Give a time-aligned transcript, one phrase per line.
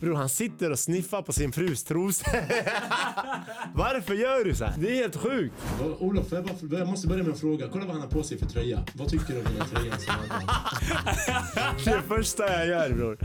[0.00, 2.26] Bror han sitter och sniffar på sin frus trosor.
[3.74, 4.74] Varför gör du så här?
[4.78, 5.54] Det är helt sjukt.
[5.82, 7.66] Och Olof, jag, bara, jag måste börja med en fråga.
[7.72, 8.84] Kolla vad han har på sig för tröja.
[8.94, 11.84] Vad tycker du om den här tröjan som han har?
[11.84, 13.18] Det första jag gör bror.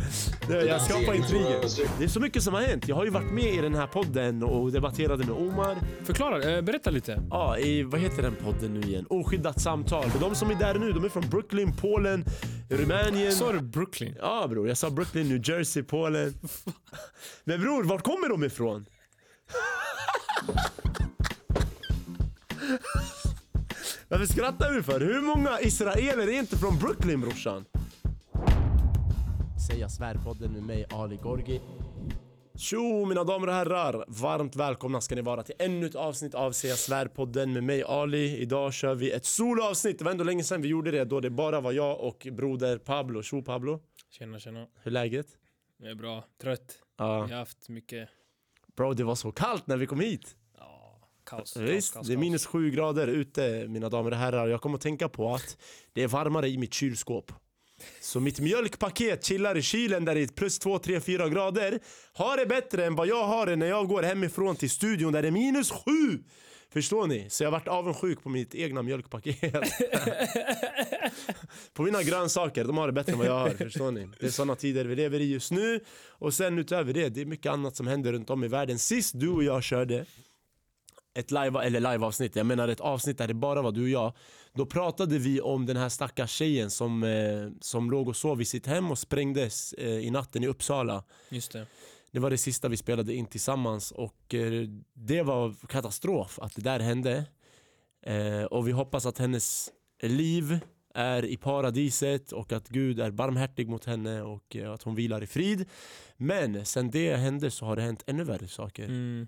[0.47, 1.59] Det- Jag skapar intriger.
[1.99, 2.87] Det är så mycket som har hänt.
[2.87, 5.77] Jag har ju varit med i den här podden och debatterade med Omar.
[6.03, 7.21] Förklara, eh, berätta lite.
[7.29, 9.05] Ja, i, vad heter den podden nu igen?
[9.09, 10.05] Oskyddat samtal.
[10.15, 12.25] Och de som är där nu, de är från Brooklyn, Polen,
[12.69, 13.31] Rumänien.
[13.31, 14.15] Sa du Brooklyn?
[14.19, 16.33] Ja bror, jag sa Brooklyn, New Jersey, Polen.
[17.43, 18.85] Men bror, vart kommer de ifrån?
[24.07, 24.99] Varför skrattar du för?
[24.99, 27.65] Hur många israeler är inte från Brooklyn brorsan?
[29.69, 31.61] Säga svärpodden med mig Ali Gorgi.
[32.57, 34.05] Tjo mina damer och herrar!
[34.07, 38.37] Varmt välkomna ska ni vara till ännu ett avsnitt av Säga svärpodden med mig Ali.
[38.37, 39.99] Idag kör vi ett soloavsnitt.
[39.99, 42.77] Det var ändå länge sedan vi gjorde det då det bara var jag och broder
[42.77, 43.23] Pablo.
[43.23, 43.79] Tjo Pablo!
[44.11, 44.59] Tjena tjena.
[44.59, 45.27] Hur är läget?
[45.77, 46.23] Jag är bra.
[46.41, 46.79] Trött.
[46.97, 47.17] Ja.
[47.19, 48.09] Jag har haft mycket...
[48.77, 50.35] Bro, det var så kallt när vi kom hit.
[50.57, 51.57] Ja, kaos.
[51.57, 52.21] Visst, kaos, kaos, det är kaos.
[52.21, 54.47] minus sju grader ute mina damer och herrar.
[54.47, 55.57] Jag kommer att tänka på att
[55.93, 57.31] det är varmare i mitt kylskåp.
[58.01, 61.79] Så mitt mjölkpaket chillar i kylen där det är plus 2, 3, 4 grader.
[62.13, 65.21] Har det bättre än vad jag har det när jag går hemifrån till studion där
[65.21, 66.23] det är minus 7!
[66.75, 67.29] Förstår ni?
[67.29, 69.41] Så jag har varit avundsjuk på mitt egna mjölkpaket.
[71.73, 73.49] på mina grönsaker, de har det bättre än vad jag har.
[73.49, 74.09] Förstår ni?
[74.19, 75.79] Det är såna tider vi lever i just nu.
[76.09, 78.79] Och sen utöver det, det är mycket annat som händer runt om i världen.
[78.79, 80.05] Sist du och jag körde
[81.13, 84.13] ett live, eller live-avsnitt, jag menar ett avsnitt där det bara var du och jag
[84.53, 88.45] Då pratade vi om den här stackars tjejen som, eh, som låg och sov i
[88.45, 91.67] sitt hem och sprängdes eh, i natten i Uppsala Just det.
[92.15, 96.61] Det var det sista vi spelade in tillsammans och eh, det var katastrof att det
[96.61, 97.25] där hände.
[98.05, 99.71] Eh, och vi hoppas att hennes
[100.01, 100.59] liv
[100.93, 105.23] är i paradiset och att Gud är barmhärtig mot henne och eh, att hon vilar
[105.23, 105.69] i frid.
[106.17, 108.85] Men sen det hände så har det hänt ännu värre saker.
[108.85, 109.27] Mm.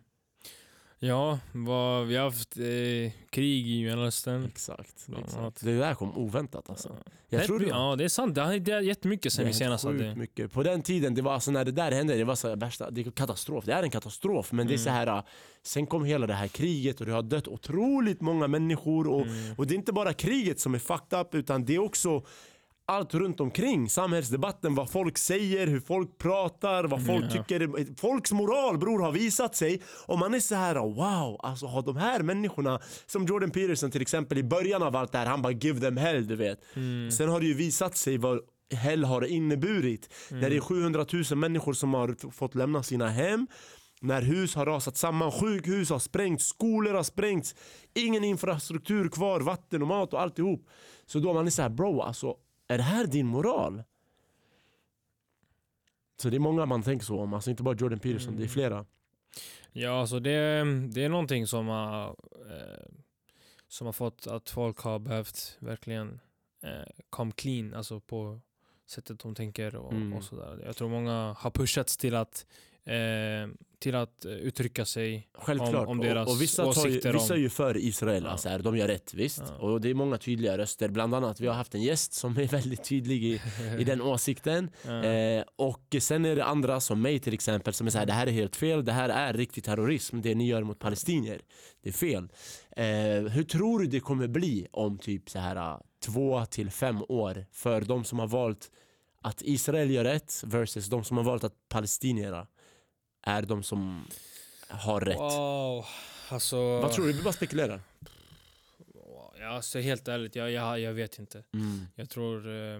[0.99, 4.45] Ja, vad, vi har haft eh, krig i Mellanöstern.
[4.45, 5.63] Exakt, exakt.
[5.63, 6.95] Det där kom oväntat alltså.
[7.29, 8.35] Jag Det- tror det, Ja, det är sant.
[8.35, 10.15] Det har, det har gett mycket sen vi senast hade...
[10.15, 10.51] mycket.
[10.51, 12.91] På den tiden, det var alltså när det där hände, det var så här värsta,
[12.91, 13.65] det är katastrof.
[13.65, 15.07] Det är en katastrof men det är så Mm.
[15.07, 15.23] här.
[15.63, 19.53] Sen kom hela det här kriget och det har dött otroligt många människor och, Mm.
[19.57, 22.23] och det är inte bara kriget som är fucked up utan det är också
[22.87, 27.29] allt runt omkring, samhällsdebatten, vad folk säger, hur folk pratar, vad folk Ja.
[27.29, 27.95] tycker.
[27.99, 31.97] Folks moral bror har visat sig och man är så här: wow, alltså har de
[31.97, 35.53] här människorna, som Jordan Peterson till exempel i början av allt det här, han bara
[35.53, 36.59] give them hell du vet.
[36.75, 37.11] Mm.
[37.11, 38.39] Sen har det ju visat sig vad
[38.73, 40.09] hell har inneburit.
[40.31, 43.47] När det är 700 000 människor som har fått lämna sina hem
[44.01, 47.55] när hus har rasat samman, sjukhus har sprängts, skolor har sprängts
[47.93, 50.67] Ingen infrastruktur kvar, vatten och mat och alltihop
[51.05, 52.35] Så då man är såhär bro alltså,
[52.67, 53.83] är det här din moral?
[56.21, 58.47] Så det är många man tänker så om, alltså inte bara Jordan Peterson, det är
[58.47, 58.85] flera
[59.71, 62.07] Ja, alltså det, det är någonting som har,
[62.49, 62.85] eh,
[63.67, 66.19] som har fått att folk har behövt verkligen
[66.61, 68.39] eh, come clean, alltså på
[68.85, 70.13] sättet de tänker och, Mm.
[70.13, 70.61] och sådär.
[70.65, 72.45] Jag tror många har pushats till att,
[72.93, 73.49] eh,
[73.79, 77.37] till att uttrycka sig Självklart, om, om deras och, och vissa, ju, åsikter vissa är
[77.37, 78.29] ju för Israel, Ja.
[78.29, 79.53] alltså här, de gör rätt visst Ja.
[79.55, 82.47] Och det är många tydliga röster, bland annat vi har haft en gäst som är
[82.51, 83.41] väldigt tydlig i,
[83.79, 85.03] i den åsikten Ja.
[85.03, 88.27] Eh, och sen är det andra som mig till exempel som är såhär, det här
[88.27, 91.41] är helt fel, det här är riktig terrorism, det ni gör mot palestinier.
[91.83, 92.29] Det är fel.
[92.77, 97.03] Eh, hur tror du det kommer bli om typ så här eh, två till fem
[97.09, 98.71] år för de som har valt
[99.21, 102.47] att Israel gör rätt versus de som har valt att palestinierna
[103.27, 104.05] är de som
[104.67, 105.17] har rätt?
[105.17, 105.85] Wow,
[106.29, 106.57] alltså...
[106.79, 107.13] Vad tror du?
[107.13, 107.81] Vi bara spekulerar.
[109.39, 111.43] Ja, alltså helt ärligt, jag, jag, jag vet inte.
[111.53, 112.79] Mm, Jag tror, eh,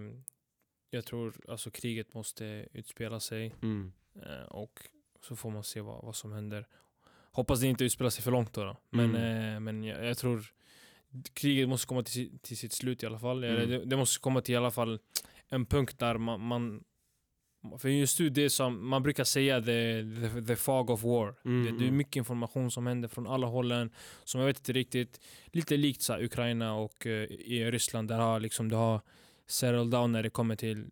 [0.90, 3.92] jag tror alltså kriget måste utspela sig mm,
[4.26, 4.80] eh, och
[5.22, 6.68] så får man se vad, vad som händer.
[7.32, 8.64] Hoppas det inte utspelar sig för långt då.
[8.64, 8.78] då.
[8.90, 9.54] Men, Mm.
[9.56, 10.46] eh, men jag, jag tror
[11.34, 13.44] kriget måste komma till, till sitt slut i alla fall.
[13.44, 13.70] Mm.
[13.70, 15.00] Det, det måste komma till i alla fall
[15.50, 16.84] en punkt där man, man
[17.78, 21.36] för just nu, det är som man brukar säga the, the, the fog of war.
[21.46, 23.90] Mm, det, det är mycket information som händer från alla hållen
[24.24, 28.20] som jag vet inte riktigt, lite likt så här, Ukraina och eh, i Ryssland där
[28.20, 29.02] har liksom det har
[29.48, 30.86] settled down när det kommer till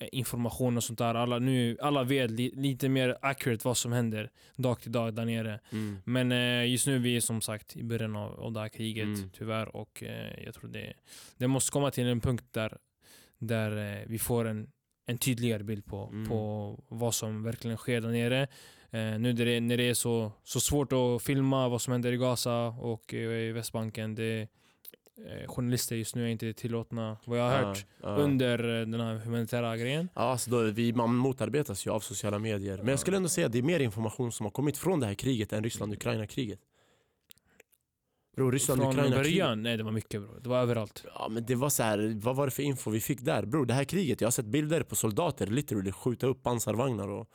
[0.00, 1.14] eh, information och sånt där.
[1.14, 5.24] Alla, nu, alla vet li, lite mer accurate vad som händer dag till dag där
[5.24, 5.60] nere.
[5.72, 6.02] mm.
[6.04, 9.04] Men eh, just nu vi är som sagt i början av, av det här kriget
[9.04, 9.30] Mm.
[9.38, 10.92] tyvärr och eh, jag tror det,
[11.36, 12.78] det måste komma till en punkt där,
[13.38, 14.70] där eh, vi får en,
[15.10, 16.28] en tydligare bild på, Mm.
[16.28, 18.42] på vad som verkligen sker där nere.
[18.92, 22.12] Eh, nu när det, när det är så, så svårt att filma vad som händer
[22.12, 24.14] i Gaza och eh, i Västbanken.
[24.14, 24.40] Det,
[25.28, 28.22] eh, journalister just nu är inte tillåtna, vad jag har hört, Ja, ja.
[28.22, 30.08] under eh, den här humanitära grejen.
[30.14, 32.76] Ja, så då, vi, man motarbetas ju av sociala medier.
[32.78, 35.06] Men jag skulle ändå säga att det är mer information som har kommit från det
[35.06, 36.60] här kriget än Ryssland-Ukraina-kriget.
[38.36, 39.22] Bro, Från Ryssland-Ukraina-kriget.
[39.22, 40.38] början, nej det var mycket bro.
[40.40, 41.04] Det var överallt.
[41.14, 43.44] Ja men det var så här, vad var det för info vi fick där?
[43.46, 47.28] Bro, det här kriget, jag har sett bilder på soldater literally skjuta upp pansarvagnar och,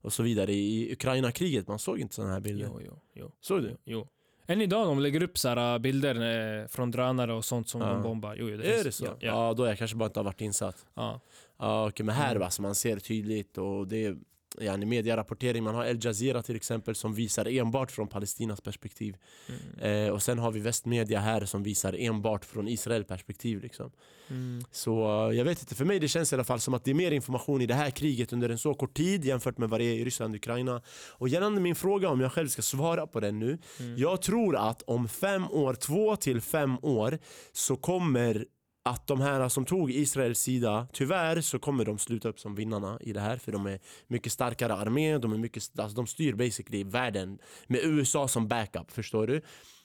[0.00, 0.52] och så vidare.
[0.52, 2.66] I Ukraina-kriget, man såg inte sådana här bilder.
[2.72, 3.32] Jo, jo, jo.
[3.40, 3.76] Såg du?
[3.84, 4.08] jo.
[4.46, 7.80] Än idag de lägger upp så här, äh, bilder eh, från drönare och sånt som
[7.80, 7.86] Ja.
[7.88, 8.36] de bombar.
[8.38, 8.84] Jo, jo, det är finns.
[8.84, 9.04] det så?
[9.04, 10.86] Ja, Ja, ja, då jag kanske bara inte har varit insatt.
[10.94, 11.20] ja.
[11.58, 12.42] Ja, okej, men här Mm.
[12.42, 14.16] alltså, man ser tydligt och det är
[14.60, 15.64] yani, medierapportering.
[15.64, 19.16] Man har El Jazeera till exempel som visar enbart från Palestinas perspektiv.
[19.48, 20.06] Mm.
[20.06, 23.62] Eh, och sen har vi västmedia här som visar enbart från Israel perspektiv.
[23.62, 23.90] Liksom.
[24.28, 24.64] Mm.
[24.70, 26.90] Så eh, jag vet inte, för mig det känns i alla fall som att det
[26.90, 29.80] är mer information i det här kriget under en så kort tid jämfört med vad
[29.80, 30.82] det är i Ryssland och Ukraina.
[31.10, 33.58] Och gällande min fråga om jag själv ska svara på den nu.
[33.80, 33.98] Mm.
[33.98, 37.18] Jag tror att om fem år, två till fem år
[37.52, 38.46] så kommer
[38.84, 42.98] att de här som tog Israels sida, tyvärr så kommer de sluta upp som vinnarna
[43.00, 46.34] i det här för de är mycket starkare armé, de, är mycket, alltså de styr
[46.34, 49.40] basically världen med USA som backup, förstår du?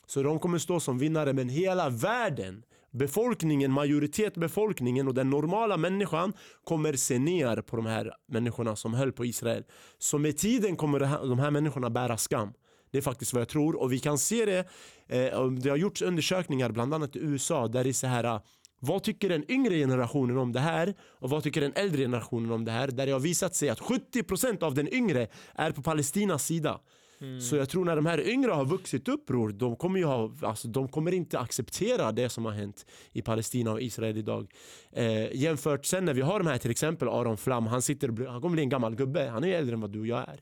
[0.05, 6.33] Så de kommer stå som vinnare men hela världen Befolkningen, majoritetbefolkningen och den normala människan
[6.63, 9.63] kommer se ner på de här människorna som höll på Israel.
[9.97, 12.53] Så med tiden kommer de här människorna bära skam.
[12.91, 14.59] Det är faktiskt vad jag tror och vi kan se det.
[15.07, 18.41] Eh, det har gjorts undersökningar bland annat i USA där det är så här
[18.79, 22.65] vad tycker den yngre generationen om det här och vad tycker den äldre generationen om
[22.65, 22.87] det här?
[22.87, 26.79] Där det har visat sig att 70% av den yngre är på Palestinas sida.
[27.21, 27.41] Mm.
[27.41, 30.67] Så jag tror när de här yngre har vuxit upp bror, de kommer, ha, alltså,
[30.67, 34.51] de kommer inte acceptera det som har hänt i Palestina och Israel idag.
[34.91, 38.41] Eh, jämfört sen när vi har de här till exempel Aron Flam, han, sitter, han
[38.41, 40.39] kommer bli en gammal gubbe, han är äldre än vad du och jag är.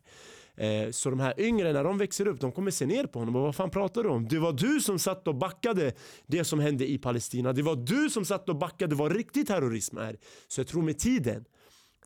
[0.57, 3.35] Eh, så de här yngre när de växer upp, de kommer se ner på honom
[3.35, 4.27] och vad fan pratar du om?
[4.27, 5.93] Det var du som satt och backade
[6.27, 7.53] det som hände i Palestina.
[7.53, 10.17] Det var du som satt och backade vad riktig terrorism är.
[10.47, 11.45] Så jag tror med tiden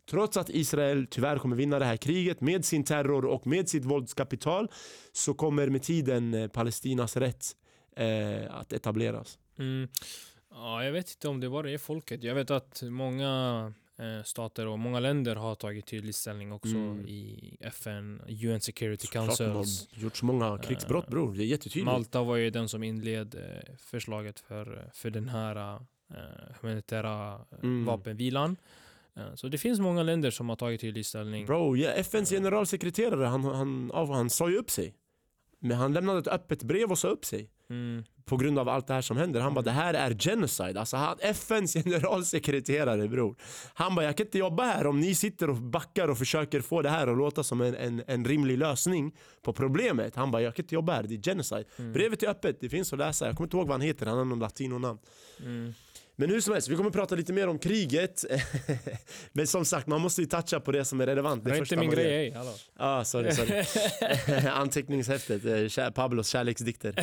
[0.09, 3.85] Trots att Israel tyvärr kommer vinna det här kriget med sin terror och med sitt
[3.85, 4.67] våldskapital
[5.11, 7.45] så kommer med tiden eh, Palestinas rätt
[7.95, 9.39] eh, att etableras.
[9.59, 9.87] Mm.
[10.51, 12.23] Ja, jag vet inte om det bara är folket.
[12.23, 13.73] Jag vet att många
[14.23, 17.07] stater och många länder har tagit tydlig ställning också Mm.
[17.07, 19.49] i FN, UN Security Såklart de Council.
[19.95, 21.85] har gjort så många krigsbrott Eh, bror, det är jättetydligt.
[21.85, 25.75] Malta var ju den som inled eh, förslaget för, för den här
[26.09, 26.17] eh,
[26.61, 27.85] humanitära eh, Mm.
[27.85, 28.55] vapenvilan.
[29.15, 31.45] Eh, så det finns många länder som har tagit tydlig ställning.
[31.45, 34.93] Bro, ja, FNs generalsekreterare han, han, han, han sa ju upp sig.
[35.59, 37.49] Men han lämnade ett öppet brev och sa upp sig.
[37.69, 38.03] Mm.
[38.25, 39.41] På grund av allt det här som händer.
[39.41, 40.79] Han bara det här är genocide.
[40.79, 43.35] Alltså han, FNs generalsekreterare bror.
[43.73, 46.81] Han bara jag kan inte jobba här om ni sitter och backar och försöker få
[46.81, 50.15] det här att låta som en, en, en rimlig lösning på problemet.
[50.15, 51.63] Han bara jag kan inte jobba här, det är genocide.
[51.77, 51.93] Mm.
[51.93, 53.25] Brevet är öppet, det finns att läsa.
[53.25, 54.99] Jag kommer inte ihåg vad han heter, han har någon latinonamn.
[55.39, 55.73] Mm.
[56.19, 58.25] Men hur som helst, vi kommer prata lite mer om kriget.
[59.31, 61.45] Men som sagt, man måste ju toucha på det som är relevant.
[61.45, 62.31] Det är inte min grej, ej.
[62.31, 62.53] Hallå.
[62.77, 63.63] Ah, sorry, sorry.
[64.49, 66.93] Anteckningshäftet, eh, Pablos kärleksdikter.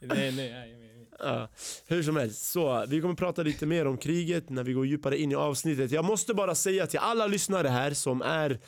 [0.00, 0.80] nej, nej, nej, nej.
[1.18, 1.48] Ja,
[1.86, 5.18] hur som helst, så vi kommer prata lite mer om kriget när vi går djupare
[5.18, 5.90] in i avsnittet.
[5.90, 8.58] Jag måste bara säga till alla lyssnare här som är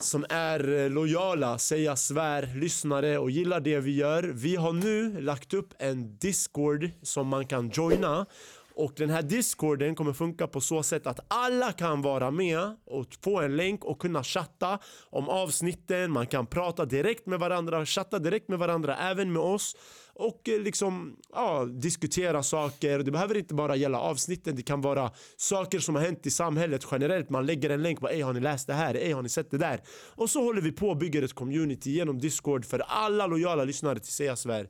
[0.00, 4.22] som är eh, lojala, säga svär, lyssnare och gillar det vi gör.
[4.22, 8.26] Vi har nu lagt upp en discord som man kan joina
[8.74, 13.06] och den här discorden kommer funka på så sätt att alla kan vara med och
[13.24, 14.78] få en länk och kunna chatta
[15.10, 16.12] om avsnitten.
[16.12, 19.76] Man kan prata direkt med varandra, chatta direkt med varandra, även med oss
[20.18, 22.98] och eh, liksom ja, diskutera saker.
[22.98, 26.86] Det behöver inte bara gälla avsnitten, det kan vara saker som har hänt i samhället
[26.90, 27.30] generellt.
[27.30, 28.94] Man lägger en länk Ey har ni läst det här?
[28.94, 29.80] Ey har ni sett det där?
[30.14, 33.98] Och så håller vi på och bygger ett community genom Discord för alla lojala lyssnare
[33.98, 34.68] till Säga Svär.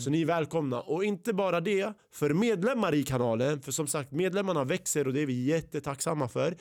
[0.00, 0.80] Så ni är välkomna.
[0.80, 5.20] Och inte bara det, för medlemmar i kanalen, för som sagt medlemmarna växer och det
[5.20, 6.56] är vi jättetacksamma för.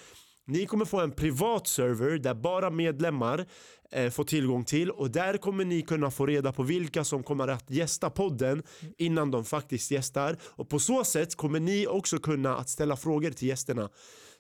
[0.48, 3.46] Ni kommer få en privat server där bara medlemmar
[3.92, 7.48] Eh, få tillgång till och där kommer ni kunna få reda på vilka som kommer
[7.48, 8.64] att gästa podden
[8.98, 13.32] innan de faktiskt gästar och på så sätt kommer ni också kunna att ställa frågor
[13.32, 13.90] till gästerna.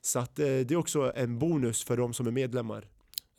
[0.01, 2.87] Så att, eh, det är också en bonus för de som är medlemmar.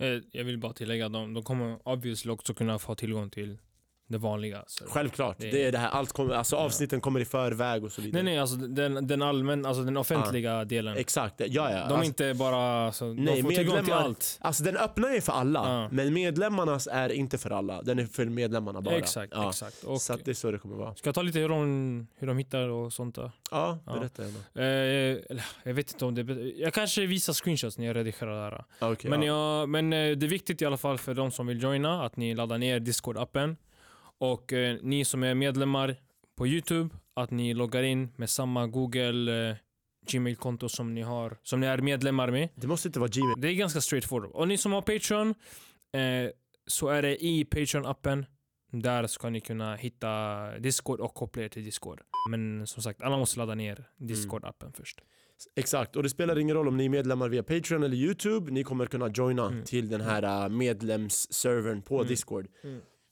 [0.00, 3.58] Eh, jag vill bara tillägga att de, de kommer obviously också kunna få tillgång till
[4.08, 4.64] det vanliga.
[4.66, 4.84] Så.
[4.88, 8.02] Självklart, Det- det är det här, allt kommer, alltså avsnitten kommer i förväg och så
[8.02, 8.22] vidare.
[8.22, 10.96] Nej nej, alltså den, den allmän, alltså den offentliga delen.
[10.96, 11.68] Exakt, ja ja.
[11.68, 14.38] De är Alltså- inte bara, alltså, Nej, de får tillgång till allt.
[14.40, 15.88] Alltså den öppna är för alla, Ja.
[15.92, 17.82] men medlemmarnas är inte för alla.
[17.82, 18.94] Den är för medlemmarna bara.
[18.94, 19.48] Exakt, ja.
[19.48, 19.84] exakt.
[19.84, 20.94] Och Så att det är så det kommer vara.
[20.94, 23.30] Ska jag ta lite hur de, hur de hittar och sånt där?
[23.50, 23.92] Ja, Ja.
[23.92, 24.38] berätta gärna.
[24.54, 26.22] Eh, jag vet inte om det...
[26.56, 28.64] Jag kanske visar screenshots när jag redigerar det här.
[28.78, 29.58] Ah, okej, Men, ja.
[29.60, 32.16] jag, men eh, det är viktigt i alla fall för de som vill joina att
[32.16, 33.56] ni laddar ner Discord-appen.
[34.20, 35.96] Och eh, ni som är medlemmar
[36.36, 39.56] på Youtube, att ni loggar in med samma Google eh,
[40.10, 42.48] Gmail-konto som ni har, som ni är medlemmar med.
[42.54, 43.34] Det måste inte vara Gmail.
[43.40, 44.30] Det är ganska straightforward.
[44.32, 45.28] Och ni som har Patreon,
[45.92, 46.30] eh,
[46.66, 48.24] så är det i Patreon-appen.
[48.72, 50.08] Där ska ni kunna hitta
[50.58, 52.00] Discord och koppla er till Discord.
[52.30, 55.00] Men som sagt, alla måste ladda ner Discord-appen först.
[55.56, 58.50] Exakt, och det spelar ingen roll om ni är medlemmar via Patreon eller YouTube.
[58.52, 59.64] Ni kommer kunna joina Mm.
[59.64, 62.08] till den här äh, medlemsservern på Mm.
[62.08, 62.46] Discord.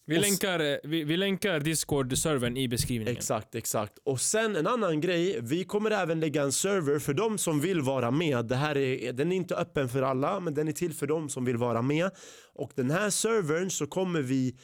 [0.09, 3.17] Vi länkar, eh, vi, vi länkar Discord-servern i beskrivningen.
[3.17, 3.99] Exakt, exakt.
[4.05, 5.39] Och sen en annan grej.
[5.43, 8.45] Vi kommer även lägga en server för de som vill vara med.
[8.45, 11.29] Det här är, den är inte öppen för alla, men den är till för de
[11.29, 12.11] som vill vara med.
[12.55, 14.57] Och den här servern så kommer vi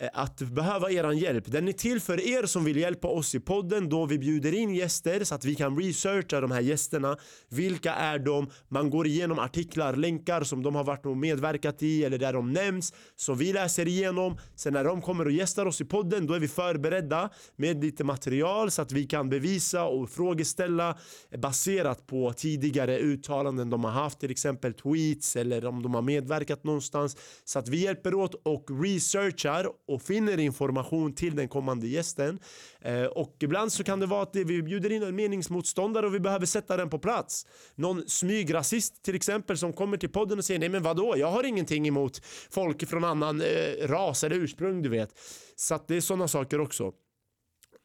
[0.00, 1.44] Eh, att behöva eran hjälp.
[1.46, 4.74] Den är till för er som vill hjälpa oss i podden då vi bjuder in
[4.74, 7.16] gäster så att vi kan researcha de här gästerna.
[7.48, 8.50] Vilka är de?
[8.68, 12.52] Man går igenom artiklar, länkar som de har varit och medverkat i eller där de
[12.52, 12.92] nämns.
[13.16, 14.38] Så vi läser igenom.
[14.56, 18.04] Sen när de kommer och gästar oss i podden då är vi förberedda med lite
[18.04, 20.98] material så att vi kan bevisa och frågeställa
[21.38, 26.64] baserat på tidigare uttalanden de har haft, till exempel tweets eller om de har medverkat
[26.64, 27.16] någonstans.
[27.44, 32.38] Så att vi hjälper åt och researchar och finner information till den kommande gästen.
[32.80, 36.20] Eh, och ibland så kan det vara att vi bjuder in en meningsmotståndare och vi
[36.20, 37.46] behöver sätta den på plats.
[37.74, 41.44] Någon smygrasist till exempel som kommer till podden och säger nej men vadå, jag har
[41.44, 45.10] ingenting emot folk från annan eh, ras eller ursprung du vet.
[45.56, 46.92] Så att det är sådana saker också.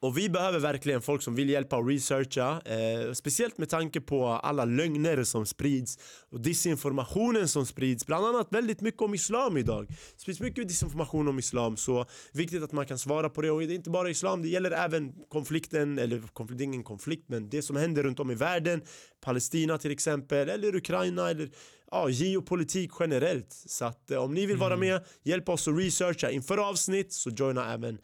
[0.03, 2.61] Och vi behöver verkligen folk som vill hjälpa och researcha.
[2.65, 8.05] Eh, speciellt med tanke på alla lögner som sprids och disinformationen som sprids.
[8.05, 9.87] Bland annat väldigt mycket om islam idag.
[9.87, 13.51] Det sprids mycket disinformation om islam så viktigt att man kan svara på det.
[13.51, 17.49] Och det är inte bara islam, det gäller även konflikten, eller konflikt, ingen konflikt men
[17.49, 18.81] det som händer runt om i världen.
[19.21, 21.49] Palestina till exempel, eller Ukraina eller
[21.91, 23.53] ja, geopolitik generellt.
[23.65, 27.29] Så att eh, om ni vill vara med, hjälp oss att researcha inför avsnitt så
[27.29, 27.97] joina även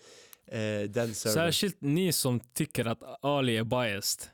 [0.52, 1.34] eh, den servern.
[1.34, 4.28] Särskilt ni som tycker att Ali är biased.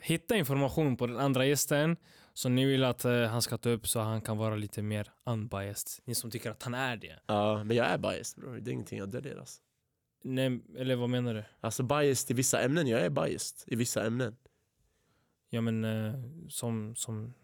[0.00, 1.96] Hitta information på den andra gästen
[2.34, 5.12] som ni vill att eh, han ska ta upp så han kan vara lite mer
[5.26, 6.02] unbiased.
[6.04, 7.18] Ni som tycker att han är det.
[7.26, 8.58] Ja, men jag är biased bror.
[8.60, 9.60] Det är ingenting jag döljer alltså.
[10.24, 11.44] Nej, eller vad menar du?
[11.60, 14.36] Alltså biased i vissa ämnen, jag är biased i vissa ämnen.
[15.50, 16.14] Ja men eh,
[16.48, 17.34] som, som,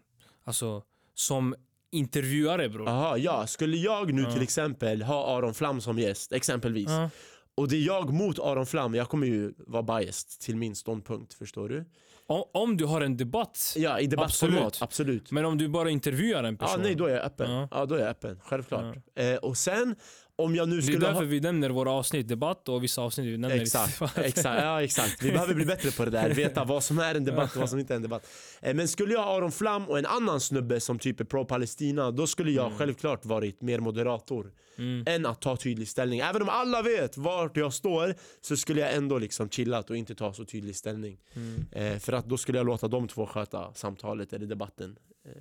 [0.43, 0.83] alltså
[1.13, 1.55] som
[1.91, 2.87] intervjuare bror.
[2.87, 3.47] Jaha, ja.
[3.47, 4.31] Skulle jag nu Ja.
[4.33, 6.89] till exempel ha Aron Flam som gäst, exempelvis.
[6.89, 7.09] Ja.
[7.57, 11.33] Och det är jag mot Aron Flam, jag kommer ju vara biased till min ståndpunkt,
[11.33, 11.85] förstår du?
[12.27, 14.81] O- Om du har en debatt, Ja, i debattformat, Absolut.
[14.81, 15.31] absolut.
[15.31, 16.81] men om du bara intervjuar en Ja, person.
[16.81, 17.51] nej då är jag öppen.
[17.51, 17.67] Ja.
[17.71, 18.95] Ja, då är jag öppen, självklart.
[19.15, 19.95] Eh, och sen,
[20.37, 21.21] om jag nu det är skulle därför ha...
[21.21, 25.23] vi nämner våra avsnitt debatt och vissa avsnitt vi nämner Exakt, exakt, ja, exakt.
[25.23, 26.29] Vi behöver bli bättre på det där.
[26.29, 28.27] Veta vad som är en debatt och vad som inte är en debatt.
[28.61, 32.11] Eh, Men skulle jag ha Aron Flam och en annan snubbe som typ är pro-Palestina,
[32.11, 35.03] då skulle jag självklart varit mer moderator Mm.
[35.07, 36.19] än att ta tydlig ställning.
[36.19, 40.15] Även om alla vet vart jag står så skulle jag ändå liksom chillat och inte
[40.15, 41.17] ta så tydlig ställning.
[41.33, 41.65] Mm.
[41.71, 44.97] Eh, för att då skulle jag låta de två sköta samtalet eller debatten.
[45.25, 45.31] Eh,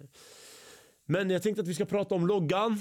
[1.06, 2.80] men jag tänkte att vi ska prata om loggan.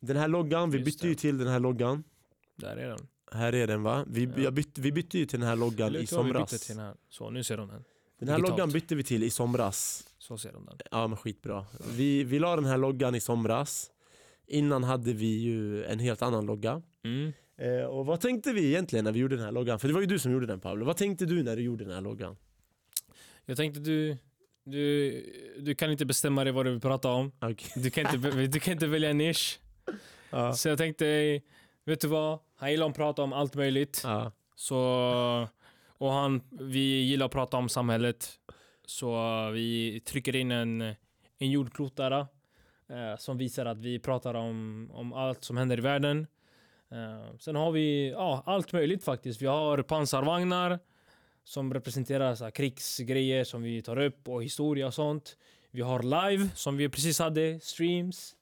[0.00, 1.08] Den här loggan, vi Just bytte det.
[1.08, 2.04] ju till den här loggan.
[2.56, 2.98] Där är den.
[3.32, 4.04] Här är den va?
[4.08, 4.30] Vi, Ja.
[4.42, 6.50] jag bytte, vi bytte ju till den här loggan i vad vi bytte somras.
[6.66, 6.94] till den här?
[7.08, 7.84] Så, nu ser de den.
[8.18, 8.58] Den här digitalt.
[8.58, 10.06] loggan bytte vi till i somras.
[10.18, 10.78] Så ser de den.
[10.90, 11.66] Ja men skitbra.
[11.90, 13.90] Vi, vi la den här loggan i somras.
[14.46, 16.82] Innan hade vi ju en helt annan logga.
[17.04, 17.32] Mm.
[17.58, 19.78] Eh, och vad tänkte vi egentligen när vi gjorde den här loggan?
[19.78, 20.84] För det var ju du som gjorde den Pablo.
[20.86, 22.36] Vad tänkte du när du gjorde den här loggan?
[23.44, 24.16] Jag tänkte du,
[24.64, 27.32] du, du kan inte bestämma dig vad du vill prata om.
[27.40, 27.82] Okej.
[27.82, 29.58] Du kan inte, du kan inte välja nisch.
[30.30, 30.52] Ja.
[30.52, 31.40] Så jag tänkte,
[31.84, 32.38] vet du vad?
[32.56, 34.00] Han gillar att prata om allt möjligt.
[34.04, 34.32] Ja.
[34.56, 34.78] Så,
[35.88, 38.28] och han, vi gillar att prata om samhället.
[38.86, 40.80] Så vi trycker in en,
[41.38, 42.26] en jordklotare
[42.88, 46.26] eh, som visar att vi pratar om, om allt som händer i världen.
[46.90, 49.42] Eh, sen har vi ja, allt möjligt faktiskt.
[49.42, 50.78] Vi har pansarvagnar
[51.44, 55.36] som representerar så här, krigsgrejer som vi tar upp och historia och sånt.
[55.70, 58.35] Vi har live som vi precis hade, streams.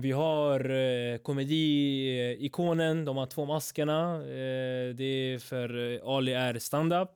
[0.00, 4.14] Vi har eh, komediikonen, de har två maskerna.
[4.16, 7.08] Eh, det är för eh, Ali är stand-up.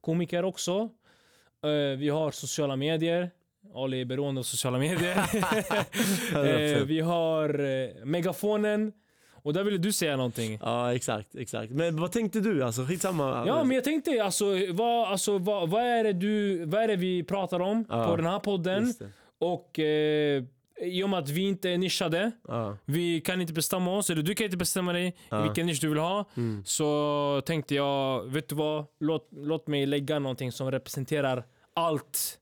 [0.00, 0.88] Komiker också.
[1.64, 3.30] Eh, vi har sociala medier.
[3.74, 5.16] Ali är beroende av sociala medier.
[6.78, 8.92] eh, vi har eh, megafonen.
[9.44, 10.58] Och där ville du säga någonting.
[10.62, 11.72] ja exakt, exakt.
[11.72, 12.64] Men vad tänkte du?
[12.64, 13.44] Alltså skitsamma.
[13.46, 16.96] Ja, men jag tänkte alltså, vad, alltså vad, vad, är det du, vad är det
[16.96, 18.94] vi pratar om Ja, på den här podden?
[19.38, 20.44] Och eh,
[20.80, 22.76] i och med att vi inte är nischade, Ja.
[22.84, 25.88] vi kan inte bestämma oss, eller du kan inte bestämma dig i vilken nisch du
[25.88, 26.24] vill ha.
[26.36, 26.62] Mm.
[26.64, 28.84] Så tänkte jag, vet du vad?
[29.00, 32.38] Låt, låt mig lägga någonting som representerar allt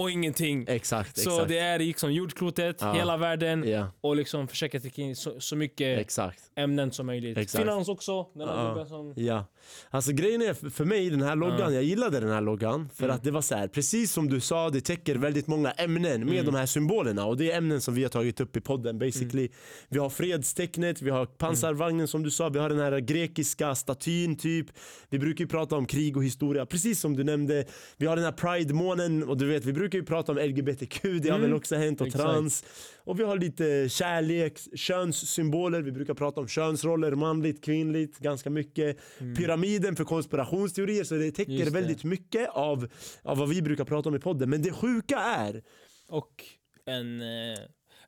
[0.00, 0.64] och ingenting.
[0.68, 1.48] Exakt, Så exakt.
[1.48, 2.92] det är liksom jordklotet, Ja.
[2.92, 6.42] hela världen Ja, och liksom försöka täcka in så, så mycket exakt.
[6.56, 7.38] ämnen som möjligt.
[7.38, 7.62] Exakt.
[7.64, 8.26] Finans också.
[8.34, 8.86] Den här Ja.
[8.86, 9.12] som...
[9.16, 9.44] Ja,
[9.90, 11.70] alltså grejen är för- för mig den här loggan, Ja.
[11.70, 13.16] jag gillade den här loggan för Mm.
[13.16, 16.34] att det var så här, precis som du sa, det täcker väldigt många ämnen med
[16.34, 16.46] Mm.
[16.46, 19.42] de här symbolerna och det är ämnen som vi har tagit upp i podden basically.
[19.42, 19.52] Mm.
[19.88, 24.36] Vi har fredstecknet, vi har pansarvagnen som du sa, vi har den här grekiska statyn
[24.36, 24.66] typ.
[25.08, 27.64] Vi brukar ju prata om krig och historia, precis som du nämnde.
[27.96, 31.28] Vi har den här pride-månen och du vet, vi brukar ju prata om LGBTQ, det
[31.28, 31.40] har Mm.
[31.50, 32.24] väl också hänt och Exakt.
[32.24, 32.64] trans.
[33.04, 38.98] Och vi har lite kärlek, könssymboler, vi brukar prata om könsroller, manligt, kvinnligt, ganska mycket.
[39.38, 41.64] Pyramiden för konspirationsteorier, så det täcker Mm.
[41.64, 41.70] Det.
[41.70, 42.88] väldigt mycket av,
[43.22, 44.50] av vad vi brukar prata om i podden.
[44.50, 45.62] Men det sjuka är,
[46.08, 46.44] Och
[46.86, 47.58] en eh,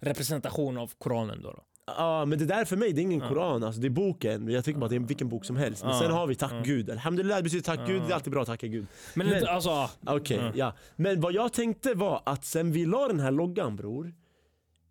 [0.01, 1.51] representation av Koranen då.
[1.51, 1.63] då.
[1.99, 4.49] Ja men det där för mig det är ingen koran, alltså, det är boken.
[4.49, 5.85] Jag tycker bara det är vilken bok som helst.
[5.85, 6.91] Men sen har vi tack gud.
[6.91, 8.87] Alhamdulillah betyder tack gud, det är alltid bra att tacka gud.
[9.15, 9.71] Men, Men- alltså...
[9.71, 10.53] ah, Okej, Ja.
[10.55, 10.75] ja.
[10.97, 14.15] Men vad jag tänkte var att sen vi la den här loggan bror,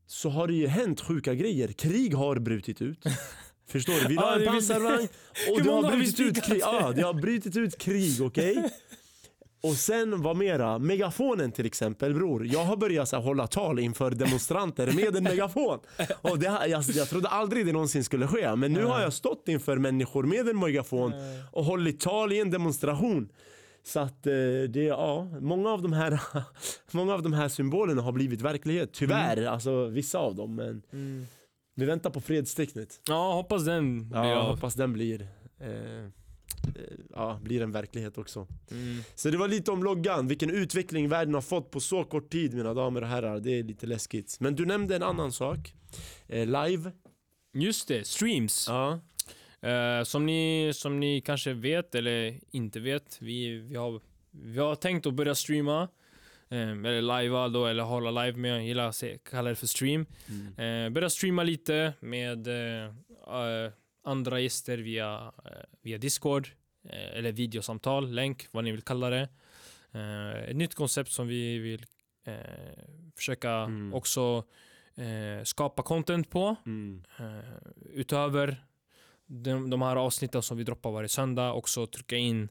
[0.08, 1.68] så har det ju hänt sjuka grejer.
[1.68, 3.04] Krig har brutit ut.
[3.68, 4.08] Förstår du?
[4.08, 5.08] Vi la Ja, en det pansarvagn
[5.52, 6.60] och det har brutit ut krig.
[6.62, 8.70] Ja, det har brutit ut krig, okej?
[9.64, 10.80] Och sen vad mera?
[10.80, 12.46] Megafonen till exempel bror.
[12.48, 15.80] Jag har börjat så här, hålla tal inför demonstranter med en megafon.
[16.22, 18.56] Och det, jag, jag trodde aldrig det någonsin skulle ske.
[18.56, 21.14] Men nu har jag stått inför människor med en megafon
[21.52, 23.30] och hållit tal i en demonstration.
[23.84, 24.34] Så att eh,
[24.70, 26.20] det, ja, många av de här
[26.92, 29.46] Många av de här symbolerna har blivit verklighet, tyvärr.
[29.46, 30.56] Alltså vissa av dem.
[30.56, 31.26] Men Mm.
[31.76, 33.00] vi väntar på fredstecknet.
[33.10, 35.22] Ja, hoppas den blir Ja, hoppas den blir
[35.60, 36.08] eh,
[37.10, 38.48] Ja, blir en verklighet också.
[38.72, 39.04] Mm.
[39.16, 42.54] Så det var lite om loggan, vilken utveckling världen har fått på så kort tid
[42.54, 43.40] mina damer och herrar.
[43.40, 44.38] Det är lite läskigt.
[44.40, 45.74] Men du nämnde en annan sak.
[46.28, 46.92] Eh, live.
[47.54, 48.66] Just det, streams.
[48.68, 49.00] Ja.
[49.70, 54.76] Eh, som, ni, som ni kanske vet eller inte vet, vi, vi, har, vi har
[54.76, 55.88] tänkt att börja streama.
[56.50, 59.68] Eh, eller livea då, eller hålla live med, jag gillar att se, kalla det för
[59.68, 60.06] stream.
[60.30, 60.86] Mm.
[60.86, 63.72] Eh, börja streama lite med eh, eh,
[64.04, 66.48] andra gäster via, eh, via Discord.
[66.90, 69.30] Eh, eller videosamtal, länk, vad ni vill kalla det.
[69.92, 71.86] Eh, ett nytt koncept som vi vill
[73.16, 73.94] försöka Mm.
[73.94, 74.44] också
[75.44, 76.56] skapa content på.
[76.66, 77.04] Mm.
[77.94, 78.66] Utöver
[79.26, 82.50] de, de här avsnitten som vi droppar varje söndag också trycka in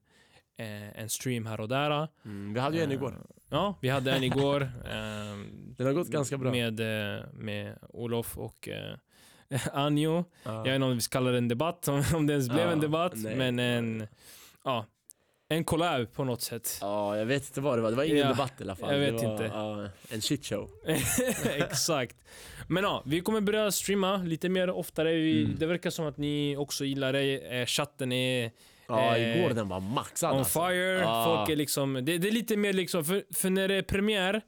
[0.56, 2.08] en stream här och där.
[2.24, 2.54] Mm.
[2.54, 3.14] Vi hade ju en igår.
[3.48, 4.60] Ja, vi hade en igår.
[5.76, 6.50] Den har gått ganska bra.
[6.50, 6.80] Med,
[7.34, 8.68] med Olof och
[9.72, 10.24] Anjo.
[10.42, 10.52] Ja.
[10.56, 12.72] Jag vet inte om vi ska kalla det en debatt, om, det ens blev Ja,
[12.72, 13.12] en debatt.
[13.16, 13.36] nej.
[13.36, 14.06] men en,
[14.64, 14.86] ja,
[15.48, 16.78] en collab på något sätt.
[16.80, 17.90] Ja, jag vet inte vad det var.
[17.90, 18.92] Det var ingen Ja, debatt i alla fall.
[18.92, 19.44] jag vet var, inte.
[19.54, 20.70] ja, en shitshow.
[21.56, 22.16] Exakt.
[22.68, 25.12] Men ja, vi kommer börja streama lite mer oftare.
[25.14, 25.56] Vi, Mm.
[25.58, 27.60] Det verkar som att ni också gillar det.
[27.60, 28.50] Eh, chatten är
[28.88, 30.60] Ja, Eh, igår den var maxad on alltså.
[30.68, 30.98] fire.
[31.00, 31.24] Ja.
[31.24, 34.42] Folk är liksom, det, det är lite mer liksom, för, för när det är premiär,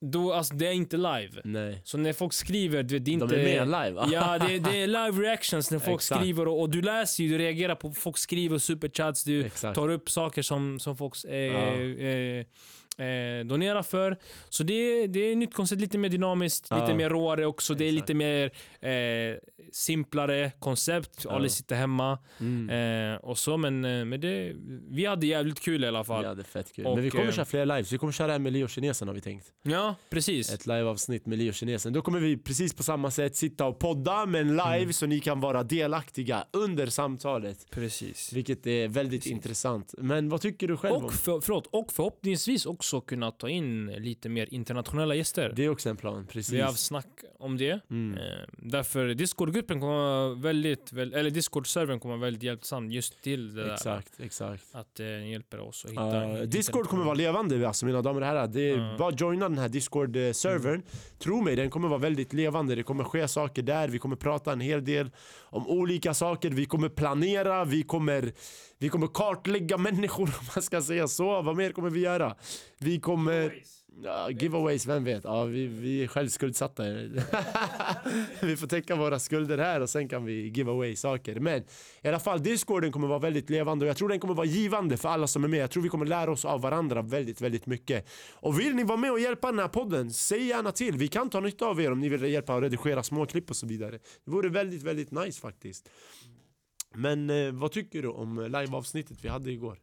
[0.00, 1.40] då, alltså det är inte live.
[1.44, 1.80] Nej.
[1.84, 3.26] Så när folk skriver, du vet, det är inte...
[3.26, 4.02] De är med live.
[4.12, 6.20] Ja, det, det är live reactions när folk Exakt.
[6.20, 9.74] skriver och, och du läser ju, du reagerar på folk skriver superchats, du Exakt.
[9.74, 11.74] tar upp saker som, som folk eh, Ja.
[11.80, 12.46] eh,
[12.98, 14.16] eh, donerar för.
[14.48, 16.80] Så det, är- det är ett nytt koncept, lite mer dynamiskt, Ja.
[16.80, 17.74] lite mer råare också.
[17.74, 18.08] Det är Exakt.
[18.08, 19.36] lite mer eh,
[19.72, 21.20] simplare koncept.
[21.24, 21.30] Ja.
[21.30, 23.12] Ali sitter hemma Mm.
[23.14, 24.52] eh, och så, men, eh, men det,
[24.90, 26.22] vi hade jävligt kul i alla fall.
[26.22, 26.86] Vi hade fett kul.
[26.86, 27.92] Och, Men vi kommer eh, köra fler lives.
[27.92, 29.52] Vi kommer köra en med Leo Kinesen har vi tänkt.
[29.62, 30.52] Ja, precis.
[30.52, 31.92] Ett liveavsnitt med Leo Kinesen.
[31.92, 34.92] Då kommer vi precis på samma sätt sitta och podda men live Mm.
[34.92, 37.66] så ni kan vara delaktiga under samtalet.
[37.70, 38.32] precis.
[38.32, 39.32] Vilket är väldigt Precis.
[39.32, 39.94] intressant.
[39.98, 40.94] Men vad tycker du själv?
[41.04, 45.52] Och, för, förlåt, och förhoppningsvis också kunna ta in lite mer internationella gäster.
[45.56, 46.52] Det är också en plan, precis.
[46.52, 47.06] Vi har haft snack
[47.38, 47.80] om det.
[47.90, 48.18] Mm.
[48.18, 48.22] Eh,
[48.58, 53.74] därför Discord-gruppen kommer väldigt, väl- eller Discord-servern kommer väldigt hjälpsam just till det där.
[53.74, 54.64] Exakt, exakt.
[54.72, 56.24] Att eh, den hjälper oss att hitta...
[56.26, 58.46] Uh, Discord kommer vara levande alltså mina damer och herrar.
[58.46, 58.96] Det är Ja.
[58.98, 60.74] Bara joina den här Discord-servern.
[60.74, 60.82] Mm.
[61.18, 62.74] Tro mig, den kommer vara väldigt levande.
[62.74, 63.88] Det kommer ske saker där.
[63.88, 66.50] Vi kommer prata en hel del om olika saker.
[66.50, 68.32] Vi kommer planera, vi kommer,
[68.78, 71.42] vi kommer kartlägga människor om man ska säga så.
[71.42, 72.34] Vad mer kommer vi göra?
[72.78, 73.54] Vi kommer...
[74.02, 75.24] Ja, giveaways, vem vet?
[75.24, 76.82] Ja, vi, vi är självskuldsatta.
[78.42, 81.40] vi får täcka våra skulder här och sen kan vi give away saker.
[81.40, 81.64] Men
[82.02, 84.96] i alla fall, discorden kommer vara väldigt levande och jag tror den kommer vara givande
[84.96, 85.60] för alla som är med.
[85.60, 88.08] Jag tror vi kommer lära oss av varandra väldigt, väldigt mycket.
[88.34, 90.96] Och vill ni vara med och hjälpa den här podden, säg gärna till.
[90.96, 93.66] Vi kan ta nytta av er om ni vill hjälpa och redigera småklipp och så
[93.66, 93.98] vidare.
[94.24, 95.88] Det vore väldigt, väldigt nice faktiskt.
[96.96, 99.78] Men eh, vad tycker du om liveavsnittet vi hade igår?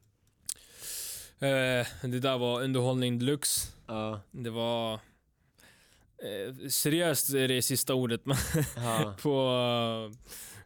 [1.40, 3.72] Eh, det där var underhållning deluxe.
[3.88, 4.94] Ja, Det var...
[4.94, 8.22] Eh, seriöst är det sista ordet
[8.76, 9.32] ja, på...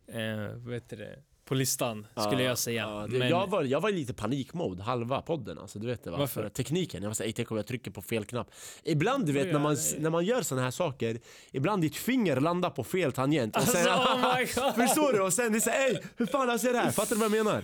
[0.07, 1.19] Eh, vad heter det?
[1.47, 2.81] På listan, skulle Ja, jag säga.
[2.81, 6.03] ja, det, Men, jag, var, jag var i lite panikmode, halva podden alltså, du vet
[6.03, 6.17] det va?
[6.17, 6.41] Varför?
[6.41, 8.51] För tekniken, jag var såhär, tänk om jag trycker på fel knapp.
[8.83, 11.19] Ibland du vet när man, när man gör såna här saker,
[11.51, 13.55] ibland ditt finger landar på fel tangent.
[13.55, 14.75] Och Alltså, sen, oh my god!
[14.87, 15.21] Förstår du?
[15.21, 16.91] Och sen det är såhär, hur fan löser jag det här?
[16.91, 17.63] Fattar du vad jag menar?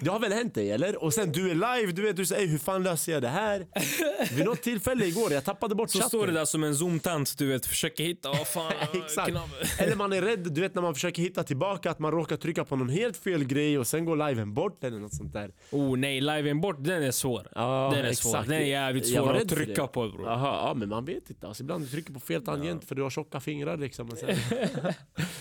[0.00, 1.04] Det har väl hänt dig eller?
[1.04, 3.66] Och sen du är live, du vet, du säger hur fan löser jag det här?
[4.36, 6.08] Vid något tillfälle igår, jag tappade bort Så chatten.
[6.08, 8.72] står det där som en zoomtant, du vet, försöker hitta, vad fan,
[9.04, 9.32] Exakt.
[9.78, 12.64] Eller man är rädd, du vet när man försöker hitta tillbaka att man råkar trycka
[12.64, 15.50] på någon helt fel grej och sen går liven bort eller något sånt där.
[15.70, 17.48] Oh nej, liven bort, den är svår.
[17.54, 18.30] Ja, den är svår.
[18.30, 18.48] exakt.
[18.48, 20.26] Den är jävligt svår att trycka på bror.
[20.26, 21.46] Jaha, ja men man vet inte.
[21.48, 24.10] Alltså, ibland du trycker på fel tangent för du har tjocka fingrar liksom.
[24.10, 24.36] Sen,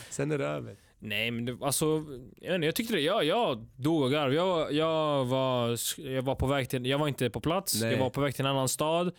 [0.09, 0.75] sen är det över.
[0.99, 2.05] Nej men det, alltså,
[2.41, 4.33] jag, inte, jag tyckte det, jag, jag dog av garv.
[4.33, 7.91] Jag, jag, var, jag var på väg till, jag var inte på plats, Nej.
[7.91, 9.12] jag var på väg till en annan stad.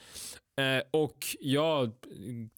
[0.61, 1.93] Eh, och jag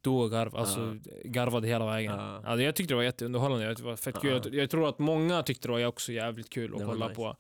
[0.01, 2.13] dog av garv, alltså garvade hela vägen.
[2.19, 2.43] Ja.
[2.45, 4.41] Alltså, jag tyckte det var jätteunderhållande, det var fett kul.
[4.45, 7.17] Jag, jag tror att många tyckte det var också jävligt kul att kolla nice.
[7.17, 7.37] på.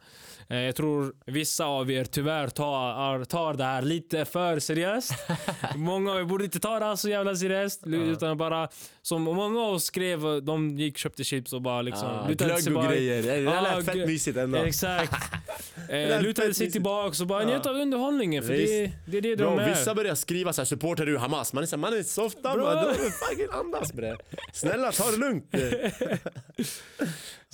[0.49, 5.12] Eh, jag tror vissa av er tyvärr tar, tar det här lite för seriöst.
[5.77, 7.87] många av er borde inte ta det här så jävla seriöst.
[7.87, 8.68] Utan bara,
[9.03, 12.62] som många av oss skrev, de gick köpte chips och bara liksom Ja, lutade sig
[12.62, 13.23] glögg och bara- grejer.
[13.23, 14.59] Det Ja, lät fett mysigt ändå.
[14.59, 15.12] Exakt.
[15.88, 18.95] eh, lutade sig tillbaka och bara njöt av underhållningen för det, Visst.
[19.07, 19.69] det är det Bro, de är.
[19.71, 21.53] vissa börjar skriva såhär, supportar du Hamas?
[21.53, 24.17] Man är såhär, man är softa man, fucking andas bre.
[24.53, 25.45] Snälla ta det lugnt.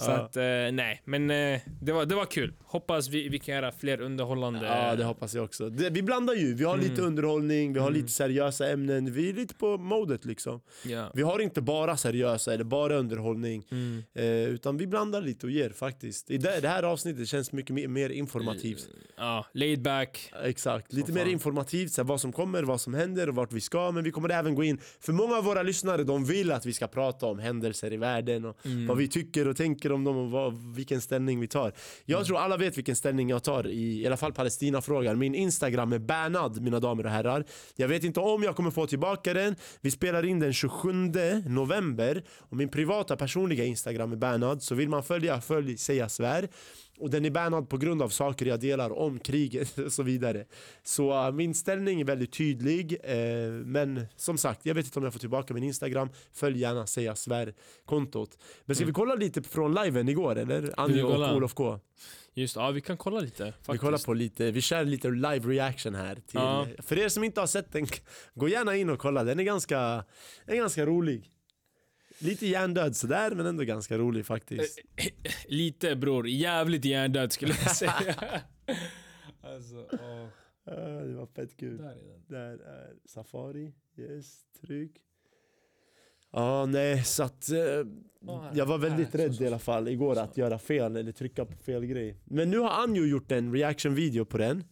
[0.01, 2.53] Så att, eh, nej, men eh, det, var, det var kul.
[2.65, 4.67] Hoppas vi, vi kan göra fler underhållande...
[4.67, 5.69] Ja det hoppas jag också.
[5.71, 7.05] Det, vi blandar ju, vi har lite Mm.
[7.07, 10.61] underhållning, vi har lite seriösa ämnen, vi är lite på modet liksom.
[10.83, 11.11] Ja.
[11.15, 14.03] Vi har inte bara seriösa eller bara underhållning, Mm.
[14.14, 16.31] eh, utan vi blandar lite och ger faktiskt.
[16.31, 18.88] I det, det här avsnittet känns mycket mer, mer informativt.
[19.16, 20.33] ja, laid back.
[20.44, 23.53] Exakt, lite Som mer informativt, så här, vad som kommer, vad som händer och vart
[23.53, 23.90] vi ska.
[23.92, 26.72] Men vi kommer även gå in, för många av våra lyssnare de vill att vi
[26.72, 28.87] ska prata om händelser i världen och Mm.
[28.87, 31.72] vad vi tycker och tänker om dem och vad, vilken ställning vi tar.
[32.05, 32.27] Jag Mm.
[32.27, 35.18] tror alla vet vilken ställning jag tar i, i alla fall Palestina-frågan.
[35.18, 37.44] Min Instagram är bannad mina damer och herrar.
[37.77, 39.57] Jag vet inte om jag kommer få tillbaka den.
[39.81, 40.88] Vi spelar in den 27
[41.47, 44.62] november och min privata personliga Instagram är bannad.
[44.62, 46.49] Så vill man följa, följ säga svär.
[46.99, 50.45] Och den är bannad på grund av saker jag delar om kriget och så vidare.
[50.83, 52.97] Så äh, min ställning är väldigt tydlig.
[53.03, 56.09] Eh, men som sagt, jag vet inte om jag får tillbaka min Instagram.
[56.33, 58.39] Följ gärna säga svär kontot.
[58.65, 60.75] Men ska vi kolla lite från liven igår eller?
[60.77, 61.37] Anjo och?
[61.37, 61.81] Olof K.
[62.35, 63.45] Just ja, vi kan kolla lite.
[63.45, 63.75] Faktiskt.
[63.75, 66.15] Vi kollar på lite, vi kör lite live reaction här.
[66.15, 66.67] Till, Ja.
[66.79, 67.87] För er som inte har sett den,
[68.35, 69.25] gå gärna in och kolla.
[69.25, 70.05] Den är ganska,
[70.47, 71.31] den är ganska rolig.
[72.21, 74.79] Lite hjärndöd sådär men ändå ganska rolig faktiskt.
[75.47, 77.93] Lite bror, jävligt hjärndöd skulle jag säga.
[79.43, 80.27] alltså, åh.
[80.65, 81.77] Ah, det var fett kul.
[81.77, 82.23] Där är den.
[82.27, 84.93] Där är Safari, yes, tryck.
[86.31, 87.59] Ja, nej, så att eh,
[88.55, 91.13] jag var väldigt Här, så, rädd så, i alla fall igår att göra fel eller
[91.13, 92.17] trycka på fel grej.
[92.25, 94.65] Men nu har Anjo gjort en reaction-video på den, Mm.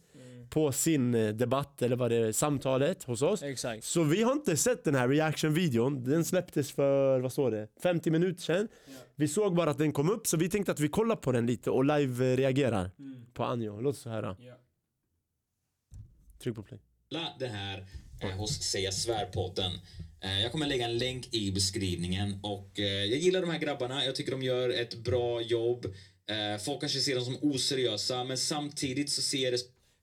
[0.49, 3.43] På sin eh, debatt eller vad det är, samtalet hos oss.
[3.43, 3.83] Exakt.
[3.83, 8.11] Så vi har inte sett den här reaction-videon, den släpptes för, vad står det, 50
[8.11, 8.67] minuter sedan.
[9.15, 11.45] Vi såg bara att den kom upp så vi tänkte att vi kollar på den
[11.45, 13.25] lite och live-reagerar Mm.
[13.33, 13.81] på Anjo.
[13.81, 14.21] Låt så här.
[14.21, 14.35] då.
[14.39, 14.53] Ja.
[16.43, 16.79] Tryck på play.
[17.39, 17.85] det här
[18.21, 19.71] eh, hos Säga Svär-podden.
[20.21, 24.05] Eh, jag kommer lägga en länk i beskrivningen och eh, jag gillar de här grabbarna.
[24.05, 25.85] Jag tycker de gör ett bra jobb.
[26.29, 29.57] Eh, folk kanske ser dem som oseriösa men samtidigt så ser det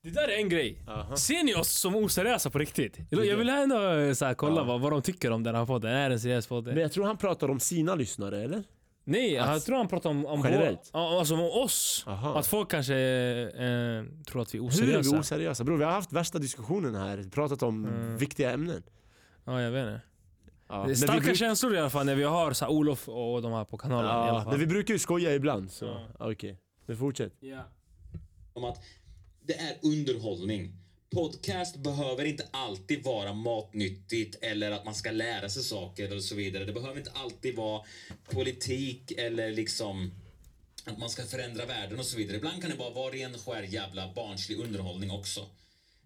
[0.05, 0.83] Det där är en grej.
[0.89, 1.17] Aha.
[1.17, 2.99] Ser ni oss som oseriösa på riktigt?
[3.11, 4.65] Jag vill ändå eh, så här, kolla Ja.
[4.65, 5.91] vad, vad de tycker om den här podden.
[5.93, 6.67] Är det en seriös podd?
[6.67, 8.63] Men jag tror han pratar om sina lyssnare eller?
[9.05, 10.43] Nej, jag Alltså, tror han pratar om, om?
[10.43, 12.05] Vår, alltså om oss.
[12.07, 12.39] Aha.
[12.39, 15.13] Att folk kanske eh, tror att vi är Hur är oseriösa.
[15.15, 15.65] vi oseriösa?
[15.65, 18.17] Bror vi har haft värsta diskussionen här, pratat om Mm.
[18.17, 18.83] viktiga ämnen.
[19.45, 20.01] Ja, jag vet inte.
[20.69, 20.83] Ja.
[20.83, 23.43] Det vi starka bruk- känslor i alla fall när vi har så här, Olof och
[23.43, 24.07] de här på kanalen.
[24.11, 24.51] i alla ja, fall.
[24.51, 25.85] men vi brukar ju skoja ibland så
[26.19, 26.31] Ja.
[26.31, 26.59] okej.
[26.87, 27.33] Men fortsätt.
[27.41, 27.63] Ja.
[28.53, 28.79] om att
[29.47, 30.73] det är underhållning.
[31.11, 36.35] Podcast behöver inte alltid vara matnyttigt eller att man ska lära sig saker och så
[36.35, 36.65] vidare.
[36.65, 37.83] Det behöver inte alltid vara
[38.25, 40.11] politik eller liksom
[40.85, 42.37] att man ska förändra världen och så vidare.
[42.37, 45.41] Ibland kan det bara vara ren skär jävla barnslig underhållning också.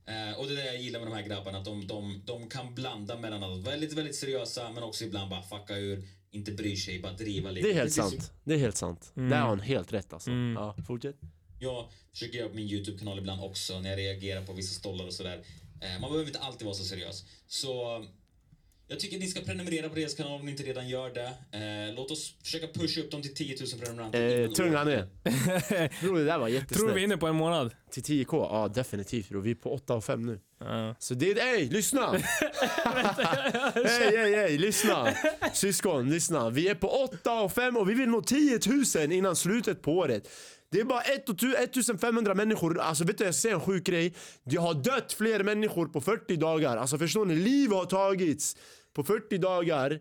[0.06, 2.48] Eh, och det är det jag gillar med de här grabbarna, att de, de, de
[2.48, 6.76] kan blanda mellan att väldigt, väldigt seriösa men också ibland bara fucka ur, inte bryr
[6.76, 7.66] sig, bara driva lite.
[7.66, 8.32] Det är helt som sant.
[8.44, 9.12] Det är helt sant.
[9.16, 9.30] Mm.
[9.30, 10.30] Där har han helt rätt alltså.
[10.30, 10.54] Mm.
[10.62, 11.16] Ja, fortsätt.
[11.58, 15.12] Jag försöker göra på min YouTube-kanal ibland också när jag reagerar på vissa stollar och
[15.12, 15.42] sådär.
[15.80, 17.24] Eh, man behöver inte alltid vara så seriös.
[17.46, 18.04] Så
[18.90, 21.26] jag tycker att ni ska prenumerera på deras kanal om ni inte redan gör det.
[21.58, 24.40] Eh, låt oss försöka pusha upp dem till 10 000 prenumeranter.
[24.40, 25.08] Eh, tunga ner.
[26.02, 26.98] Bror det där var Tror du vi är jättesnällt.
[26.98, 27.74] inne på en månad?
[27.90, 28.48] Till 10k?
[28.50, 29.40] Ja definitivt bror.
[29.42, 30.40] Vi är på 8 och 5 nu.
[30.60, 30.94] Ja.
[30.98, 32.12] Så det är, ey lyssna!
[33.74, 35.14] Hej hej hej, lyssna!
[35.54, 36.50] Syskon, lyssna.
[36.50, 38.60] Vi är på 8 och 5 och vi vill nå 10
[38.96, 40.28] 000 innan slutet på året.
[40.70, 44.14] Det är bara 1 1500 människor, alltså vet du jag ser en sjuk grej.
[44.44, 46.76] Det har dött fler människor på 40 dagar.
[46.76, 47.34] Alltså förstår ni?
[47.34, 48.56] Liv har tagits
[48.94, 50.00] på 40 dagar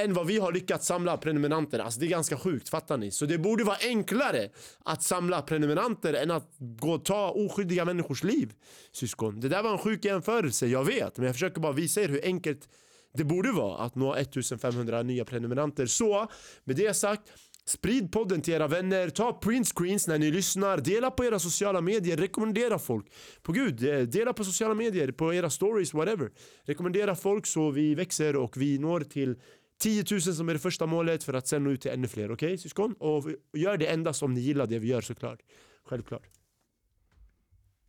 [0.00, 1.78] än vad vi har lyckats samla prenumeranter.
[1.78, 3.10] Alltså det är ganska sjukt, fattar ni?
[3.10, 4.50] Så det borde vara enklare
[4.84, 8.52] att samla prenumeranter än att gå och ta oskyldiga människors liv.
[8.92, 11.16] Syskon, det där var en sjuk jämförelse, jag vet.
[11.16, 12.68] Men jag försöker bara visa er hur enkelt
[13.14, 15.86] det borde vara att nå 1500 nya prenumeranter.
[15.86, 16.28] Så,
[16.64, 17.22] med det sagt,
[17.68, 22.16] sprid podden till era vänner, ta printscreens när ni lyssnar, dela på era sociala medier,
[22.16, 23.06] rekommendera folk.
[23.42, 26.30] På gud, eh, dela på sociala medier, på era stories, whatever.
[26.64, 29.36] Rekommendera folk så vi växer och vi når till
[29.78, 32.30] 10 000 som är det första målet för att sen nå ut till ännu fler.
[32.30, 32.94] Okej syskon?
[32.98, 35.40] Och gör det endast om ni gillar det vi gör såklart.
[35.84, 36.28] Självklart.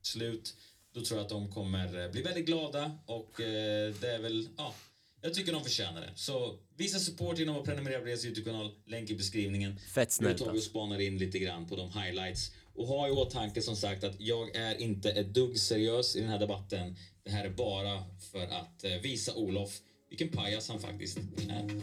[0.01, 0.55] slut,
[0.93, 4.49] då tror jag att de kommer eh, bli väldigt glada och eh, det är väl,
[4.57, 4.73] ja,
[5.21, 6.11] jag tycker de förtjänar det.
[6.15, 9.79] Så visa support genom att prenumerera på deras YouTube-kanal, länk i beskrivningen.
[9.93, 10.69] Fett Nu snällt tar vi och alltså.
[10.69, 12.51] spanar in lite grann på de highlights.
[12.75, 16.29] Och ha i åtanke som sagt att jag är inte ett dugg seriös i den
[16.29, 16.95] här debatten.
[17.23, 21.17] Det här är bara för att eh, visa Olof vilken pajas han faktiskt
[21.49, 21.81] är.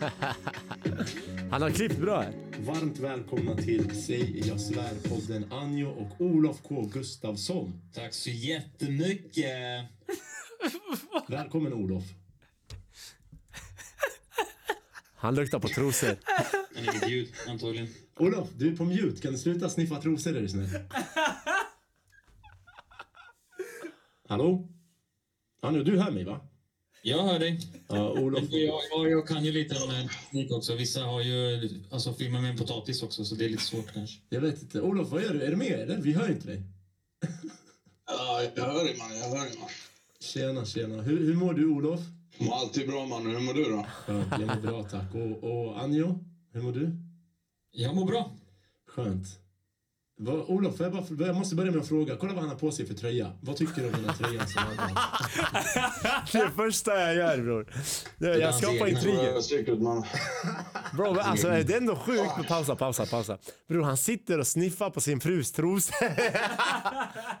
[1.50, 2.32] Han har klippt bra här.
[2.58, 7.80] Varmt välkomna till Säg jag svär-podden Anjo och Olof K Gustafsson.
[7.94, 9.86] Tack så jättemycket!
[11.28, 12.04] Välkommen Olof.
[15.14, 16.16] Han luktar på trosor.
[16.74, 17.88] Han är ljud, antagligen.
[18.16, 19.22] Olof, du är på mute.
[19.22, 20.68] Kan du sluta sniffa trosor är du snäll?
[24.28, 24.68] Hallå?
[25.62, 26.40] Anjo, du hör mig va?
[27.02, 27.60] Jag hör dig.
[27.88, 28.44] Ja, Olof.
[28.50, 30.74] Jag, jag, jag kan ju lite om eh, teknik också.
[30.74, 34.20] Vissa har ju alltså, filmat med en potatis också, så det är lite svårt kanske.
[34.28, 34.80] Jag vet inte.
[34.80, 35.42] Olof, vad gör du?
[35.42, 35.96] Är du med eller?
[35.96, 36.62] Vi hör inte dig.
[38.06, 39.68] Ja, jag hör dig man, jag hör dig man.
[40.22, 41.02] Tjena, tjena.
[41.02, 42.00] Hur, hur mår du Olof?
[42.38, 43.86] Mår alltid bra man, hur mår du då?
[44.06, 45.14] Skönt, jag mår bra tack.
[45.14, 46.18] Och, och Anjo,
[46.52, 46.90] hur mår du?
[47.72, 48.30] Jag mår bra.
[48.88, 49.26] Skönt.
[50.22, 52.16] Vad, Olof, jag, bara, jag måste börja med att fråga.
[52.16, 53.32] Kolla vad han har på sig för tröja.
[53.40, 56.32] Vad tycker du om den här tröjan som han har?
[56.32, 57.72] Det första jag gör bror.
[58.18, 59.24] Det- är Jag hans skapar intriger.
[59.24, 59.34] Jag.
[60.96, 62.32] Bro, alltså är det ändå sjukt?
[62.36, 63.38] Men pausa, pausa, pausa.
[63.68, 65.94] Bror, han sitter och sniffar på sin frus trosor.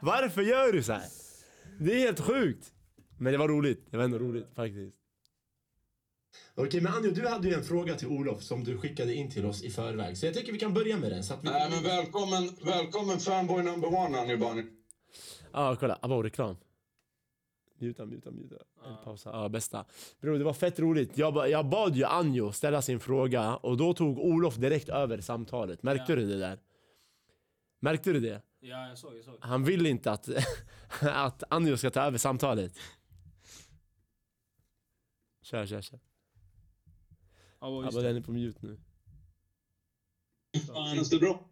[0.00, 1.02] Varför gör du så här?
[1.82, 2.72] Det är helt sjukt.
[3.18, 3.86] Men det var roligt.
[3.90, 4.96] Det var ändå roligt faktiskt.
[6.54, 9.44] Okej, men Anjo, du hade ju en fråga till Olof som du skickade in till
[9.46, 10.18] oss i förväg.
[10.18, 11.24] Så jag tycker vi kan börja med den.
[11.24, 11.48] Så att vi...
[11.48, 14.62] Nej men välkommen, välkommen fanboy number one Annie Bunny.
[15.52, 15.98] Ja, kolla.
[16.02, 16.56] Abo, reklam.
[17.78, 18.56] Muta, muta, muta.
[18.86, 19.30] Eller pausa.
[19.32, 19.84] Ja, bästa.
[20.20, 21.18] Bror, det var fett roligt.
[21.18, 25.20] Jag, ba- jag bad ju Anjo ställa sin fråga och då tog Olof direkt över
[25.20, 25.82] samtalet.
[25.82, 26.16] Märkte Ja.
[26.16, 26.58] du det där?
[27.80, 28.42] Märkte du det?
[28.62, 29.36] Ja, jag såg, jag såg.
[29.40, 30.28] Han vill inte att,
[31.00, 32.78] att Anjo ska ta över samtalet.
[35.42, 36.00] Kör, kör, kör.
[37.60, 38.80] Ja, just den är på mute nu.
[40.94, 41.46] Känns det bra?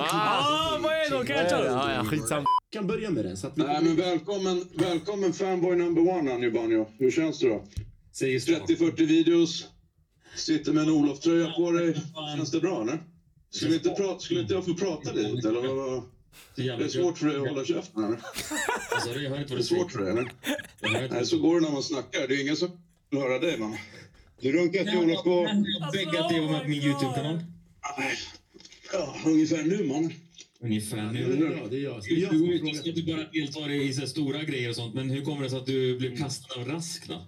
[0.00, 1.26] Ah, vad är det?
[1.26, 1.66] Kan jag ta det?
[1.66, 2.46] Ja, ja, skitsamma.
[2.70, 3.36] Kan börja med den.
[3.36, 3.62] Så att vi...
[3.62, 6.84] Nej men välkommen, välkommen fanboy number one Annie Bunny.
[6.98, 7.64] Hur känns det då?
[8.12, 8.52] Säger så.
[8.52, 9.68] 30-40 videos.
[10.36, 11.94] Sitter med en Olof-tröja på dig.
[12.36, 13.15] Känns det bra eller?
[13.56, 15.74] Skulle inte, prata, skulle inte jag få prata lite eller?
[15.74, 16.02] Vad?
[16.54, 18.18] Så Är det svårt för dig att hålla käften eller?
[18.94, 20.22] Alltså, inte Är det du svårt för dig eller?
[20.22, 22.28] Inte Nej, så går det när man snackar.
[22.28, 22.70] Det är ingen som
[23.10, 23.76] vill höra dig man.
[24.40, 27.40] Du runkar till Olof det var med på min YouTube-kanal.
[28.92, 30.12] Ja, ungefär nu man.
[30.60, 31.36] Ungefär Ja, nu.
[31.36, 32.04] det är jag, det är jag.
[32.04, 35.24] Ska jag Du ska du bara delta i så stora grejer och sånt, men hur
[35.24, 37.26] kommer det sig att du blev kastad av Rask då?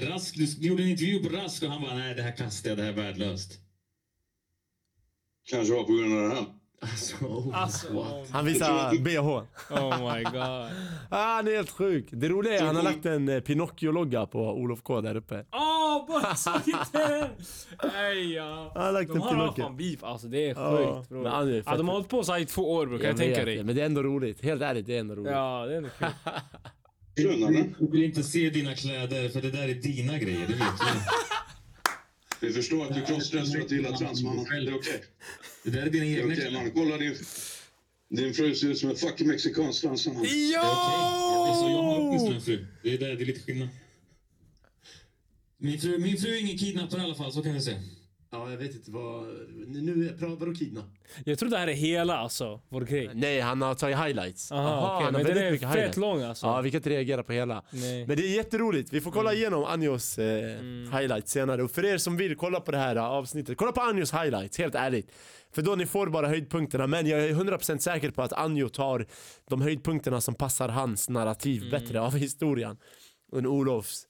[0.00, 2.78] Rask, du gjorde en intervju på Rask och han bara nej det här kastar jag,
[2.78, 3.58] det här är värdelöst.
[5.50, 6.44] Kanske var på grund av det här.
[6.80, 8.30] Alltså, oh, Alltså, what?
[8.30, 9.28] Han visar bh.
[9.70, 10.32] oh my god.
[11.10, 12.08] Ah, han är helt sjuk.
[12.10, 15.44] Det roliga är att han har lagt en eh, Pinocchio-logga på Olof K där uppe.
[15.52, 17.30] Åh, bara såg inte
[17.94, 18.72] Nej ja.
[18.74, 19.62] Han har lagt en De har Pinocchio.
[19.62, 21.22] fan beef alltså, det är Ja, sjukt bror.
[21.22, 23.06] men han är Ja, de har hållit på så här i två år bror, kan
[23.08, 23.64] jag, tänka det, dig.
[23.64, 24.42] Men det är ändå roligt.
[24.44, 25.32] Helt ärligt, det är ändå roligt.
[25.32, 26.08] Ja, det är ändå kul.
[27.80, 30.84] Jag vill inte se dina kläder för det där är dina grejer, det vet du.
[32.40, 34.44] Vi förstår att du crossdressar och gillar trans mannen.
[34.44, 35.04] Det är okej.
[35.64, 36.50] Det där är dina egna kläder.
[36.50, 36.70] man.
[36.70, 37.14] Kolla din...
[38.10, 40.14] Din fru ser ut som en fucking mexikansk dansare.
[40.14, 40.22] man.
[40.22, 41.54] Det är.
[41.54, 42.66] Så jag har åtminstone en fru.
[42.82, 43.68] Det är, där, det är lite skillnad.
[45.58, 47.82] Min fru, min fru är ingen kidnappare i alla fall, så kan vi säga.
[48.30, 49.26] Ja, jag vet inte vad...
[49.66, 50.84] Nu, vadå kidnapp?
[51.24, 53.10] Jag tror det här är hela alltså, vår grej.
[53.14, 54.52] Nej, han har tagit highlights.
[54.52, 55.96] Aha, Aha, han har men den är mycket fett highlights.
[55.96, 56.46] lång alltså.
[56.46, 57.62] Ja, vi kan inte reagera på hela.
[57.70, 58.06] Nej.
[58.06, 58.92] Men det är jätteroligt.
[58.92, 60.92] Vi får kolla igenom Anjos eh, Mm.
[60.92, 61.62] highlights senare.
[61.62, 64.58] Och för er som vill kolla på det här eh, avsnittet, kolla på Anjos highlights,
[64.58, 65.10] helt ärligt.
[65.52, 66.86] För då ni får bara höjdpunkterna.
[66.86, 69.06] Men jag är 100% säker på att Anjo tar
[69.48, 71.70] de höjdpunkterna som passar hans narrativ Mm.
[71.70, 72.76] bättre av historien
[73.36, 74.04] än Olofs.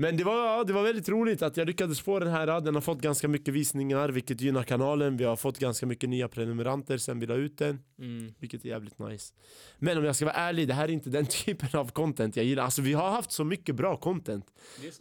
[0.00, 2.60] Men det var, det var väldigt roligt att jag lyckades få den här.
[2.60, 5.16] Den har fått ganska mycket visningar, vilket gynnar kanalen.
[5.16, 7.78] Vi har fått ganska mycket nya prenumeranter sen vi la ut den.
[7.98, 8.34] Mm.
[8.38, 9.34] Vilket är jävligt nice.
[9.78, 12.44] Men om jag ska vara ärlig, det här är inte den typen av content jag
[12.44, 12.64] gillar.
[12.64, 14.46] Alltså vi har haft så mycket bra content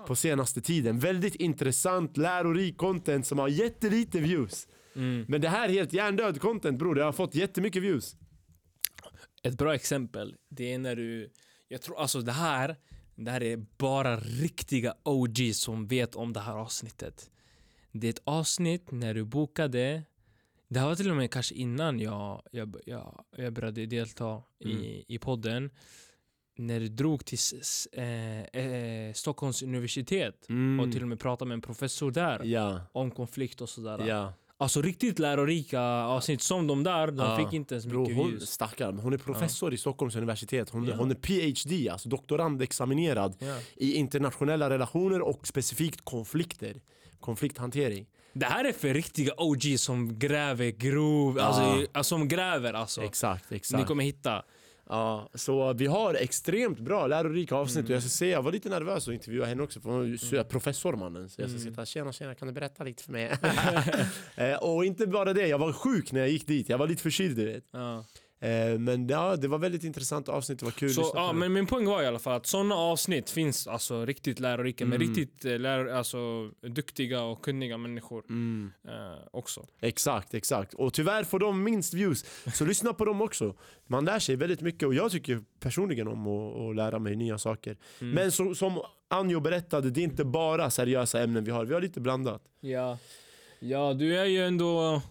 [0.07, 0.99] på senaste tiden.
[0.99, 4.67] Väldigt intressant, lärorik content som har jättelite views.
[4.95, 5.25] Mm.
[5.27, 8.15] Men det här är helt hjärndöd content bror, det har fått jättemycket views.
[9.43, 11.31] Ett bra exempel, det är när du...
[11.67, 12.75] Jag tror alltså det här,
[13.17, 17.31] det här är bara riktiga OG som vet om det här avsnittet.
[17.91, 20.03] Det är ett avsnitt när du bokade
[20.69, 25.03] det här var till och med kanske innan jag, jag, jag, jag började delta i,
[25.07, 25.69] i podden.
[26.57, 27.37] När du drog till
[27.91, 30.47] eh, eh, Stockholms universitet
[30.81, 32.49] och till och med pratade med en professor där Mm.
[32.49, 34.07] Ja, om konflikt och sådär.
[34.07, 34.33] ja.
[34.59, 37.37] Alltså riktigt lärorika avsnitt som de där, de Ja.
[37.37, 38.49] fick inte ens Bro, mycket hon, views.
[38.49, 40.69] stackar, hon är professor i Stockholms universitet.
[40.69, 40.95] Hon, Ja.
[40.95, 43.57] hon är PhD, alltså doktorandexaminerad Ja.
[43.75, 46.81] i internationella relationer och specifikt konflikter.
[47.19, 48.05] Konflikthantering.
[48.33, 51.45] Det här är för riktiga OG som gräver grov, Ja.
[51.93, 53.01] alltså som gräver alltså.
[53.03, 53.79] Exakt, exakt.
[53.81, 54.43] Ni kommer hitta.
[54.89, 57.85] Ja, så vi har extremt bra lärorika avsnitt Mm.
[57.91, 60.05] och jag ska säga, jag var lite nervös att intervjua henne också för hon är
[60.07, 61.29] ju så- professormannen.
[61.29, 61.61] Så jag Mm.
[61.61, 63.31] ska sitta, tjena tjena kan du berätta lite för mig?
[64.35, 67.01] Eh, och inte bara det, jag var sjuk när jag gick dit, jag var lite
[67.03, 67.63] förkyld du vet.
[67.71, 68.05] Ja.
[68.39, 71.65] Eh, Men ja, det var väldigt intressant avsnitt, det var kul Så, ja, men min
[71.67, 75.07] poäng var i alla fall att sådana avsnitt finns alltså riktigt lärorika med Mm.
[75.15, 76.17] riktigt eh, lär, alltså,
[76.61, 78.93] duktiga och kunniga människor Mm, eh,
[79.31, 79.65] också.
[79.81, 80.73] exakt, exakt.
[80.73, 83.55] Och tyvärr får de minst views, så lyssna på dem också.
[83.87, 87.37] Man lär sig väldigt mycket och jag tycker personligen om att, att lära mig nya
[87.37, 87.77] saker.
[88.01, 88.13] Mm.
[88.13, 91.81] Men så, som Anjo berättade, det är inte bara seriösa ämnen vi har, vi har
[91.81, 92.41] lite blandat.
[92.59, 92.97] Ja.
[93.59, 95.01] ja, du är ju ändå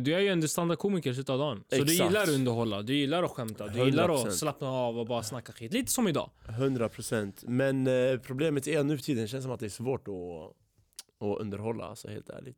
[0.00, 1.64] du är ju ändå standardkomiker i slutet av dagen.
[1.68, 2.08] Så du Exakt.
[2.08, 4.26] gillar att underhålla, du gillar att skämta, du gillar 100%.
[4.26, 5.72] att slappna av och bara snacka skit.
[5.72, 6.30] Lite som idag.
[6.46, 10.08] 100% Men eh, problemet är nu för tiden, det känns som att det är svårt
[10.08, 12.56] att, att underhålla, alltså helt ärligt.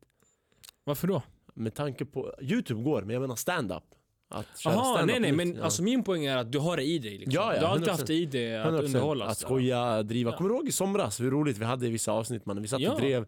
[0.83, 1.21] Varför då?
[1.53, 3.83] Med tanke på, Youtube går, men jag menar stand-up.
[4.29, 5.63] Att köra Jaha, nej nej men ja.
[5.63, 7.31] alltså min poäng är att du har det i dig liksom.
[7.33, 7.91] Ja, ja, du har alltid 100%.
[7.91, 8.83] haft det i dig att 100%.
[8.83, 9.25] underhålla.
[9.25, 10.31] Att skoja, driva.
[10.31, 10.37] Ja.
[10.37, 12.61] Kommer du ihåg i somras hur roligt vi hade i vissa avsnitt mannen?
[12.61, 13.25] Vi satt och drev.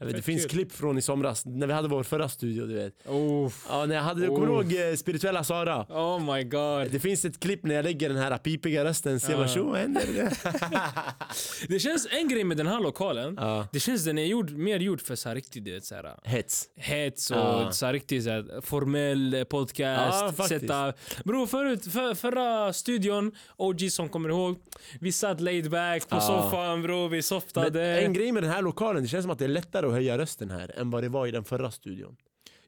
[0.00, 0.50] Jag vet, det Fett finns kul.
[0.50, 3.06] klipp från i somras, när vi hade vår förra studio du vet.
[3.06, 5.86] Oh, Ja, när jag hade, kommer du ihåg eh, spirituella Sara?
[5.88, 6.90] oh my god.
[6.90, 10.02] Det finns ett klipp när jag lägger den här pipiga rösten, ser tjo vad händer?
[11.68, 13.34] Det känns en grej med den här lokalen.
[13.40, 13.66] ja.
[13.72, 16.14] Det känns den är gjord, mer gjord för så här riktigt du vet, så här,
[16.24, 16.64] Hets.
[16.76, 17.72] hets och Ja.
[17.72, 20.22] så här, riktigt så här, formell podcast.
[20.22, 20.60] Ja, faktiskt.
[20.60, 20.92] sätta...
[21.24, 24.58] Bro, förut, för, förra studion, OG som kommer ihåg,
[25.00, 26.20] vi satt laid back på Ja.
[26.20, 28.00] soffan bro, vi Men softade.
[28.00, 30.18] en grej med den här lokalen, det känns som att det är lättare att höja
[30.18, 32.16] rösten här än vad det var i den förra studion.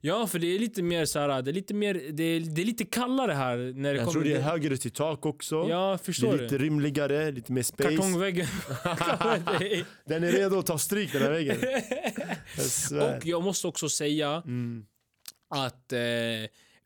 [0.03, 2.61] Ja, för det är lite mer så här, det är lite mer, det är, det
[2.61, 5.65] är lite kallare här när det Jag kommer tror det är högre till tak också.
[5.69, 6.63] Ja, det förstår är lite du?
[6.65, 7.89] rymligare, lite mer space.
[7.89, 8.47] Kartongväggen.
[10.05, 11.57] Den är redo att ta stryk den här väggen.
[12.57, 13.17] Jag svär.
[13.17, 14.85] Och jag måste också säga Mm.
[15.55, 15.99] att eh,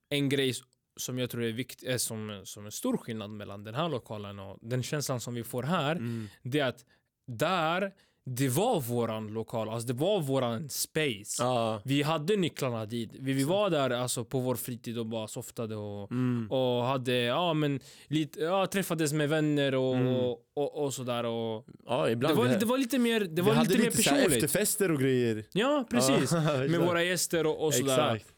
[0.10, 0.54] en grej
[0.98, 4.40] som jag tror är viktig, är som, som en stor skillnad mellan den här lokalen
[4.40, 6.28] och den känslan som vi får här, Mm.
[6.44, 6.86] det är att
[7.28, 7.92] där,
[8.28, 11.44] det var våran lokal, alltså det var våran space.
[11.44, 11.82] Ja.
[11.86, 13.10] Vi hade nycklarna dit.
[13.20, 16.52] Vi, vi var där alltså på vår fritid och bara softade och, Mm.
[16.52, 20.08] och hade, ja men lite, ja, träffades med vänner och, Mm.
[20.16, 22.38] och, och, och sådär och ja, det ibland.
[22.38, 24.44] var, vi- det var lite mer, det vi var hade lite mer här personligt.
[24.44, 25.44] efterfester och grejer.
[25.54, 26.32] Ja, precis.
[26.32, 28.16] Ja, Med våra gäster och, och sådär.
[28.16, 28.32] Exakt.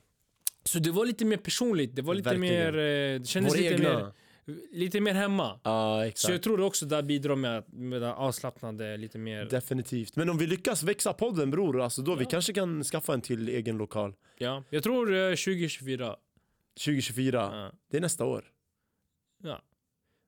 [0.63, 2.73] Så det var lite mer personligt, det var lite Verkligen.
[2.73, 3.89] mer, eh, det kändes Vår lite egna.
[3.99, 4.11] mer,
[4.71, 5.59] lite mer hemma.
[5.63, 6.31] Ja, Så exakt.
[6.31, 10.15] jag tror det också där bidrar med, att- med det avslappnade, lite mer, Definitivt.
[10.15, 12.29] Men om vi lyckas växa podden bror, alltså då vi Ja.
[12.29, 14.15] kanske kan skaffa en till egen lokal.
[14.37, 14.63] ja.
[14.69, 16.15] Jag tror eh, 2024.
[16.85, 17.49] 2024.
[17.53, 17.71] Ja.
[17.91, 18.45] Det är nästa år.
[19.43, 19.61] Ja.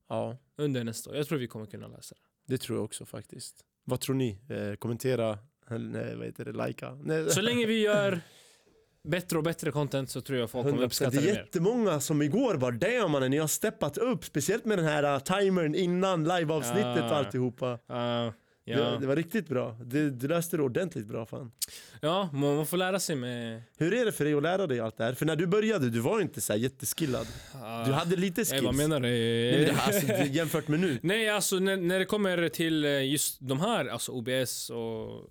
[0.09, 1.15] Ja, Under nästa år.
[1.17, 2.53] Jag tror vi kommer kunna läsa det.
[2.53, 3.65] det tror jag också faktiskt.
[3.83, 4.37] Vad tror ni?
[4.49, 5.37] Eh, kommentera,
[5.69, 6.95] eller vad heter det, likea?
[7.03, 8.21] Nej, Så länge vi gör
[9.07, 10.85] bättre och bättre content så tror jag folk kommer 100%.
[10.85, 11.39] uppskatta Det är det mer.
[11.39, 14.25] jättemånga som igår bara damn mannen, ni har steppat upp.
[14.25, 17.15] Speciellt med den här uh, timern innan liveavsnittet och Ja.
[17.15, 17.71] alltihopa.
[17.73, 18.33] Uh,
[18.65, 18.97] Det, ja.
[19.01, 19.77] det var riktigt bra.
[19.85, 21.51] Du, du löste det ordentligt bra fan.
[22.01, 23.61] ja, man man får lära sig med...
[23.77, 25.13] Hur är det för dig att lära dig allt det här?
[25.13, 27.27] För när du började, du var inte så jätteskillad.
[27.55, 28.51] Uh, Du hade lite skills.
[28.51, 29.07] Nej, vad menar du?
[29.09, 30.99] Nej, men det alltså, det- jämfört med nu.
[31.03, 35.29] Nej, alltså när, när det kommer till eh, just de här, alltså OBS och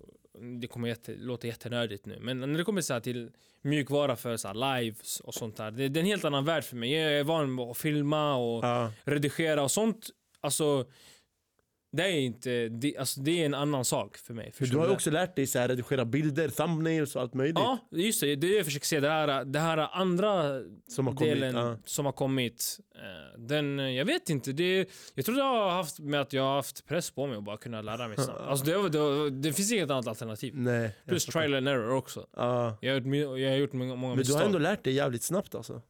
[0.61, 4.53] det kommer jätte, låta jättenördigt nu, men när det kommer så till mjukvara för så
[4.53, 5.71] lives och sånt där.
[5.71, 6.91] Det, det är en helt annan värld för mig.
[6.93, 8.91] Jag är van att filma och Ja.
[9.03, 10.09] redigera och sånt.
[10.41, 10.85] Alltså,
[11.91, 14.45] det är inte, det, alltså, det är en annan sak för mig.
[14.45, 17.33] Men Förstår du har ju också lärt dig så här, redigera bilder, thumbnails och allt
[17.33, 17.55] möjligt.
[17.59, 18.35] Ja, just det.
[18.35, 18.99] Det är det jag försöker se.
[18.99, 21.33] Det här, det här andra Som har kommit.
[21.33, 21.77] delen Ja.
[21.85, 22.79] som har kommit.
[22.95, 24.51] eh, Den, eh, jag vet inte.
[24.51, 27.43] Det, jag tror det har haft med att jag har haft press på mig att
[27.43, 28.39] bara kunna lära mig snabbt.
[28.41, 30.53] Alltså det, det, det finns inget annat alternativ.
[30.57, 30.95] Nej.
[31.07, 32.27] Plus trial and error också.
[32.35, 32.77] Ja.
[32.81, 34.37] Jag har gjort, jag har gjort många, många Men du misstag.
[34.39, 35.81] har ändå lärt dig jävligt snabbt alltså.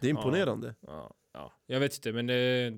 [0.00, 0.74] Det är imponerande.
[0.86, 2.72] ja, ja, jag vet inte, men det,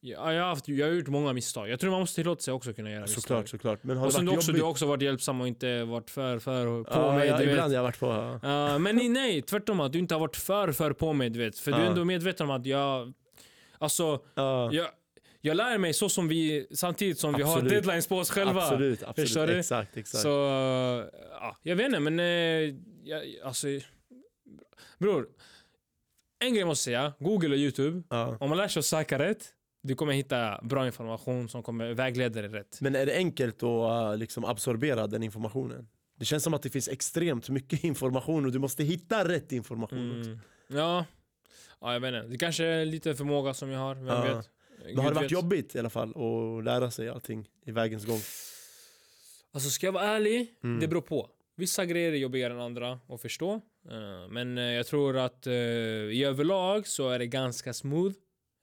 [0.00, 1.68] ja, jag, har haft, jag har gjort många misstag.
[1.68, 3.22] Jag tror man måste tillåta sig också kunna göra misstag.
[3.22, 3.82] Såklart, såklart.
[3.84, 6.38] Men har Och sen du också, du har också varit hjälpsam och inte varit för,
[6.38, 7.28] för på ja, mig.
[7.28, 7.52] ja, du vet.
[7.52, 8.06] ibland har jag varit på.
[8.06, 8.38] Ja.
[8.42, 11.58] Ja, men nej, tvärtom att du inte har varit för för på mig, du vet.
[11.58, 11.88] För du är Ja.
[11.90, 13.12] ändå medveten om att jag...
[13.78, 14.72] Alltså, Ja.
[14.72, 14.86] jag,
[15.40, 17.72] jag lär mig så som vi, samtidigt som vi har Absolut.
[17.72, 18.62] deadlines på oss själva.
[18.62, 19.28] Absolut, absolut.
[19.28, 19.58] Förstår du?
[19.58, 20.22] Exakt, exakt.
[20.22, 20.28] Så,
[21.40, 22.20] ja, jag vet inte, men...
[22.20, 22.74] Eh,
[23.04, 23.66] jag, alltså...
[24.98, 25.26] Bror,
[26.44, 27.12] en grej måste jag säga.
[27.30, 28.02] Google och YouTube.
[28.10, 28.36] ja.
[28.40, 29.48] Om man lär sig att söka rätt,
[29.86, 32.80] du kommer hitta bra information som kommer vägleda dig rätt.
[32.80, 35.88] Men är det enkelt att uh, liksom absorbera den informationen?
[36.18, 40.18] Det känns som att det finns extremt mycket information och du måste hitta rätt information
[40.18, 40.30] också.
[40.30, 40.40] Mm.
[40.68, 41.04] Ja.
[41.80, 42.28] ja, jag vet inte.
[42.28, 44.22] Det kanske är lite förmåga som jag har, vem Ja.
[44.36, 44.50] vet.
[44.86, 45.30] Men har det varit vet.
[45.32, 48.20] jobbigt i alla fall att lära sig allting i vägens gång?
[49.52, 50.80] Alltså ska jag vara ärlig, Mm.
[50.80, 51.30] det beror på.
[51.56, 53.54] Vissa grejer är jobbigare än andra att förstå.
[53.90, 58.14] Eh, men eh, jag tror att eh, i överlag så är det ganska smooth.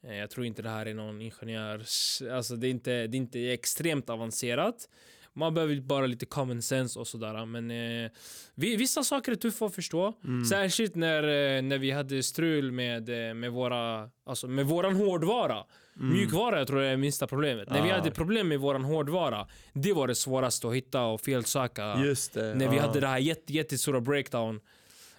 [0.08, 2.22] Eh, jag tror inte det här är någon ingenjörs...
[2.32, 4.90] Alltså det är inte, det är inte extremt avancerat.
[5.36, 7.46] Man behöver bara lite common sense och sådär.
[7.46, 8.12] Men eh,
[8.56, 10.14] vi, vissa saker är tuffa att förstå.
[10.24, 10.46] Mm.
[10.46, 15.64] Särskilt när, eh, när vi hade strul med, eh, med, våra, alltså med våran hårdvara.
[15.94, 17.70] Mjukvara jag tror jag är minsta problemet.
[17.70, 17.96] När vi Ah.
[17.96, 21.98] hade problem med våran hårdvara, det var det svåraste att hitta och felsöka.
[22.06, 22.54] Just det.
[22.56, 22.82] När vi ja.
[22.82, 24.60] hade det här jätte, jättestora breakdown.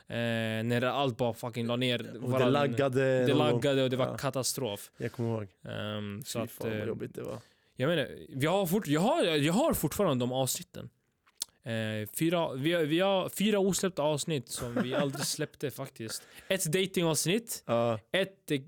[0.08, 0.16] Eh,
[0.64, 2.24] när allt bara fucking la ner.
[2.24, 3.24] Och det laggade.
[3.26, 4.16] det laggade och det var Ja.
[4.16, 4.90] katastrof.
[4.96, 5.48] Jag kommer ihåg.
[6.24, 7.38] Så Fy att, fan vad eh, jobbigt det var.
[7.76, 10.90] jag menar, vi har fort, jag, har, jag har fortfarande de avsnitten.
[11.64, 16.22] Eh, fyra, vi, har, vi har fyra osläppta avsnitt som vi aldrig släppte faktiskt.
[16.48, 18.58] Ett datingavsnitt, Ja, ett eh,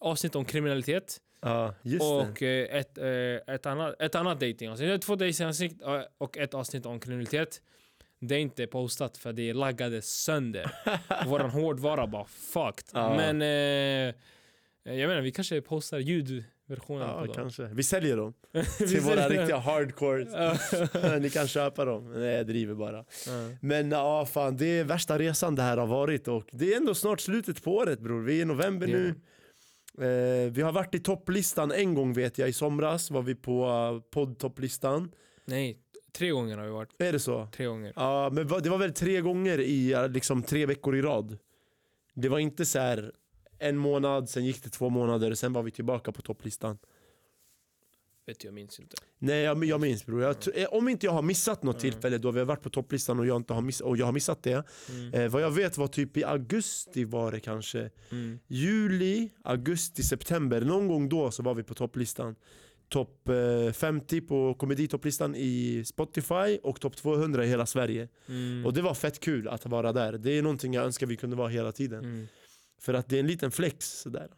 [0.00, 2.06] avsnitt om kriminalitet ja, just det.
[2.06, 5.02] och eh, ett, eh, ett, annat, ett annat datingavsnitt.
[5.02, 5.82] Två datingavsnitt
[6.18, 7.62] och ett avsnitt om kriminalitet.
[8.20, 10.70] Det är inte postat för det laggade sönder.
[11.26, 12.84] Våran hårdvara bara fucked.
[12.92, 13.16] Ja.
[13.16, 14.14] Men eh,
[14.98, 17.34] jag menar, vi kanske postar ljudversionen Ja, på dem.
[17.34, 17.64] kanske.
[17.64, 18.34] Vi säljer dem
[18.80, 21.18] Vi till våra riktiga hardcore.
[21.20, 22.12] Ni kan köpa dem.
[22.12, 22.96] Nej, jag driver bara.
[23.26, 23.50] Ja.
[23.60, 26.94] Men ja, fan, det är värsta resan det här har varit och det är ändå
[26.94, 28.22] snart slutet på året bror.
[28.22, 29.14] Vi är i november är nu.
[29.98, 33.66] Eh, vi har varit i topplistan en gång vet jag, i somras var vi på
[33.66, 35.12] uh, poddtopplistan.
[35.44, 35.78] Nej,
[36.12, 36.88] tre gånger har vi varit.
[37.02, 37.48] Är det så?
[37.52, 37.92] Tre gånger.
[37.96, 41.38] Ja, men va- det var väl tre gånger i uh, liksom tre veckor i rad.
[42.14, 43.12] Det var inte så här
[43.58, 46.78] en månad, sen gick det två månader, sen var vi tillbaka på topplistan.
[48.26, 48.96] Vet jag minns inte.
[49.18, 51.92] Nej jag, jag minns bror, jag, tr- eh, om inte jag har missat något Mm.
[51.92, 54.12] tillfälle då vi har varit på topplistan och jag, inte har, miss, och jag har
[54.12, 54.64] missat det.
[54.90, 55.14] Mm.
[55.14, 57.90] Eh, vad jag vet var typ i augusti var det kanske.
[58.10, 58.38] Mm.
[58.46, 60.60] Juli, augusti, september.
[60.60, 62.36] Någon gång då så var vi på topplistan.
[62.90, 68.08] Topp eh, 50 på komeditopplistan i Spotify och topp 200 i hela Sverige.
[68.28, 68.66] Mm.
[68.66, 70.12] Och det var fett kul att vara där.
[70.12, 72.04] Det är någonting jag önskar vi kunde vara hela tiden.
[72.04, 72.28] Mm.
[72.80, 74.28] För att det är en liten flex sådär.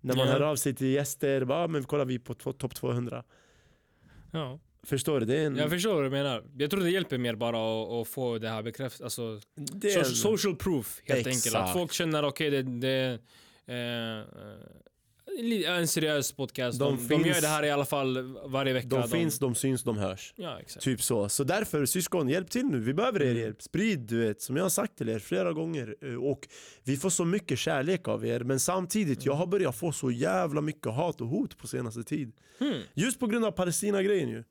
[0.00, 0.32] När man Ja.
[0.32, 3.24] hör av sig till gäster, bara, ah, men kollar vi på topp 200.
[4.32, 4.60] Ja.
[4.82, 5.26] Förstår du?
[5.26, 5.56] Det en...
[5.56, 6.44] Jag förstår vad du menar.
[6.58, 9.00] Jag tror det hjälper mer bara att, få det här bekräftat.
[9.02, 9.40] Alltså,
[9.82, 10.04] en...
[10.04, 11.46] social proof helt Exakt.
[11.46, 11.56] enkelt.
[11.56, 13.18] Att folk känner okej det, det
[13.66, 14.24] eh, eh,
[15.66, 16.78] en seriös podcast.
[16.78, 18.88] De De, de, finns- gör det här i alla fall varje vecka.
[18.88, 20.32] De finns, de syns, de hörs.
[20.36, 20.84] Ja, exakt.
[20.84, 21.28] Typ så.
[21.28, 22.80] Så därför syskon, hjälp till nu.
[22.80, 23.42] Vi behöver er Mm.
[23.42, 23.62] hjälp.
[23.62, 25.96] Sprid, du vet, som jag har sagt till er flera gånger.
[26.02, 26.48] Eh, Och
[26.84, 28.40] vi får så mycket kärlek av er.
[28.40, 32.32] Men samtidigt, jag har börjat få så jävla mycket hat och hot på senaste tid.
[32.58, 32.80] Hmm.
[32.94, 34.44] Just på grund av Palestina-grejen ju.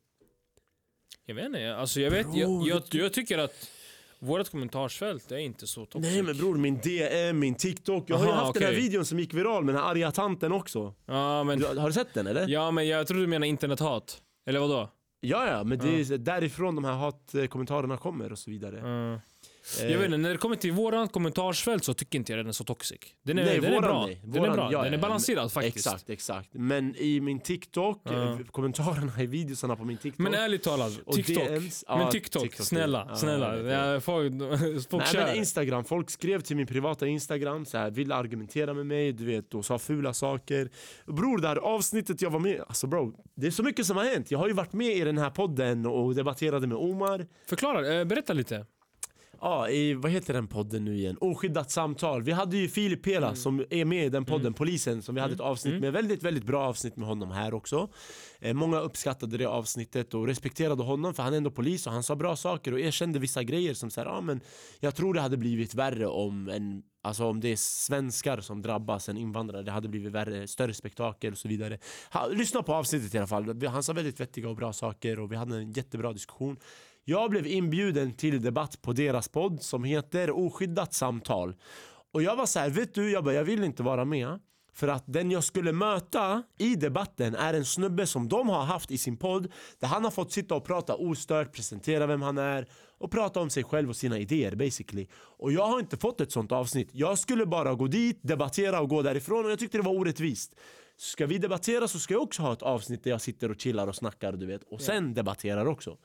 [1.26, 1.76] Jag vet inte.
[1.76, 3.70] Alltså, jag, vet, jag, Bror, jag, jag tycker att
[4.18, 6.12] vårt kommentarsfält är inte så toxic.
[6.12, 8.04] Nej men bror, min DM, min TikTok.
[8.10, 8.82] Jag har ju haft den här okej.
[8.82, 10.94] videon som gick viral med den här arga tanten också.
[11.06, 12.48] Ja, men, Du, har du sett den eller?
[12.48, 14.22] ja, men jag tror du menar internethat.
[14.46, 14.88] Eller vadå?
[15.20, 18.78] Ja, ja, men det är därifrån de här hatkommentarerna kommer och så vidare.
[19.12, 19.18] Eh,
[19.80, 22.52] Jag vet inte, när det kommer till våran kommentarsfält så tycker inte jag den är
[22.52, 22.98] så toxic.
[23.22, 24.06] Den är, Nej, den är våran bra.
[24.06, 24.20] nej.
[24.24, 24.72] Den är Våran, bra.
[24.72, 25.76] ja, den är balanserad faktiskt.
[25.86, 26.48] Exakt, exakt.
[26.52, 30.18] Men i min TikTok, eh, kommentarerna i videosarna på min TikTok.
[30.18, 31.48] Men ärligt talat, TikTok.
[31.48, 33.56] DMs, men TikTok, TikTok, snälla, ja, snälla.
[33.58, 34.32] Ja, folk
[34.90, 35.26] folk Nej, kör.
[35.26, 39.24] men Instagram, folk skrev till min privata Instagram så här, ville argumentera med mig, du
[39.24, 40.70] vet, och sa fula saker.
[41.06, 44.04] Bror, det här avsnittet jag var med alltså bro, det är så mycket som har
[44.04, 44.30] hänt.
[44.30, 47.26] Jag har ju varit med i den här podden och debatterade med Omar.
[47.48, 48.66] Förklara, eh, berätta lite.
[49.40, 51.16] Ja, i, vad heter den podden nu igen?
[51.20, 52.22] Oskyddat samtal.
[52.22, 53.36] Vi hade ju Filip Pela Mm.
[53.36, 55.92] som är med i den podden, polisen, som vi hade ett avsnitt med.
[55.92, 57.88] Väldigt, väldigt bra avsnitt med honom här också.
[58.40, 62.02] Eh, många uppskattade det avsnittet och respekterade honom för han är ändå polis och han
[62.02, 64.40] sa bra saker och erkände vissa grejer som så här, ja men
[64.80, 69.08] jag tror det hade blivit värre om en Alltså om det är svenskar som drabbas
[69.08, 71.78] än invandrare, det hade blivit värre, större spektakel och så vidare.
[72.12, 73.66] Ha, lyssna på avsnittet i alla fall.
[73.66, 76.56] Han sa väldigt vettiga och bra saker och vi hade en jättebra diskussion.
[77.08, 81.54] Jag blev inbjuden till debatt på deras podd som heter Oskyddat samtal.
[82.12, 84.38] Och jag var så här, vet du, jag, bara, jag vill inte vara med.
[84.72, 88.90] För att den jag skulle möta i debatten är en snubbe som de har haft
[88.90, 92.68] i sin podd där han har fått sitta och prata ostört, presentera vem han är
[92.98, 95.06] och prata om sig själv och sina idéer basically.
[95.14, 96.88] Och jag har inte fått ett sånt avsnitt.
[96.92, 100.54] Jag skulle bara gå dit, debattera och gå därifrån och jag tyckte det var orättvist.
[100.96, 103.86] Ska vi debattera så ska jag också ha ett avsnitt där jag sitter och chillar
[103.86, 105.98] och snackar du vet och sen debatterar också.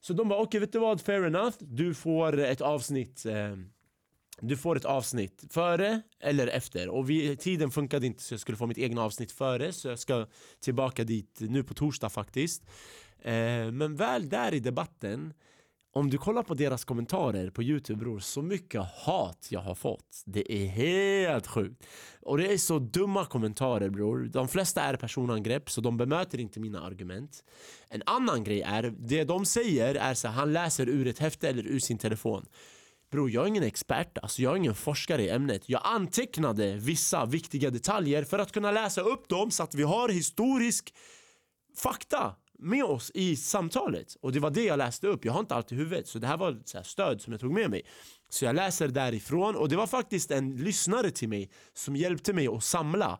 [0.00, 1.56] Så de bara okej vet du vad, fair enough.
[1.60, 3.56] Du får ett avsnitt eh,
[4.40, 8.56] du får ett avsnitt före eller efter och vi, tiden funkade inte så jag skulle
[8.56, 10.26] få mitt egna avsnitt före så jag ska
[10.60, 12.62] tillbaka dit nu på torsdag faktiskt.
[13.22, 15.34] Eh, men väl där i debatten
[15.92, 20.22] om du kollar på deras kommentarer på Youtube bror, så mycket hat jag har fått.
[20.26, 21.86] Det är helt sjukt.
[22.22, 24.30] Och det är så dumma kommentarer bror.
[24.32, 27.44] De flesta är personangrepp så de bemöter inte mina argument.
[27.88, 31.66] En annan grej är, det de säger är så han läser ur ett häfte eller
[31.66, 32.46] ur sin telefon.
[33.10, 35.68] Bror, jag är ingen expert, alltså jag är ingen forskare i ämnet.
[35.68, 40.08] Jag antecknade vissa viktiga detaljer för att kunna läsa upp dem så att vi har
[40.08, 40.94] historisk
[41.76, 44.16] fakta med oss i samtalet.
[44.20, 45.24] Och det var det jag läste upp.
[45.24, 46.08] Jag har inte allt i huvudet.
[46.08, 47.82] Så det här var ett så här stöd som jag tog med mig.
[48.28, 52.48] Så jag läser därifrån och det var faktiskt en lyssnare till mig som hjälpte mig
[52.48, 53.18] att samla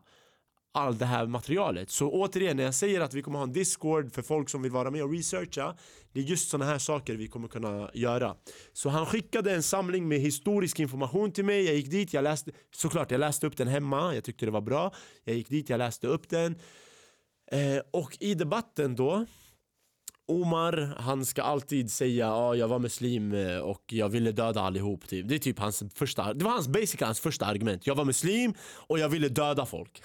[0.71, 1.89] all det här materialet.
[1.89, 4.71] Så återigen, när jag säger att vi kommer ha en discord för folk som vill
[4.71, 5.75] vara med och researcha
[6.13, 8.35] Det är just sådana här saker vi kommer kunna göra
[8.73, 12.51] Så han skickade en samling med historisk information till mig Jag gick dit, jag läste
[12.75, 15.77] Såklart, jag läste upp den hemma, jag tyckte det var bra Jag gick dit, jag
[15.77, 16.55] läste upp den
[17.51, 19.25] eh, Och i debatten då
[20.29, 25.07] Omar, han ska alltid säga ja, jag var muslim eh, och jag ville döda allihop.
[25.07, 25.27] Typ.
[25.27, 27.87] Det är typ hans första, det var hans basically hans första argument.
[27.87, 30.01] Jag var muslim och jag ville döda folk.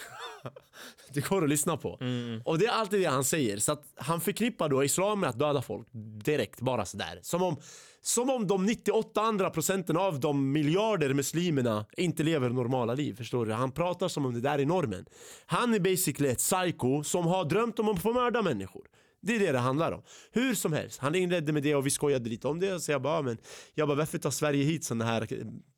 [1.14, 1.99] det går att lyssna på.
[2.45, 3.59] Och det är alltid det han säger.
[3.59, 5.89] Så att han förknippar då islam med att döda folk
[6.25, 7.18] direkt, bara sådär.
[7.22, 7.57] Som om,
[8.03, 13.16] som om de 98 andra procenten av de miljarder muslimerna inte lever normala liv.
[13.16, 13.53] Förstår du?
[13.53, 15.07] Han pratar som om det där är normen.
[15.47, 18.83] Han är basically ett psycho som har drömt om att få mörda människor.
[19.27, 20.03] Det är det det handlar om.
[20.33, 22.81] Hur som helst, han inledde med det och vi skojade lite om det.
[22.81, 23.39] Så jag bara, men,
[23.75, 25.29] jag bara varför tar Sverige hit såna här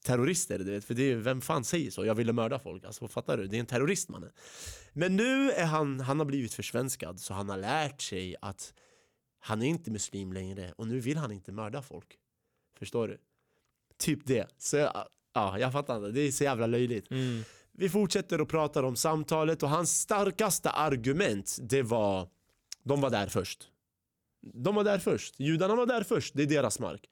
[0.05, 0.59] terrorister?
[0.59, 0.85] Du vet?
[0.85, 2.05] För det är, vem fan säger så?
[2.05, 2.85] Jag ville mörda folk.
[2.85, 3.47] Alltså, fattar du?
[3.47, 4.31] Det är en terrorist mannen.
[4.93, 8.75] Men nu är han, han har blivit försvenskad så han har lärt sig att
[9.41, 12.19] han är inte muslim längre och nu vill han inte mörda folk.
[12.79, 13.19] Förstår du?
[13.99, 14.47] Typ det.
[14.59, 16.11] Så jag, ja, jag fattar inte.
[16.11, 17.11] Det är så jävla löjligt.
[17.11, 17.43] Mm.
[17.73, 22.29] Vi fortsätter och pratar om samtalet och hans starkaste argument det var
[22.87, 23.69] de var där först.
[24.55, 25.41] De var där först.
[25.41, 26.35] Judarna var där först.
[26.37, 27.11] Det är deras mark.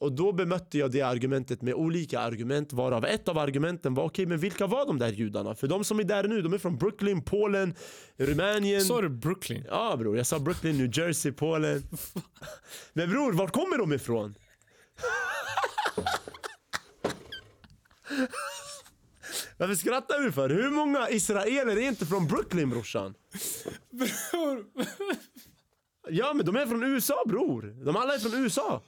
[0.00, 4.26] Och då bemötte jag det argumentet med olika argument varav ett av argumenten var okej
[4.26, 5.54] men vilka var de där judarna?
[5.54, 7.74] För de som är där nu, de är från Brooklyn, Polen,
[8.16, 8.80] Rumänien.
[8.80, 9.64] Sa du Brooklyn?
[9.68, 11.82] Ja bror, jag sa Brooklyn, New Jersey, Polen.
[12.92, 14.34] Men bror, vart kommer de ifrån?
[19.58, 20.50] Varför skrattar du för?
[20.50, 23.14] Hur många israeler är inte från Brooklyn brorsan?
[26.08, 27.84] Ja men de är från USA bror.
[27.84, 28.82] De alla är från USA.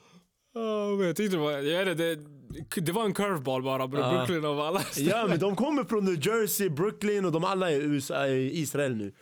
[0.54, 2.39] Oh, men jag tyckte det var, jag vet inte, det,
[2.74, 4.00] det var en curveball bara bro.
[4.00, 7.80] Brooklyn av alla Ja men de kommer från New Jersey, Brooklyn och de alla är
[7.80, 9.12] USA, Israel nu.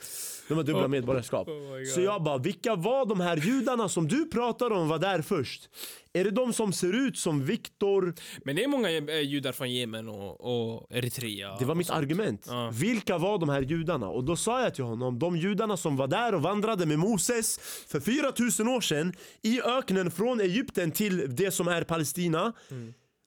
[0.48, 1.48] De har dubbla medborgarskap.
[1.48, 1.88] Oh my God.
[1.88, 5.68] Så jag bara, vilka var de här judarna som du pratar om var där först?
[6.12, 8.14] Är det de som ser ut som Viktor?
[8.44, 11.56] Men det är många eh, judar från Jemen och, och Eritrea.
[11.58, 12.46] Det var mitt argument.
[12.48, 12.70] Ja.
[12.72, 14.08] Vilka var de här judarna?
[14.08, 17.58] Och då sa jag till honom, de judarna som var där och vandrade med Moses
[17.88, 19.12] för 4000 år sedan
[19.42, 22.52] i öknen från Egypten till det som är Palestina.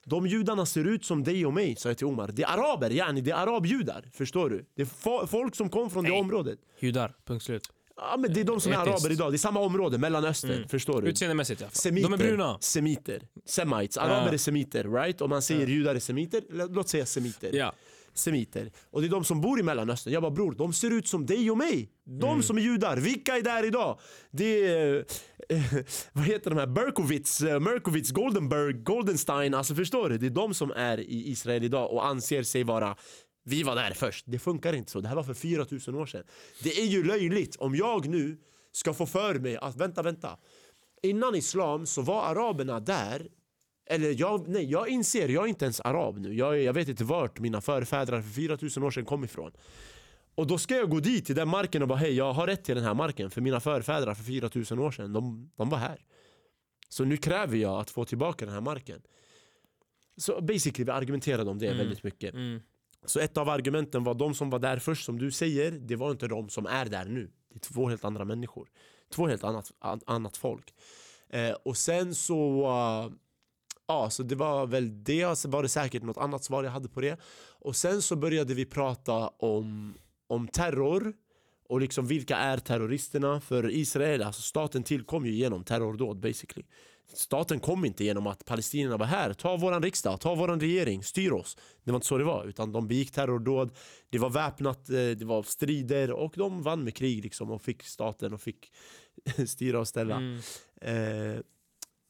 [0.04, 2.30] De judarna ser ut som dig och mig, sa jag till Omar.
[2.32, 4.04] Det är araber, yani, det är arabjudar.
[4.14, 4.64] Förstår du?
[4.74, 6.20] Det är fo- folk som kom från det Nej.
[6.20, 6.58] området.
[6.80, 7.62] Judar, punkt slut.
[7.96, 10.50] Ja, men det är de som är araber idag, det är samma område, Mellanöstern.
[10.52, 10.68] Mm.
[10.68, 11.08] Förstår du?
[11.08, 11.76] Utseendemässigt i alla fall.
[11.76, 12.58] Semiter, De är bruna.
[12.60, 14.32] semiter, semites, araber Ja.
[14.32, 15.20] är semiter, right?
[15.20, 16.42] Om man säger judar är semiter,
[16.74, 17.50] låt säga semiter.
[17.56, 17.72] Ja.
[18.14, 18.70] Semiter.
[18.90, 20.12] Och det är de som bor i Mellanöstern.
[20.12, 21.90] Jag bara bror, de ser ut som dig och mig.
[22.04, 22.42] De Mm.
[22.42, 23.98] som är judar, vilka är där idag?
[24.30, 25.04] Det är,
[25.48, 25.62] eh,
[26.12, 29.54] vad heter de här, Berkowitz, eh, Merkowitz, Goldenberg, Goldenstein.
[29.54, 30.18] Alltså förstår du?
[30.18, 32.96] Det är de som är i Israel idag och anser sig vara
[33.44, 34.24] vi var där först.
[34.28, 35.00] Det funkar inte så.
[35.00, 36.22] Det här var för 4000 år sedan.
[36.62, 38.38] Det är ju löjligt om jag nu
[38.72, 40.36] ska få för mig att vänta, vänta.
[41.02, 43.28] Innan islam så var araberna där
[43.94, 46.34] eller jag, nej, jag inser, jag är inte ens arab nu.
[46.34, 49.52] Jag, jag vet inte vart mina förfäder för 4000 år sedan kom ifrån.
[50.34, 52.64] Och då ska jag gå dit till den marken och bara hej, jag har rätt
[52.64, 53.30] till den här marken.
[53.30, 56.00] För mina förfäder för 4000 år sedan, de, de var här.
[56.88, 59.02] Så nu kräver jag att få tillbaka den här marken.
[60.16, 61.78] Så basically, vi argumenterade om det Mm.
[61.78, 62.34] väldigt mycket.
[62.34, 62.60] Mm.
[63.04, 66.10] Så ett av argumenten var de som var där först, som du säger, det var
[66.10, 67.30] inte de som är där nu.
[67.48, 68.68] Det är två helt andra människor.
[69.14, 70.74] Två helt annat, an, annat folk.
[71.28, 72.66] Eh, och sen så,
[73.06, 73.12] uh,
[73.88, 76.88] ja, så det var väl det, så var det säkert något annat svar jag hade
[76.88, 77.20] på det.
[77.60, 79.94] Och sen så började vi prata om,
[80.26, 81.12] om terror
[81.68, 83.40] och liksom vilka är terroristerna?
[83.40, 86.66] För Israel, alltså staten tillkom ju genom terrordåd basically.
[87.14, 91.30] Staten kom inte genom att palestinierna var här, ta våran riksdag, ta våran regering, styr
[91.30, 91.56] oss.
[91.84, 93.76] Det var inte så det var, utan de begick terrordåd,
[94.10, 97.82] det var väpnat, eh, det var strider och de vann med krig liksom och fick
[97.82, 98.72] staten och fick
[99.46, 100.16] styra och ställa.
[100.16, 100.40] Mm.
[100.80, 101.40] Eh,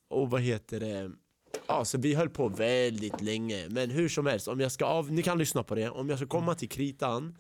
[0.09, 1.11] och vad heter det?
[1.67, 3.69] Ja, så vi höll på väldigt länge.
[3.69, 5.91] Men hur som helst, om jag ska av, ni kan lyssna på det.
[5.91, 7.37] Om jag ska komma till kritan.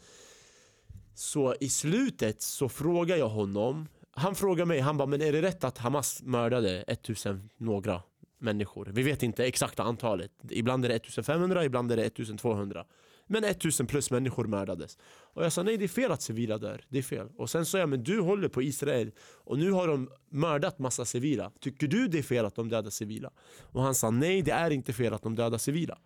[1.14, 3.88] Så i slutet så frågar jag honom.
[4.10, 8.02] Han frågar mig, han bara, men är det rätt att Hamas mördade 1000 några
[8.38, 8.90] människor?
[8.92, 10.30] Vi vet inte exakta antalet.
[10.50, 12.84] Ibland är det 1500, ibland är det 1200.
[13.26, 14.98] Men 1000 plus människor mördades.
[15.34, 16.84] Och jag sa nej det är fel att civila dör.
[16.88, 17.28] Det är fel.
[17.36, 21.04] Och sen sa jag men du håller på Israel och nu har de mördat massa
[21.04, 21.52] civila.
[21.60, 23.30] Tycker du det är fel att de dödar civila?
[23.60, 25.98] Och han sa nej det är inte fel att de dödar civila.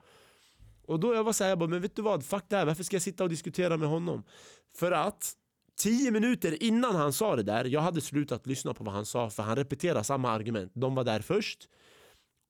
[0.86, 2.24] Och då jag var såhär, jag bara, men vet du vad?
[2.24, 2.66] Fuck det här.
[2.66, 4.22] Varför ska jag sitta och diskutera med honom?
[4.76, 5.32] För att
[5.76, 9.30] tio minuter innan han sa det där, jag hade slutat lyssna på vad han sa
[9.30, 10.72] för han repeterar samma argument.
[10.74, 11.68] De var där först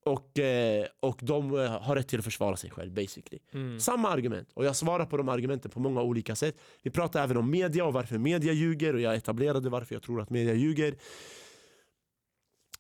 [0.07, 3.38] och, eh, och de eh, har rätt till att försvara sig själv basically.
[3.52, 3.80] Mm.
[3.80, 4.48] Samma argument.
[4.54, 6.57] Och jag svarar på de argumenten på många olika sätt.
[6.82, 10.20] Vi pratar även om media och varför media ljuger och jag etablerade varför jag tror
[10.20, 10.94] att media ljuger.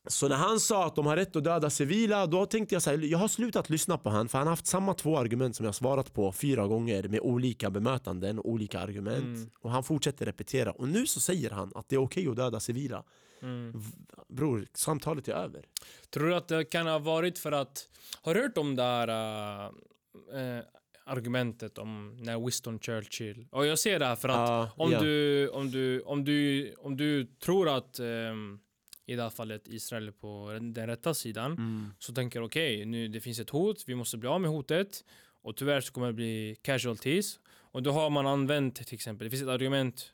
[0.08, 2.90] Så när han sa att de har rätt att döda civila, då tänkte jag så
[2.90, 5.66] här, jag har slutat lyssna på han för han har haft samma två argument som
[5.66, 9.24] jag svarat på fyra gånger med olika bemötanden och olika argument.
[9.24, 9.50] Mm.
[9.60, 10.72] Och han fortsätter repetera.
[10.72, 13.04] Och nu så säger han att det är okej att döda civila.
[13.42, 13.82] Mm.
[14.28, 15.66] Bror, samtalet är över.
[16.10, 17.88] Tror du att det kan ha varit för att...
[18.22, 20.64] Har du hört om det här äh, äh,
[21.04, 23.46] argumentet om när Winston Churchill...
[23.50, 25.00] Och jag ser det här för att Ja, om, ja.
[25.00, 28.60] du, om, du, om, du, om du tror att ehm,
[29.06, 31.90] i det här fallet Israel är på den, rätta sidan Mm.
[31.98, 35.04] så tänker okej, nu det finns ett hot, vi måste bli av med hotet
[35.42, 39.30] och tyvärr så kommer det bli casualties och då har man använt till exempel, det
[39.30, 40.12] finns ett argument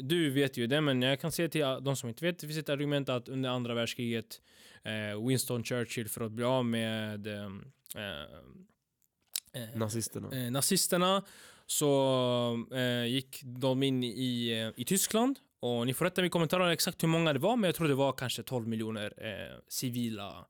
[0.00, 2.58] du vet ju det, men jag kan säga till de som inte vet, det finns
[2.58, 4.40] ett argument att under andra världskriget
[4.82, 7.64] eh, Winston Churchill för att bli av med ehm,
[7.94, 10.28] eh, eh, Nazisterna.
[10.46, 11.22] eh, nazisterna
[11.66, 16.30] så eh, gick de in i, eh, i Tyskland och ni får rätta mig i
[16.30, 19.58] kommentarerna exakt hur många det var men jag tror det var kanske 12 miljoner eh,
[19.68, 20.46] civila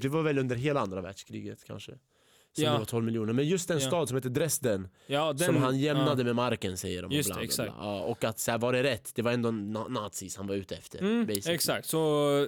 [0.00, 1.92] Det var väl under hela andra världskriget kanske.
[2.58, 2.72] Som Ja.
[2.72, 3.32] det var 12 miljoner.
[3.32, 3.86] Men just en Ja.
[3.86, 6.24] stad som heter Dresden, ja, den, som han jämnade ja.
[6.24, 7.06] med marken säger de.
[7.06, 7.74] och Just bla, det, bla, exakt.
[7.74, 7.84] bla.
[7.84, 9.10] Ja, och att så här, var det rätt?
[9.14, 10.98] Det var ändå na- nazis han var ute efter.
[10.98, 11.98] Mm, exakt, så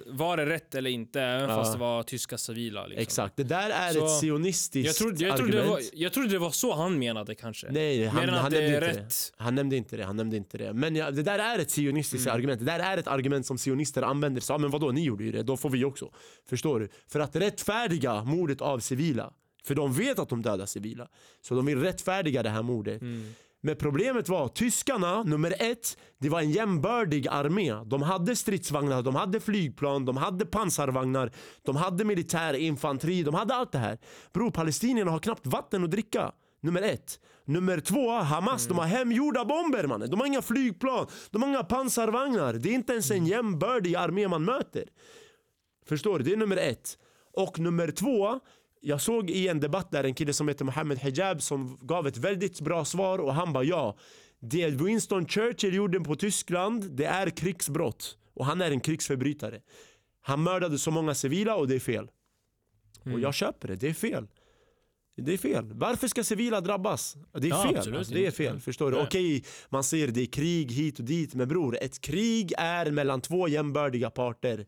[0.06, 3.02] var det rätt eller inte även fast det var tyska civila liksom.
[3.02, 5.70] Exakt, det där är Så- ett sionistiskt Jag trodde, jag, trodde argument.
[5.92, 7.66] var, jag trodde det var så han menade kanske.
[7.70, 8.94] Nej, han, han, det nämnde inte rätt.
[9.38, 9.42] det.
[9.44, 10.04] han nämnde inte det.
[10.04, 10.72] Han nämnde inte det.
[10.72, 12.36] Men ja, det där är ett sionistiskt Mm.
[12.36, 12.58] argument.
[12.60, 14.40] Det där är ett argument som sionister använder.
[14.40, 16.10] Så, ah, men vadå, ni gjorde ju det, då får vi också.
[16.48, 16.88] Förstår du?
[17.08, 19.32] För att rättfärdiga mordet av civila.
[19.64, 21.08] För de vet att de dödar civila.
[21.40, 23.02] Så de vill rättfärdiga det här mordet.
[23.02, 23.34] Mm.
[23.62, 27.74] Men problemet var tyskarna, nummer ett, det var en jämbördig armé.
[27.74, 31.32] De hade stridsvagnar, de hade flygplan, de hade pansarvagnar,
[31.62, 33.98] de hade militär, infanteri, de hade allt det här.
[34.32, 36.32] Bror, palestinierna har knappt vatten att dricka.
[36.62, 37.20] Nummer ett.
[37.44, 40.10] Nummer två, Hamas, de har hemgjorda bomber mannen.
[40.10, 42.52] De har inga flygplan, de har inga pansarvagnar.
[42.52, 44.84] Det är inte ens en jämbördig armé man möter.
[45.86, 46.24] Förstår du?
[46.24, 46.98] Det är nummer ett.
[47.32, 48.40] Och nummer två,
[48.80, 52.16] jag såg i en debatt där en kille som heter Mohammed Hijab som gav ett
[52.16, 53.96] väldigt bra svar och han bara ja.
[54.40, 58.16] Det Winston Churchill gjorde på Tyskland, det är krigsbrott.
[58.34, 59.60] Och han är en krigsförbrytare.
[60.22, 62.08] Han mördade så många civila och det är fel.
[63.12, 64.26] Och jag köper det, det är fel.
[65.16, 65.72] Det är fel.
[65.74, 67.16] Varför ska civila drabbas?
[67.32, 67.76] Det är Ja, fel.
[67.76, 68.60] absolut alltså, det är fel.
[68.60, 68.96] Förstår du?
[68.96, 69.06] Nej.
[69.06, 71.34] Okej, man säger det är krig hit och dit.
[71.34, 74.66] Men bror, ett krig är mellan två jämbördiga parter.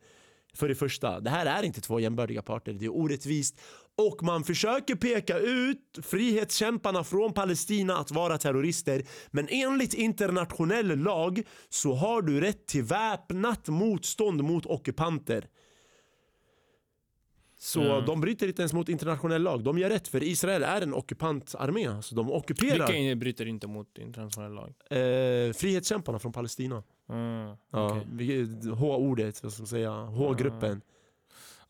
[0.54, 2.72] För det första, det här är inte två jämbördiga parter.
[2.72, 3.60] Det är orättvist.
[3.97, 9.03] Och man försöker peka ut frihetskämparna från Palestina att vara terrorister.
[9.30, 15.47] Men enligt internationell lag så har du rätt till väpnat motstånd mot ockupanter.
[17.59, 18.05] Så Mm.
[18.07, 19.64] de bryter inte ens mot internationell lag.
[19.64, 21.86] De gör rätt för Israel är en ockupantarmé.
[21.86, 24.68] Alltså de ockuperar Vilka bryter inte mot internationell lag?
[24.90, 26.82] eh, frihetskämparna från Palestina.
[27.09, 28.07] Mm, Ja, okej.
[28.12, 30.80] vi- H-ordet, vad ska man säga, H-gruppen.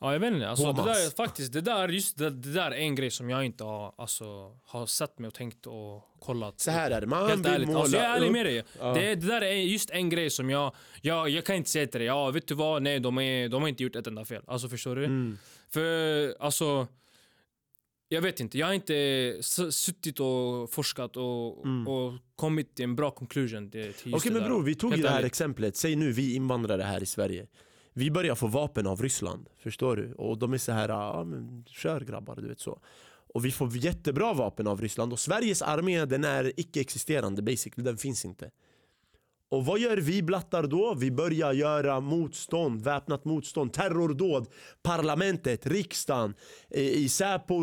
[0.03, 0.49] Ja, jag vet inte.
[0.49, 3.45] Alltså, det där, faktiskt, det där, just det, det där är en grej som jag
[3.45, 6.61] inte har, alltså, har sett mig och tänkt och kollat.
[6.61, 7.69] Så här är det, man Helt vill ärligt.
[7.69, 8.65] måla Alltså, jag är ärlig med dig.
[8.81, 8.95] Ja.
[8.95, 11.29] Det, det där är just en grej som jag, jag...
[11.29, 13.69] Jag kan inte säga till dig, ja vet du vad, nej de, är, de har
[13.69, 14.43] inte gjort ett enda fel.
[14.47, 15.05] Alltså förstår du?
[15.05, 15.39] Mm.
[15.71, 16.87] För alltså...
[18.09, 19.39] Jag vet inte, jag har inte
[19.71, 21.89] suttit och forskat och, Mm.
[21.89, 25.09] och kommit till en bra conclusion till, just Okej men bror, vi tog ju det
[25.09, 25.27] här ärligt.
[25.27, 25.77] exemplet.
[25.77, 27.47] Säg nu vi invandrare här i Sverige.
[27.95, 30.13] Vi börjar få vapen av Ryssland, förstår du?
[30.13, 32.81] Och de är så här, ja men kör grabbar, du vet så.
[33.35, 37.97] Och vi får jättebra vapen av Ryssland och Sveriges armé den är icke-existerande basically, den
[37.97, 38.51] finns inte.
[39.53, 40.95] Och vad gör vi blattar då?
[40.95, 44.47] Vi börjar göra motstånd, väpnat motstånd, terrordåd,
[44.83, 46.35] parlamentet, riksdagen,
[46.71, 47.61] i Säpo,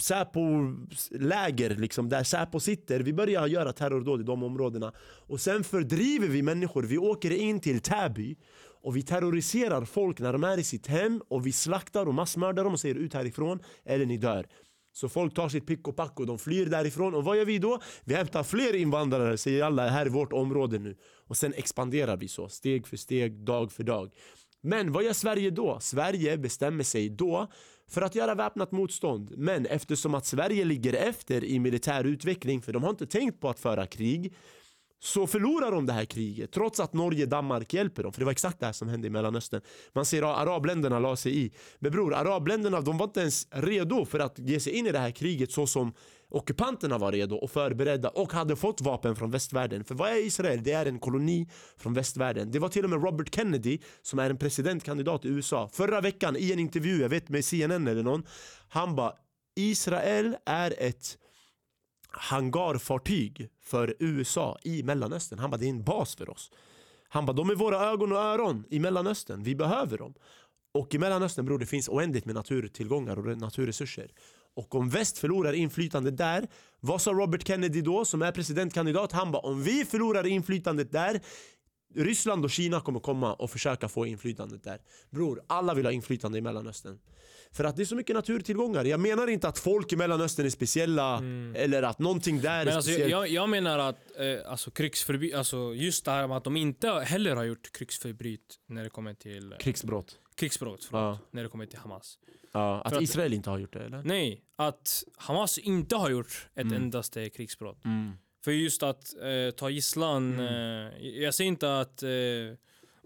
[0.00, 3.00] Säpo-läger liksom, där Säpo sitter.
[3.00, 4.92] Vi börjar göra terrordåd i de områdena.
[5.00, 8.36] Och sen fördriver vi människor, vi åker in till Täby
[8.82, 12.64] och vi terroriserar folk när de är i sitt hem och vi slaktar och massmördar
[12.64, 14.46] dem och säger ut härifrån eller ni dör.
[14.92, 17.14] Så folk tar sitt pick och pack och de flyr därifrån.
[17.14, 17.80] Och vad gör vi då?
[18.04, 20.96] Vi hämtar fler invandrare, säger alla, här i vårt område nu.
[21.26, 24.12] Och sen expanderar vi så, steg för steg, dag för dag.
[24.60, 25.78] Men vad gör Sverige då?
[25.80, 27.48] Sverige bestämmer sig då
[27.90, 29.32] för att göra väpnat motstånd.
[29.36, 33.48] Men eftersom att Sverige ligger efter i militär utveckling, för de har inte tänkt på
[33.48, 34.34] att föra krig,
[35.04, 38.12] så förlorar de det här kriget trots att Norge och Danmark hjälper dem.
[38.12, 39.60] För det var exakt det här som hände i Mellanöstern.
[39.92, 41.52] Man ser att arabländerna la sig i.
[41.78, 44.98] Men bror, arabländerna de var inte ens redo för att ge sig in i det
[44.98, 45.94] här kriget så som
[46.28, 49.84] ockupanterna var redo och förberedda och hade fått vapen från västvärlden.
[49.84, 50.62] För vad är Israel?
[50.62, 52.50] Det är en koloni från västvärlden.
[52.50, 55.68] Det var till och med Robert Kennedy som är en presidentkandidat i USA.
[55.72, 58.26] Förra veckan i en intervju, jag vet med CNN eller någon,
[58.68, 59.12] han bara
[59.56, 61.18] Israel är ett
[62.12, 65.38] hangarfartyg för USA i Mellanöstern.
[65.38, 66.50] Han bara, det är en bas för oss.
[67.08, 69.42] Han bara, de är våra ögon och öron i Mellanöstern.
[69.42, 70.14] Vi behöver dem.
[70.74, 74.10] Och i Mellanöstern bror, det finns oändligt med naturtillgångar och naturresurser.
[74.54, 76.48] Och om väst förlorar inflytande där,
[76.80, 79.12] vad sa Robert Kennedy då som är presidentkandidat?
[79.12, 81.20] Han bara, om vi förlorar inflytandet där
[81.94, 84.78] Ryssland och Kina kommer komma och försöka få inflytandet där.
[85.10, 86.98] Bror, alla vill ha inflytande i Mellanöstern.
[87.52, 88.84] För att det är så mycket naturtillgångar.
[88.84, 91.22] Jag menar inte att folk i Mellanöstern är speciella
[91.54, 92.66] eller att någonting där är Mm.
[92.66, 93.10] Men alltså, speciellt.
[93.10, 96.90] jag, jag menar att eh, alltså, krigsförby- alltså, just det här med att de inte
[96.90, 100.18] heller har gjort krigsförbryt när det kommer till eh, Krigsbrott.
[100.34, 101.18] krigsbrott, förlåt, Ja.
[101.30, 102.18] när det kommer till Hamas.
[102.52, 104.02] Ja, att, att- Israel inte har gjort det eller?
[104.02, 106.82] Nej, att Hamas inte har gjort ett Mm.
[106.82, 107.84] endaste krigsbrott.
[107.84, 108.12] Mm.
[108.44, 112.08] För just att eh, ta gisslan, eh, jag säger inte att eh,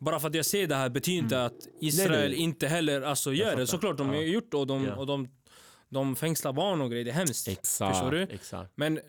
[0.00, 2.20] bara för att jag säger det här betyder inte att Israel Mm.
[2.20, 2.38] Nej, nej.
[2.38, 3.66] inte heller alltså, gör det.
[3.66, 4.22] Såklart de har Ja.
[4.22, 4.94] gjort det och de, Ja.
[4.94, 5.28] och de,
[5.88, 7.48] de fängslar barn och grejer, det är hemskt.
[7.48, 7.96] Exakt.
[7.96, 8.22] Förstår du?
[8.22, 8.72] Exakt.
[8.74, 9.00] Men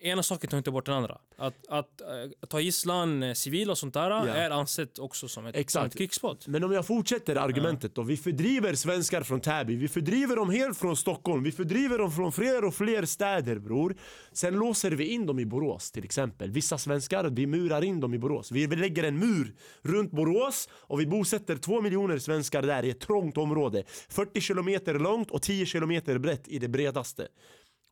[0.00, 1.18] ena saken tar inte bort den andra.
[1.36, 5.56] Att, att, eh, ta gisslan eh, civila och sånt där är ansett också som ett,
[5.56, 5.96] Exakt.
[5.96, 6.46] krigsbrott.
[6.46, 8.02] Men om jag fortsätter argumentet då.
[8.02, 9.76] Vi fördriver svenskar från Täby.
[9.76, 11.42] Vi fördriver dem helt från Stockholm.
[11.42, 13.96] Vi fördriver dem från fler och fler städer bror.
[14.32, 16.50] Sen låser vi in dem i Borås till exempel.
[16.50, 18.50] Vissa svenskar, vi murar in dem i Borås.
[18.52, 23.00] Vi lägger en mur runt Borås och vi bosätter två miljoner svenskar där i ett
[23.00, 23.84] trångt område.
[24.08, 27.28] 40 kilometer långt och 10 kilometer brett i det bredaste.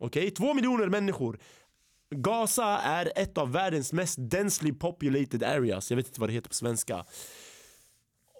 [0.00, 0.30] Okej?
[0.30, 1.38] Två miljoner människor.
[2.10, 5.90] Gaza är ett av världens mest densely populated areas.
[5.90, 7.04] Jag vet inte vad det heter på svenska.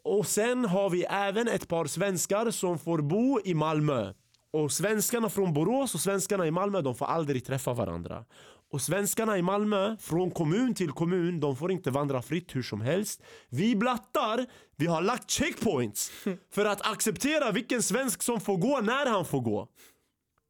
[0.04, 4.12] Och sen har vi även ett par svenskar som får bo i Malmö.
[4.52, 8.24] Och svenskarna från Borås och svenskarna i Malmö de får aldrig träffa varandra.
[8.70, 12.80] Och svenskarna i Malmö, från kommun till kommun, de får inte vandra fritt hur som
[12.80, 13.22] helst.
[13.48, 14.46] Vi blattar,
[14.76, 16.10] vi har lagt checkpoints
[16.50, 19.68] för att acceptera vilken svensk som får gå när han får gå.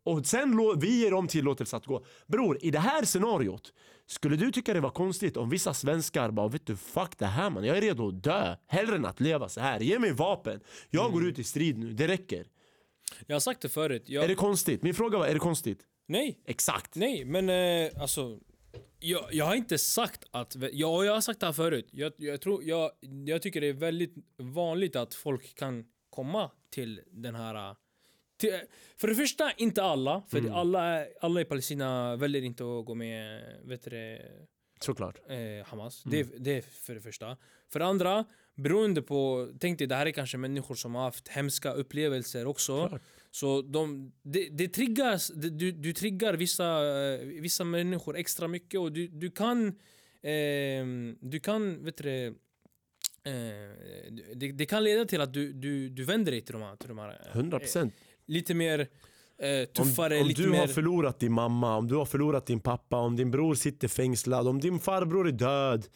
[0.08, 2.04] Och sen vi ger dem tillåtelse att gå.
[2.26, 3.72] Bror, i det här scenariot
[4.06, 7.50] skulle du tycka det var konstigt om vissa svenskar bara vet du fuck det här
[7.50, 8.56] man, jag är redo att dö.
[8.66, 9.80] Hellre än att leva så här.
[9.80, 10.60] Ge mig vapen.
[10.90, 12.46] Jag går ut i strid nu, det räcker.
[13.26, 14.02] Jag har sagt det förut.
[14.06, 14.82] Jag, Är det konstigt?
[14.82, 15.80] Min fråga var, är det konstigt?
[16.06, 16.94] Nej, Exakt.
[16.94, 18.38] nej, men eh, alltså.
[19.00, 20.56] Jag, jag har inte sagt att...
[20.72, 21.88] Ja, jag har sagt det här förut.
[21.90, 22.90] Jag, jag, tror, jag,
[23.26, 27.76] jag tycker det är väldigt vanligt att folk kan komma till den här...
[28.38, 28.60] Till-
[28.96, 30.22] För det första, inte alla.
[30.28, 30.52] För Mm.
[30.52, 34.18] alla, alla i Palestina väljer inte att gå med vet du,
[34.80, 35.16] Såklart.
[35.28, 36.04] eh, Hamas.
[36.06, 36.28] Mm.
[36.30, 37.36] Det, det är för det första.
[37.72, 38.24] För det andra,
[38.54, 39.48] beroende på...
[39.60, 42.88] Tänk dig, det här är kanske människor som har haft hemska upplevelser också.
[42.88, 43.02] Klart.
[43.30, 46.64] Så de, det, det triggas, det, du, du triggar vissa,
[47.14, 49.78] eh, vissa människor extra mycket och du, du kan...
[50.22, 52.26] ehm, du kan, vet du det,
[53.30, 56.76] eh, det, det kan leda till att du, du, du vänder dig till de här,
[56.76, 57.94] till de här eh, 100 procent.
[58.28, 60.58] Lite mer eh, Om, tuffare, om lite du mer...
[60.58, 64.48] har förlorat din mamma, om du har förlorat din pappa, om din bror sitter fängslad,
[64.48, 65.86] om din farbror är död.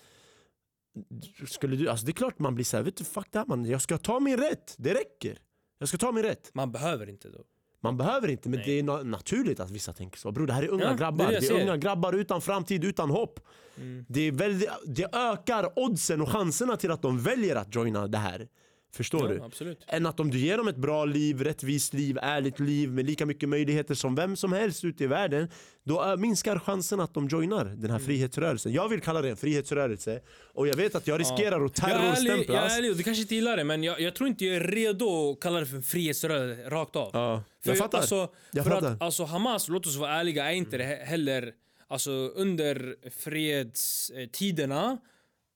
[1.49, 3.65] Skulle du, alltså det är klart man blir såhär, vet du fuck det här man,
[3.65, 5.39] jag ska ta min rätt, det räcker.
[5.79, 6.51] Jag ska ta min rätt.
[6.55, 7.45] Man behöver inte då.
[7.83, 8.67] Man behöver inte, men Nej.
[8.67, 10.33] det är na- naturligt att vissa tänker så.
[10.33, 12.13] Bror det här är unga Ja, det är grabbar, det det jag är, unga grabbar
[12.13, 13.41] utan framtid, utan hopp.
[13.77, 14.05] Mm.
[14.09, 18.19] Det, är väldigt, det ökar oddsen och chanserna till att de väljer att joina det
[18.19, 18.49] här.
[18.95, 19.35] Förstår du?
[19.37, 19.85] Ja, absolut.
[19.89, 23.27] än att om du ger dem ett bra liv, rättvist liv, ärligt liv med lika
[23.27, 25.49] mycket möjligheter som vem som helst ute i världen
[25.85, 27.91] då äh, minskar chansen att de joinar den Mm.
[27.91, 28.73] här frihetsrörelsen.
[28.73, 30.21] Jag vill kalla det en frihetsrörelse
[30.55, 32.97] och jag vet att jag riskerar att Jag är ärlig, jag är terrorstämplas.
[32.97, 35.61] du kanske inte gillar det men jag, jag tror inte jag är redo att kalla
[35.61, 37.11] det för en frihetsrörelse rakt av.
[37.13, 37.99] Ja, För jag fattar.
[37.99, 38.91] Alltså, Jag för fattar.
[38.93, 41.53] att alltså, Hamas, låt oss vara ärliga, är inte he- heller...
[41.89, 44.99] Alltså under fredstiderna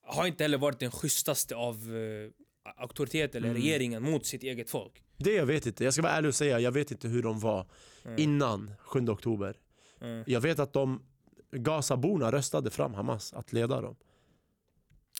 [0.06, 2.30] har inte heller varit den schysstaste av uh,
[2.76, 3.62] auktoritet eller Mm.
[3.62, 5.02] regeringen mot sitt eget folk.
[5.16, 5.84] Det jag vet inte.
[5.84, 7.66] Jag ska vara ärlig och säga, jag vet inte hur de var
[8.16, 9.56] innan 7 oktober.
[10.00, 10.24] Mm.
[10.26, 11.02] Jag vet att de
[11.52, 13.96] Gazaborna röstade fram Hamas att leda dem.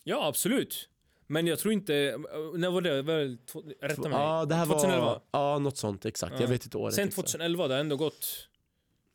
[0.03, 0.89] Ja, absolut.
[1.27, 2.17] Men jag tror inte...
[2.55, 3.01] När var det?
[3.01, 3.37] Väl,
[3.81, 4.11] rätta mig.
[4.11, 5.05] Ja, det här 2011.
[5.05, 5.21] var...
[5.31, 6.33] Ja, något sånt exakt.
[6.35, 6.41] Ja.
[6.41, 7.15] Jag vet inte året Sen exakt.
[7.27, 8.47] 2011, det har ändå gått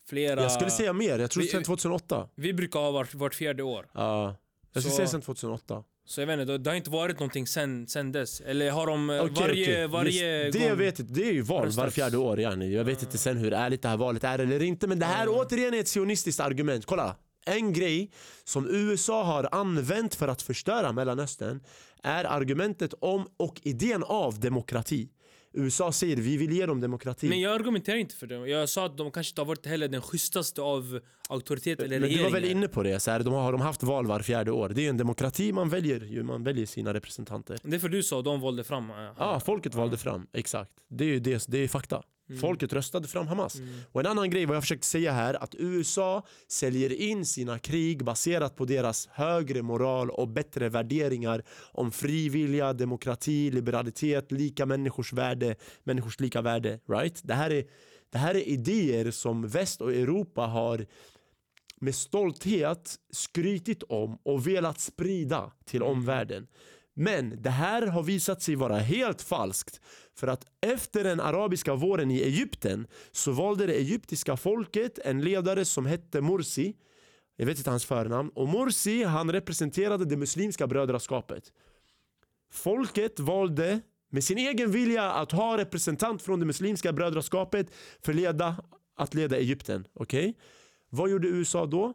[0.09, 0.43] flera...
[0.43, 2.28] Jag skulle säga mer, jag tror Vi- sen 2008.
[2.35, 3.91] Vi brukar ha vart, vart fjärde år.
[3.95, 4.37] Ja.
[4.72, 5.85] Jag skulle Så- säga sen 2008.
[6.12, 8.40] Så jag vet inte, det- har inte varit någonting sen, sen dess.
[8.40, 9.86] Eller har de eh, Okej, varje, okej.
[9.86, 10.52] varje gång...
[10.52, 12.72] Det jag vet inte, det är ju val var fjärde år yani.
[12.74, 15.22] Jag vet inte sen hur ärligt det här valet är eller inte men det här
[15.26, 15.34] Mm.
[15.34, 16.86] återigen är ett sionistiskt argument.
[16.86, 17.16] Kolla!
[17.46, 18.10] En grej
[18.44, 21.60] som USA har använt för att förstöra Mellanöstern
[22.02, 25.08] är argumentet om och idén av demokrati.
[25.53, 27.28] USA säger vi vill ge dem demokrati.
[27.28, 28.34] Men jag argumenterar inte för det.
[28.48, 32.09] Jag sa att de kanske inte har varit heller den schysstaste av auktoritet eller Men
[32.09, 32.40] du var regeringar.
[32.40, 33.00] väl inne på det?
[33.00, 34.68] Så här, de har, de haft val var fjärde år.
[34.68, 37.59] Det är ju en demokrati, man väljer, ju, man väljer sina representanter.
[37.62, 38.90] Det är för du sa, de valde fram.
[38.90, 40.26] eh, Ja, folket valde fram.
[40.32, 40.70] Exakt.
[40.88, 42.03] Det är ju det, det är fakta.
[42.41, 43.61] Folket röstade fram Hamas.
[43.93, 48.05] Och en annan grej, vad jag försökte säga här, att USA säljer in sina krig
[48.05, 51.43] baserat på deras högre moral och bättre värderingar
[51.73, 56.81] om frivilliga, demokrati, liberalitet, lika människors värde, människors lika värde.
[56.89, 57.20] Right?
[57.23, 57.64] Det, här är,
[58.11, 60.87] det här är idéer som väst och Europa har
[61.81, 66.47] med stolthet skrytit om och velat sprida till omvärlden.
[66.95, 69.80] Men det här har visat sig vara helt falskt.
[70.14, 75.64] För att efter den arabiska våren i Egypten så valde det egyptiska folket en ledare
[75.64, 76.74] som hette Morsi.
[77.36, 78.30] Jag vet inte hans förnamn.
[78.34, 81.53] Och Morsi han representerade det muslimska brödraskapet.
[82.53, 83.80] Folket valde
[84.11, 87.66] med sin egen vilja att ha representant från det muslimska brödraskapet
[88.03, 88.57] för leda,
[88.97, 89.86] att leda Egypten.
[89.95, 90.34] Okej?
[90.88, 91.95] Vad gjorde USA då?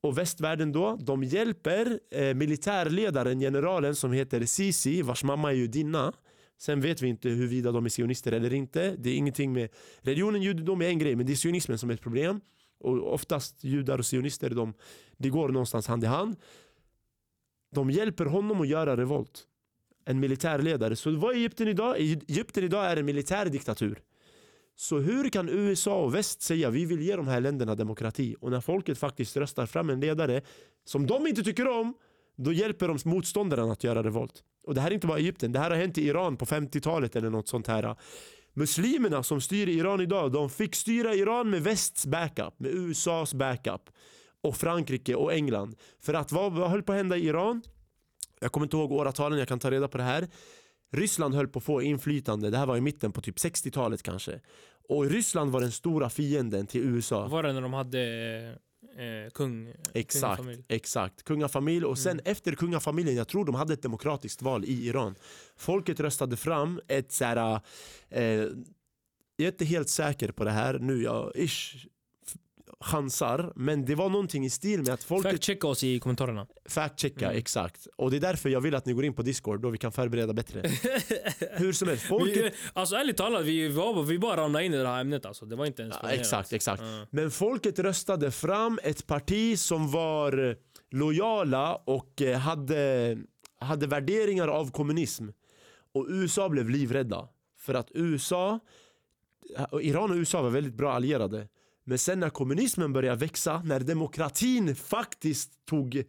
[0.00, 0.96] Och västvärlden då?
[1.00, 6.12] De hjälper eh, militärledaren, generalen som heter Sisi, vars mamma är judinna.
[6.58, 8.96] Sen vet vi inte huruvida de är sionister eller inte.
[8.98, 9.68] Det är ingenting med
[10.00, 12.40] religionen, judendom är en grej, men det är sionismen som är ett problem.
[12.78, 14.74] Och oftast judar och sionister, de,
[15.16, 16.36] det går någonstans hand i hand.
[17.74, 19.46] De hjälper honom att göra revolt.
[20.04, 20.96] En militärledare.
[20.96, 21.96] Så vad är Egypten idag?
[22.00, 24.02] Egypten idag är en militärdiktatur.
[24.76, 28.50] Så hur kan USA och väst säga vi vill ge de här länderna demokrati och
[28.50, 30.42] när folket faktiskt röstar fram en ledare
[30.84, 31.94] som de inte tycker om
[32.36, 34.42] då hjälper de motståndaren att göra revolt.
[34.66, 37.16] Och det här är inte bara Egypten, det här har hänt i Iran på 50-talet
[37.16, 37.96] eller något sånt här.
[38.52, 43.82] Muslimerna som styr Iran idag, de fick styra Iran med västs backup, med USAs backup
[44.40, 45.76] och Frankrike och England.
[46.00, 47.62] För att vad, vad höll på att hända i Iran?
[48.40, 50.28] Jag kommer inte ihåg åratalen, jag kan ta reda på det här.
[50.96, 54.40] Ryssland höll på att få inflytande, det här var i mitten på typ 60-talet kanske.
[54.88, 57.28] Och Ryssland var den stora fienden till USA.
[57.28, 58.00] Var det när de hade
[58.96, 59.72] eh, kung?
[59.94, 60.64] Exakt, kungafamilj?
[60.68, 61.22] exakt.
[61.24, 62.22] Kungafamilj och sen Mm.
[62.32, 65.14] efter kungafamiljen, jag tror de hade ett demokratiskt val i Iran.
[65.56, 67.60] Folket röstade fram ett så här,
[68.08, 68.22] eh,
[69.38, 71.86] jag är inte helt säker på det här nu, jag ish,
[72.80, 76.46] chansar, men det var någonting i stil med att folket Fact-checka oss i kommentarerna.
[76.68, 77.38] fact-checka, Mm.
[77.38, 77.86] exakt.
[77.96, 79.92] Och det är därför jag vill att ni går in på Discord, då vi kan
[79.92, 80.62] förbereda bättre.
[81.52, 84.76] Hur som helst, folket Vi, alltså ärligt talat, vi, var, vi bara ramlade in i
[84.76, 85.46] det här ämnet alltså.
[85.46, 86.82] Det var inte ens Ja, exakt, exakt.
[86.82, 87.06] Ja.
[87.10, 90.56] Men folket röstade fram ett parti som var
[90.90, 93.16] lojala och eh, hade,
[93.60, 95.28] hade värderingar av kommunism.
[95.94, 97.28] Och USA blev livrädda.
[97.58, 98.60] För att USA
[99.82, 101.48] Iran och USA var väldigt bra allierade.
[101.88, 106.04] Men sen när kommunismen började växa, när demokratin faktiskt tog,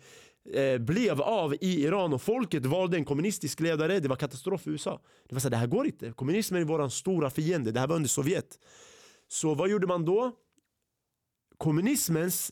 [0.54, 4.72] eh, blev av i Iran och folket valde en kommunistisk ledare, det var katastrof för
[4.72, 5.02] USA.
[5.28, 6.12] Det var så här, det här går inte.
[6.12, 8.60] Kommunismen är vår stora fiende, det här var under Sovjet.
[9.28, 10.32] Så vad gjorde man då?
[11.58, 12.52] Kommunismens,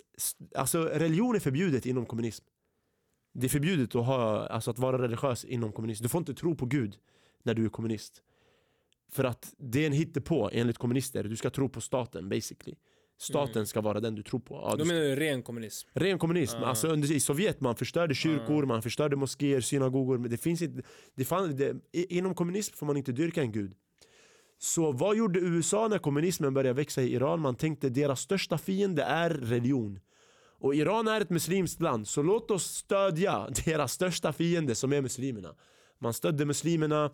[0.55, 2.45] alltså religion är förbjudet inom kommunism.
[3.34, 6.03] Det är förbjudet att, ha, alltså att vara religiös inom kommunism.
[6.03, 6.97] Du får inte tro på Gud
[7.43, 8.21] när du är kommunist.
[9.11, 11.23] För att det är en hittepå enligt kommunister.
[11.23, 12.76] Du ska tro på staten basically.
[13.18, 13.66] Staten Mm.
[13.66, 14.55] ska vara den du tror på.
[14.55, 15.89] Ja, du menar ren kommunism?
[15.93, 16.57] Ren kommunism.
[16.57, 16.66] Ah.
[16.66, 20.18] Alltså under, I Sovjet man förstörde kyrkor, man förstörde moskéer, synagogor.
[20.18, 20.82] Men det finns inte,
[21.16, 23.74] det fann, det, inom kommunism får man inte dyrka en gud.
[24.59, 27.39] Så vad gjorde USA när kommunismen började växa i Iran?
[27.39, 29.99] Man tänkte deras största fiende är religion.
[30.59, 35.01] Och Iran är ett muslimskt land, så låt oss stödja deras största fiende som är
[35.01, 35.55] muslimerna.
[35.99, 37.11] Man stödde muslimerna.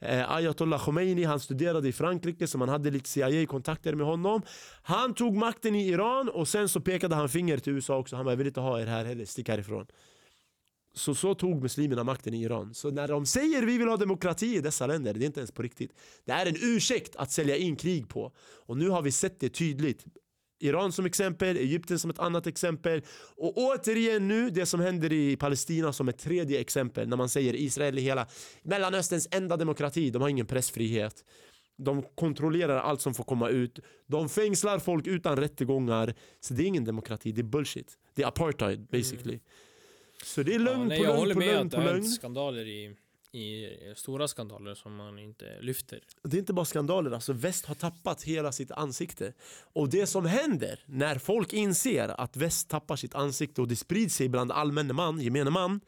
[0.00, 4.42] Eh, Ayatollah Khomeini han studerade i Frankrike så man hade lite CIA-kontakter med honom.
[4.82, 8.16] Han tog makten i Iran och sen så pekade han finger till USA också.
[8.16, 9.86] Han bara, jag vill inte ha er här heller, stick härifrån.
[10.96, 12.74] Så så tog muslimerna makten i Iran.
[12.74, 15.52] Så när de säger vi vill ha demokrati i dessa länder, det är inte ens
[15.52, 15.92] på riktigt.
[16.24, 18.32] Det är en ursäkt att sälja in krig på.
[18.66, 20.04] Och nu har vi sett det tydligt.
[20.60, 23.02] Iran som exempel, Egypten som ett annat exempel.
[23.36, 27.08] Och återigen nu, det som händer i Palestina som ett tredje exempel.
[27.08, 28.26] När man säger Israel är hela
[28.62, 30.10] Mellanösterns enda demokrati.
[30.10, 31.24] De har ingen pressfrihet.
[31.76, 33.78] De kontrollerar allt som får komma ut.
[34.06, 36.14] De fängslar folk utan rättegångar.
[36.40, 37.98] Så det är ingen demokrati, det är bullshit.
[38.14, 39.40] Det är apartheid basically.
[40.24, 41.76] Så det är lögn Ja, nej, på jag lögn håller på med lögn att det
[41.76, 42.02] på har lögn.
[42.02, 42.96] hänt skandaler i,
[43.34, 46.00] i stora skandaler som man inte lyfter.
[46.22, 49.32] Det är inte bara skandaler, alltså väst har tappat hela sitt ansikte.
[49.72, 54.14] Och det som händer när folk inser att väst tappar sitt ansikte och det sprids
[54.14, 55.80] sig bland allmänne man, gemene man,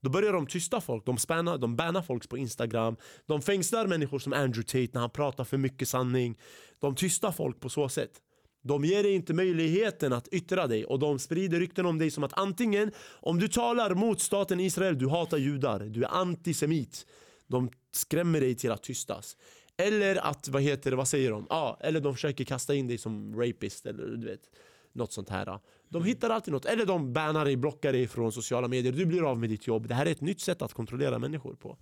[0.00, 2.96] då börjar de tysta folk, de, spänna, de bannar folk på Instagram,
[3.26, 6.38] de fängslar människor som Andrew Tate när han pratar för mycket sanning.
[6.80, 8.20] De tystar folk på så sätt.
[8.66, 12.24] De ger dig inte möjligheten att yttra dig och de sprider rykten om dig som
[12.24, 12.90] att antingen
[13.20, 17.06] om du talar mot staten Israel, du hatar judar, du är antisemit.
[17.46, 19.36] De skrämmer dig till att tystas.
[19.76, 21.46] Eller att, vad heter det, vad säger de?
[21.50, 24.50] Ja, eller de försöker kasta in dig som rapist eller du vet
[24.92, 25.58] något sånt här.
[25.88, 26.64] De hittar alltid något.
[26.64, 28.92] Eller de bannar dig, blockar dig från sociala medier.
[28.92, 29.88] Du blir av med ditt jobb.
[29.88, 31.78] Det här är ett nytt sätt att kontrollera människor på.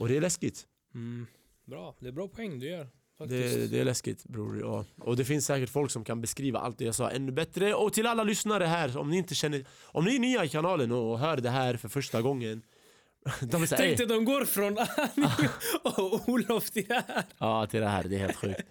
[0.00, 0.66] Och det är läskigt.
[0.94, 1.26] Mm.
[1.64, 2.88] Bra, det är bra poäng du gör.
[3.28, 4.60] Det, det är läskigt bror.
[4.60, 4.84] Ja.
[4.98, 7.74] Och det finns säkert folk som kan beskriva allt det jag sa ännu bättre.
[7.74, 9.64] Och till alla lyssnare här, om ni inte känner...
[9.84, 12.62] Om ni är nya i kanalen och hör det här för första gången.
[13.40, 15.48] De är såhär, Tänk dig de går från Annie
[15.82, 17.24] och Olof till det här.
[17.38, 18.04] Ja, till det här.
[18.04, 18.62] Det är helt sjukt.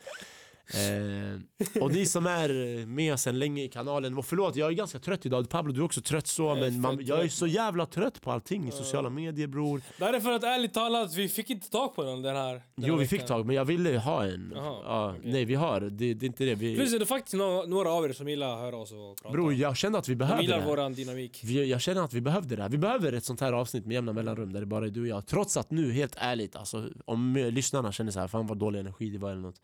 [0.73, 4.99] Eh, och ni som är med sedan länge i kanalen, och förlåt jag är ganska
[4.99, 5.49] trött idag.
[5.49, 8.67] Pablo du är också trött så, men man, jag är så jävla trött på allting
[8.67, 9.81] i sociala medier bror.
[9.97, 12.53] Det här är för att ärligt talat, vi fick inte tag på den, den här.
[12.53, 14.51] Den Jo här vi fick tag, men jag ville ha en.
[14.55, 15.31] Jaha, ja, okej.
[15.31, 16.55] Nej vi har, det, det är inte det.
[16.55, 19.33] Vi, är det faktiskt några, några av er som gillar att höra oss och prata.
[19.33, 20.67] bror jag kände att vi De behövde det gillar här.
[20.67, 21.41] våran dynamik.
[21.43, 22.69] Vi, jag känner att vi behövde det här.
[22.69, 25.07] Vi behöver ett sånt här avsnitt med jämna mellanrum där det bara är du och
[25.07, 25.25] jag.
[25.25, 29.09] Trots att nu, helt ärligt, alltså, om lyssnarna känner så här, fan vad dålig energi
[29.09, 29.61] det var eller något.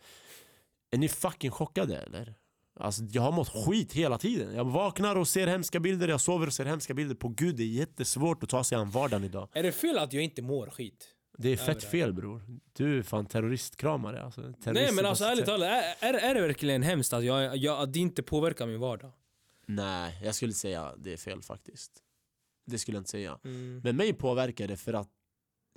[0.92, 2.36] Är ni fucking chockade eller?
[2.80, 4.56] Alltså, jag har mått skit hela tiden.
[4.56, 7.16] Jag vaknar och ser hemska bilder, jag sover och ser hemska bilder.
[7.16, 9.50] På gud, det är jättesvårt att ta sig an vardagen idag.
[9.54, 11.14] Är det fel att jag inte mår skit?
[11.38, 12.42] Det är fett fel bror.
[12.74, 14.42] Du är fan terroristkramare alltså.
[14.42, 17.58] Nej Terrorist men alltså är- ärligt talat, är, är, är det verkligen hemskt att, jag,
[17.58, 19.12] jag, att det inte påverkar min vardag?
[19.66, 21.92] Nej, jag skulle säga det är fel faktiskt.
[22.66, 23.40] Det skulle jag inte säga.
[23.44, 23.82] Mm.
[23.84, 25.10] Men mig påverkar det för att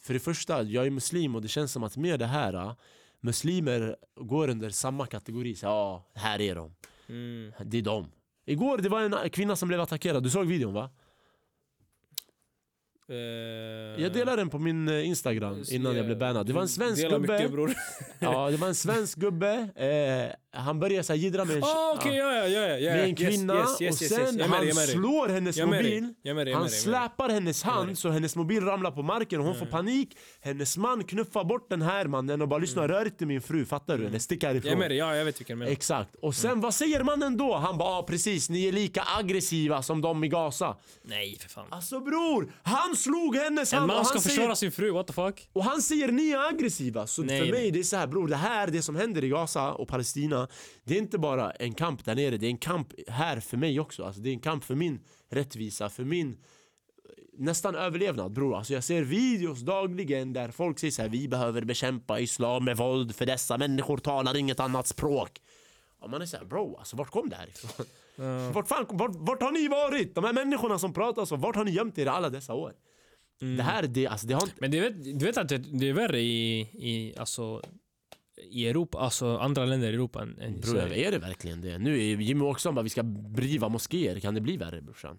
[0.02, 2.74] För det första, jag är muslim och det känns som att med det här
[3.20, 6.74] Muslimer går under samma kategori, så, ja, här är de
[7.08, 7.52] Mm.
[7.64, 8.10] Det är de
[8.46, 10.90] Igår det var en kvinna som blev attackerad, du såg videon va?
[13.08, 16.68] Eh, Jag delade den på min eh, instagram innan jag blev bannad Det var en
[16.68, 17.48] svensk gubbe.
[18.18, 22.16] Ja, det var en svensk gubbe eh, Han började så jiddra med en, Ah, okej,
[22.16, 22.90] ja, ja, ja, ja, ja.
[22.94, 24.38] med en kvinna yes, yes, och yes, sen.
[24.38, 24.94] Jag är med han jag med dig.
[24.96, 26.14] slår hennes Jag med mobil.
[26.22, 28.64] Jag med jag är Han med jag med släpar hennes med hand så hennes mobil
[28.64, 30.16] ramlar på marken och hon får panik.
[30.40, 33.98] Hennes man knuffar bort den här mannen och bara lyssna rör inte min fru, fattar
[33.98, 34.06] du?
[34.06, 35.72] Eller stick Jag är härifrån med dig, ja jag vet vilken menar.
[35.72, 37.56] Exakt, och sen vad säger mannen då?
[37.56, 40.76] Han bara ah, precis, ni är lika aggressiva som de i Gaza.
[41.02, 41.66] Nej för fan.
[41.70, 45.12] Alltså bror, han slog hennes En hand och man ska försvara sin fru, what the
[45.12, 45.48] fuck?
[45.52, 47.06] och han säger ni är aggressiva.
[47.06, 49.28] Så Nej, för mig det är så här bror, det här det som händer i
[49.28, 50.39] Gaza och Palestina
[50.84, 53.80] Det är inte bara en kamp där nere, det är en kamp här för mig
[53.80, 56.36] också alltså, Det är en kamp för min rättvisa, för min
[57.40, 58.56] nästan överlevnad bror.
[58.56, 62.76] Alltså jag ser videos dagligen där folk säger så här: vi behöver bekämpa islam med
[62.76, 65.40] våld för dessa människor talar inget annat språk.
[66.00, 67.86] Och man är såhär bro, alltså vart kom det här ifrån?
[68.52, 70.14] Vart, fan, vart, vart har ni varit?
[70.14, 72.72] De här människorna som pratar så, vart har ni gömt er alla dessa år?
[73.40, 74.54] Det här, det, alltså, det har inte...
[74.58, 77.62] Men du vet, du vet att det, det är värre i, i alltså,
[78.50, 81.78] i Europa, alltså andra länder i Europa än, än Bror, är det verkligen det?
[81.78, 84.20] Nu är Jimmy Åkesson bara, vi ska driva moskéer.
[84.20, 85.18] Kan det bli värre brorsan?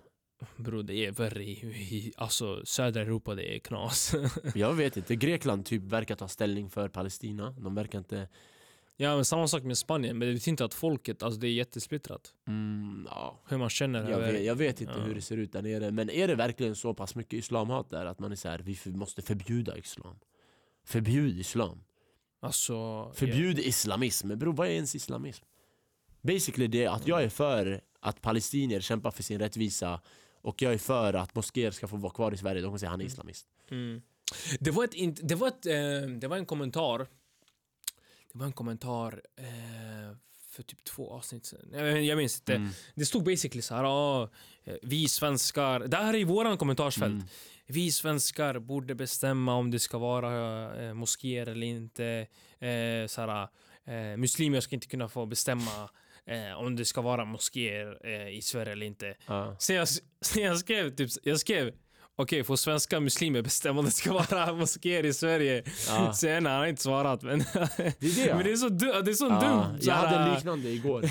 [0.57, 4.15] Bro, det är värre i, i alltså, södra Europa, det är knas.
[4.55, 5.15] Jag vet inte.
[5.15, 7.51] Grekland typ verkar ta ställning för Palestina.
[7.51, 8.27] De verkar inte...
[8.97, 11.51] ja men samma sak med Spanien, men det betyder inte att folket, alltså det är
[11.51, 12.33] jättesplittrat.
[12.47, 13.39] Mm, ja.
[13.47, 15.03] Hur man känner Jag vet, jag vet inte Ja.
[15.03, 15.91] hur det ser ut där nere.
[15.91, 18.77] Men är det verkligen så pass mycket islamhat där att man är så här, vi
[18.91, 20.15] måste förbjuda islam?
[20.85, 21.83] Förbjud islam.
[22.41, 24.27] Alltså, Förbjud islamism.
[24.27, 25.43] Men bror, vad är ens islamism?
[26.21, 30.01] Basically det är att jag är för att palestinier kämpar för sin rättvisa
[30.41, 32.61] och jag är för att moskéer ska få vara kvar i Sverige.
[32.61, 33.47] De kommer säga han är islamist.
[33.71, 34.01] Mm.
[34.59, 36.99] Det var, ett, det, var ett, eh, det var en kommentar.
[38.33, 40.15] Det var en kommentar eh,
[40.49, 41.69] för typ två avsnitt sen.
[41.73, 42.55] Jag, jag minns inte.
[42.55, 42.69] Mm.
[42.95, 43.83] Det stod basically så här.
[43.83, 44.29] "Ah,
[44.63, 45.79] eh, vi svenskar.
[45.79, 47.11] Det här är i våran kommentarsfält.
[47.13, 47.25] Mm.
[47.73, 52.27] Vi svenskar borde bestämma om det ska vara eh, moskéer eller inte.
[52.59, 53.47] Eh, så här,
[53.85, 55.89] eh, muslimer ska inte kunna få bestämma
[56.25, 59.15] eh, om det ska vara moskéer eh, i Sverige eller inte.
[59.27, 59.55] Ja.
[59.59, 59.87] Så jag,
[60.21, 61.73] så jag skrev typ, jag skrev
[62.15, 65.63] Okej, får svenska muslimer bestämma om det ska vara moskéer i Sverige?
[65.87, 66.13] Ja.
[66.13, 67.21] Sen har han inte svarat.
[67.21, 67.53] Men Det
[68.07, 68.35] är det.
[68.35, 69.77] men det är så, du, det är så Ja, dumt.
[69.81, 71.05] jag hade en såhär, liknande igår.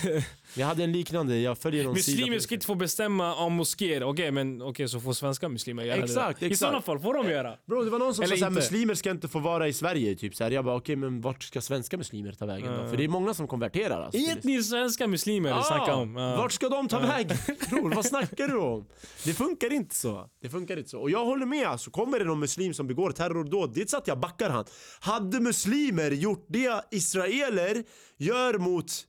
[0.55, 3.53] Jag hade en liknande, jag följer någon sida Muslimer på ska inte få bestämma om
[3.53, 4.03] moskéer.
[4.03, 6.46] Okej, men okej, så får svenska muslimer göra Exakt, det.
[6.46, 6.59] I exakt.
[6.59, 7.57] sådana fall får de göra.
[7.66, 8.61] Bro, det var någon som Eller sa inte.
[8.61, 10.14] muslimer ska inte få vara i Sverige.
[10.14, 10.34] Typ.
[10.34, 12.82] Så här, jag bara okej, men vart ska svenska muslimer ta vägen då?
[12.84, 12.88] Ja.
[12.90, 14.03] För det är många som konverterar.
[14.03, 16.16] Alltså, Etniskt svenska muslimer Ja, snackar om.
[16.16, 16.36] Ja.
[16.36, 17.36] Vart ska de ta vägen?
[17.70, 18.86] Bror, vad snackar du om?
[19.24, 20.30] Det funkar inte så.
[20.42, 20.89] Det funkar inte så.
[20.99, 23.91] Och jag håller med, alltså, kommer det någon muslim som begår terrordåd, det är inte
[23.91, 24.64] så att jag backar han.
[25.01, 27.84] Hade muslimer gjort det israeler
[28.16, 29.07] gör mot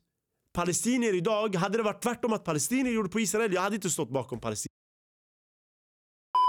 [0.54, 4.10] palestinier idag, hade det varit tvärtom att palestinier gjorde på Israel, jag hade inte stått
[4.10, 4.72] bakom palestinier.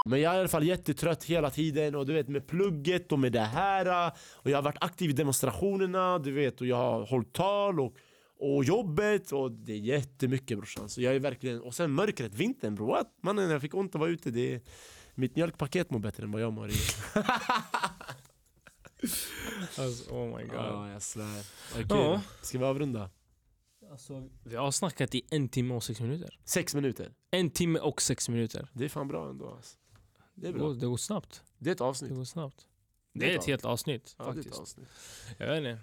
[0.07, 3.19] Men jag är i alla fall jättetrött hela tiden och du vet med plugget och
[3.19, 7.07] med det här och jag har varit aktiv i demonstrationerna, du vet och jag har
[7.07, 7.95] hållit tal och,
[8.39, 10.89] och jobbet och det är jättemycket brorsan.
[10.89, 12.99] Så jag är verkligen, och sen mörkret, vintern bror.
[13.23, 14.61] Mannen jag fick ont att vara ute, det är,
[15.15, 16.75] mitt mjölkpaket mår bättre än vad jag mår i.
[19.79, 20.55] Alltså, oh my god.
[20.55, 21.47] Ja, jag svär.
[21.73, 22.23] Okej, Ja.
[22.43, 23.11] ska vi avrunda?
[23.91, 26.39] Alltså, vi har snackat i en timme och sex minuter.
[26.45, 27.13] Sex minuter.
[27.31, 28.69] En timme och sex minuter.
[28.73, 29.77] Det är fan bra ändå alltså.
[30.35, 30.67] Det är Det bra.
[30.69, 31.43] går, det går snabbt.
[31.59, 32.15] Det är ett Det avsnitt.
[32.15, 32.67] går snabbt.
[33.15, 34.61] Det Det är ett ett helt avsnitt Ja, det är ett faktiskt.
[34.61, 34.89] avsnitt.
[35.39, 35.79] Jag vet inte.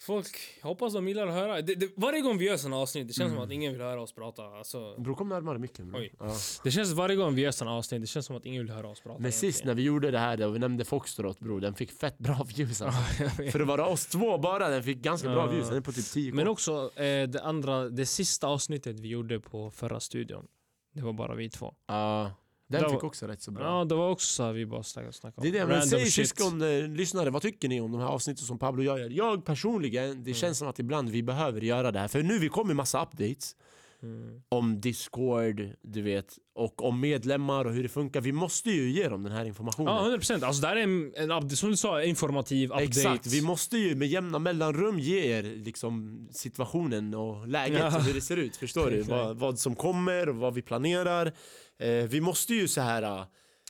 [0.00, 1.62] Folk, hoppas de gillar att höra.
[1.62, 4.02] Det, det, varje gång vi gör såna avsnitt, det känns som att ingen vill höra
[4.02, 4.42] oss prata.
[4.42, 5.98] Alltså, Bror kom närmare micken bro.
[5.98, 6.12] Oj.
[6.18, 6.34] Ja.
[6.64, 8.88] det känns varje gång vi gör såna avsnitt, det känns som att ingen vill höra
[8.88, 9.18] oss prata.
[9.18, 12.18] Men sist när vi gjorde det här, där vi nämnde Foxtrot bror, den fick fett
[12.18, 13.24] bra views alltså.
[13.52, 16.06] För att vara oss två bara, den fick ganska bra views, den är på typ
[16.06, 20.46] 10 Men också eh, det andra, det sista avsnittet vi gjorde på förra studion.
[20.94, 21.74] Det var bara vi två.
[21.86, 22.32] Ja,
[22.68, 23.64] den Det fick var- också rätt så bra.
[23.64, 25.76] Ja, det var också så här, vi bara snackade snackade Det är det, om men
[25.78, 26.14] random säg shit.
[26.28, 29.10] syskon, eh, lyssnare, vad tycker ni om de här avsnitten som Pablo och jag gör?
[29.10, 32.48] Jag personligen, det känns som att ibland vi behöver göra det här, för nu vi
[32.48, 33.56] kommer massa updates
[34.02, 34.40] Mm.
[34.48, 38.20] om Discord, du vet, och om medlemmar och hur det funkar.
[38.20, 39.94] Vi måste ju ge dem den här informationen.
[39.94, 40.44] Ja, 100%.
[40.44, 42.84] Alltså det här är en, en som du sa, informativ update.
[42.84, 47.96] Exakt, vi måste ju med jämna mellanrum ge er liksom, situationen och läget Ja.
[47.96, 48.56] och hur det ser ut.
[48.56, 49.02] Förstår du?
[49.02, 51.32] Vad, vad som kommer och vad vi planerar.
[51.78, 53.24] Eh, vi måste ju så här uh,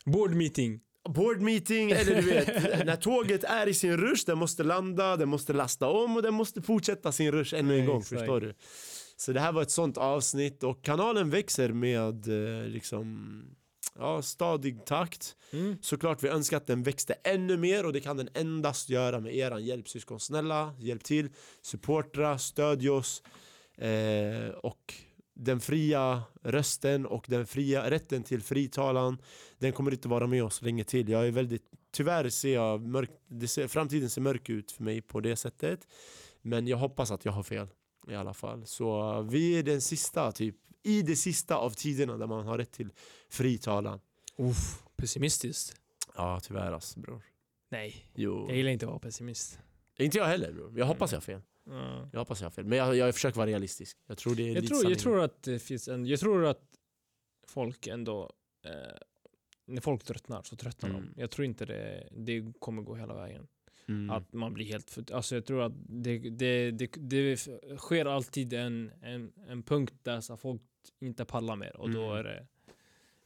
[0.05, 0.81] Board meeting.
[1.09, 2.47] board meeting, eller du vet,
[2.87, 6.35] när tåget är i sin rush, den måste landa, den måste lasta om och den
[6.35, 7.99] måste fortsätta sin rush ännu en gång.
[8.01, 8.19] Exakt.
[8.21, 8.55] Förstår du?
[9.21, 13.45] Så det här var ett sånt avsnitt och kanalen växer med eh, liksom
[13.99, 15.37] Ja, stadig takt.
[15.53, 15.77] Mm.
[15.81, 19.37] Såklart vi önskar att den växte ännu mer och det kan den endast göra med
[19.37, 20.21] eran hjälp syskon.
[20.21, 21.29] Snälla, hjälp till,
[21.63, 23.23] supportra, stödj oss
[23.79, 24.95] eh, och
[25.35, 29.19] den fria rösten och den fria rätten till fritalan
[29.59, 31.09] den kommer inte vara med oss länge till.
[31.09, 33.11] Jag är väldigt, tyvärr ser jag mörk,
[33.49, 35.87] ser, framtiden ser mörk ut för mig på det sättet.
[36.43, 37.69] Men jag hoppas att jag har fel
[38.11, 38.67] i alla fall.
[38.67, 42.73] Så vi är den sista, typ i det sista av tiderna där man har rätt
[42.73, 42.93] till
[43.29, 44.01] fritalan.
[44.37, 45.81] Uff, pessimistiskt.
[46.17, 47.23] Ja, tyvärr alltså bror.
[47.71, 48.45] Nej, Jo.
[48.49, 49.59] jag gillar inte att vara pessimist.
[49.99, 50.79] Inte jag heller bror.
[50.79, 51.41] Jag hoppas jag har fel.
[51.65, 52.09] Ja.
[52.13, 52.65] Jag hoppas jag har fel.
[52.65, 53.97] Men jag, jag försöker vara realistisk.
[54.07, 56.07] Jag tror det är Jag, lite tror, jag tror att det finns en...
[56.07, 56.63] Jag tror att
[57.47, 58.33] folk ändå...
[58.65, 58.73] Eh,
[59.67, 61.13] när folk tröttnar så tröttnar Mm.
[61.15, 61.21] de.
[61.21, 63.47] Jag tror inte det, det kommer gå hela vägen.
[63.89, 64.11] Mm.
[64.11, 64.91] Att man blir helt...
[64.91, 67.37] För, alltså jag tror att det, det, det, det
[67.79, 70.63] sker alltid en, en, en punkt där så folk
[71.01, 71.77] inte pallar mer.
[71.77, 72.17] Och då Mm.
[72.19, 72.47] är det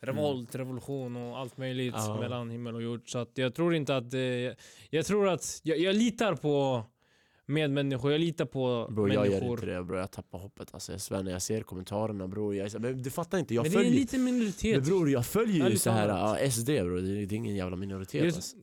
[0.01, 2.21] revolt, revolution och allt möjligt Ja.
[2.21, 3.11] mellan himmel och jord.
[3.13, 4.11] Så att jag tror inte att...
[4.11, 4.57] det-
[4.91, 5.61] jag tror att...
[5.65, 6.85] Jag, jag litar på
[7.47, 8.13] medmänniskor.
[8.13, 9.51] Jag litar på Bro, jag gör människor.
[9.59, 9.97] inte det bro.
[9.97, 10.75] Jag tappar hoppet.
[10.75, 12.55] Alltså, jag svär när jag ser kommentarerna bror.
[12.55, 14.01] Jag, men du fattar inte, jag Men det är en följer...
[14.01, 14.77] liten minoritet.
[14.77, 17.01] Men bror jag följer ju så här ja, SD bro.
[17.01, 18.57] Det är, det är ingen jävla minoritet Just- alltså.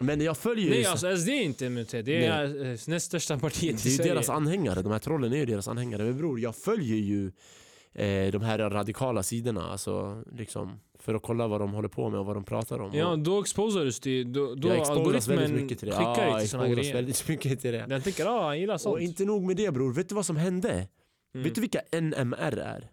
[0.00, 0.70] Men jag följer ju...
[0.70, 3.90] Nej alltså SD är inte immunitet, det är eh, näst största partiet i det är
[3.90, 4.12] ju Sverige.
[4.14, 6.02] deras anhängare, de här trollen är ju deras anhängare.
[6.04, 7.26] Men bror, jag följer ju
[7.94, 9.62] eh, de här radikala sidorna.
[9.70, 12.90] Alltså, liksom, för att kolla vad de håller på med och vad de pratar om.
[12.94, 15.94] Ja, då exposades det, då, då jag exposas väldigt mycket till det.
[15.94, 16.94] klickar Ja, till såna exposas grejer.
[16.94, 17.86] väldigt mycket till det.
[17.88, 18.94] Den tänker ah, han gillar sånt.
[18.94, 20.70] Och inte nog med det bror, vet du vad som hände?
[21.34, 21.44] Mm.
[21.44, 22.90] Vet du vilka NMR är?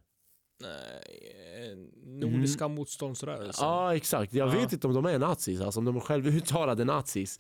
[0.62, 3.66] Nej, eh, Nordiska motståndsrörelsen.
[3.68, 4.52] Ja exakt, jag Ja.
[4.52, 7.40] vet inte om de är nazis, alltså om de är självuttalade nazis.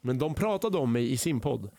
[0.00, 1.70] Men de pratade om mig i sin podd.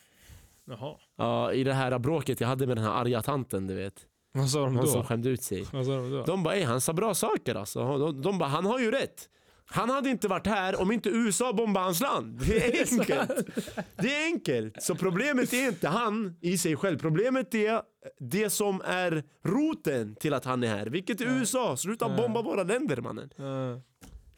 [0.66, 0.96] Jaha.
[1.18, 4.06] Ja, I det här bråket jag hade med den här arga tanten du vet.
[4.34, 5.06] Vad sa de Hon som då?
[5.08, 5.66] skämde ut sig.
[5.74, 6.24] Vad sa de då?
[6.24, 7.98] De bara, "Ey, han sa bra saker alltså.
[7.98, 9.30] De, de bara, han har ju rätt.
[9.72, 12.40] Han hade inte varit här om inte USA bombade hans land.
[12.48, 13.48] Det är enkelt.
[13.96, 14.84] Det är enkelt.
[14.84, 17.00] Så problemet är inte han i sig själv.
[17.00, 17.82] Problemet är
[18.20, 20.86] det som är roten till att han är här.
[20.86, 21.78] Vilket är USA.
[21.78, 23.30] Sluta bomba våra länder mannen.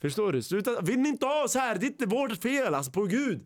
[0.01, 0.41] Förstår du?
[0.41, 0.81] Sluta.
[0.81, 1.75] Vill ni inte ha oss här?
[1.75, 3.45] Det är inte vårt fel alltså på gud.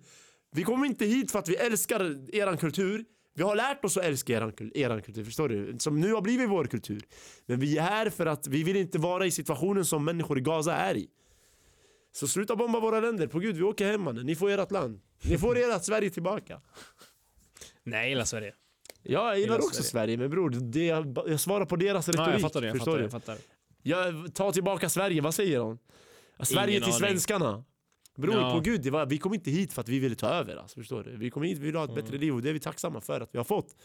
[0.52, 3.06] Vi kommer inte hit för att vi älskar eran kultur.
[3.36, 5.76] Vi har lärt oss att älska eran, eran kultur, förstår du?
[5.80, 7.04] Som nu har blivit vår kultur.
[7.46, 10.42] Men vi är här för att vi vill inte vara i situationen som människor i
[10.42, 11.08] Gaza är i.
[12.20, 14.26] Så sluta bomba våra länder, på gud vi åker hem mannen.
[14.26, 15.00] Ni får ert land.
[15.30, 16.62] Ni får ert Sverige tillbaka.
[17.84, 18.54] Nej, jag gillar Sverige.
[19.04, 19.84] Ja, jag gillar Gillar också Sverige.
[19.90, 20.86] Sverige, men bror, det,
[21.32, 22.28] jag svarar på deras retorik.
[22.28, 22.68] Ja, jag fattar det.
[22.68, 23.04] Jag förstår fattar, du?
[23.04, 23.38] jag fattar.
[23.84, 25.78] Jag tar tillbaka Sverige, vad säger de?
[26.46, 27.00] Sverige Ingen till aning.
[27.08, 27.64] svenskarna.
[28.16, 28.54] Bror Ja.
[28.54, 30.56] på gud, var, vi kom inte hit för att vi ville ta över.
[30.56, 31.18] Alltså, förstår du?
[31.18, 32.04] Vi kom hit, vi ville ha ett Mm.
[32.04, 33.76] bättre liv och det är vi tacksamma för att vi har fått.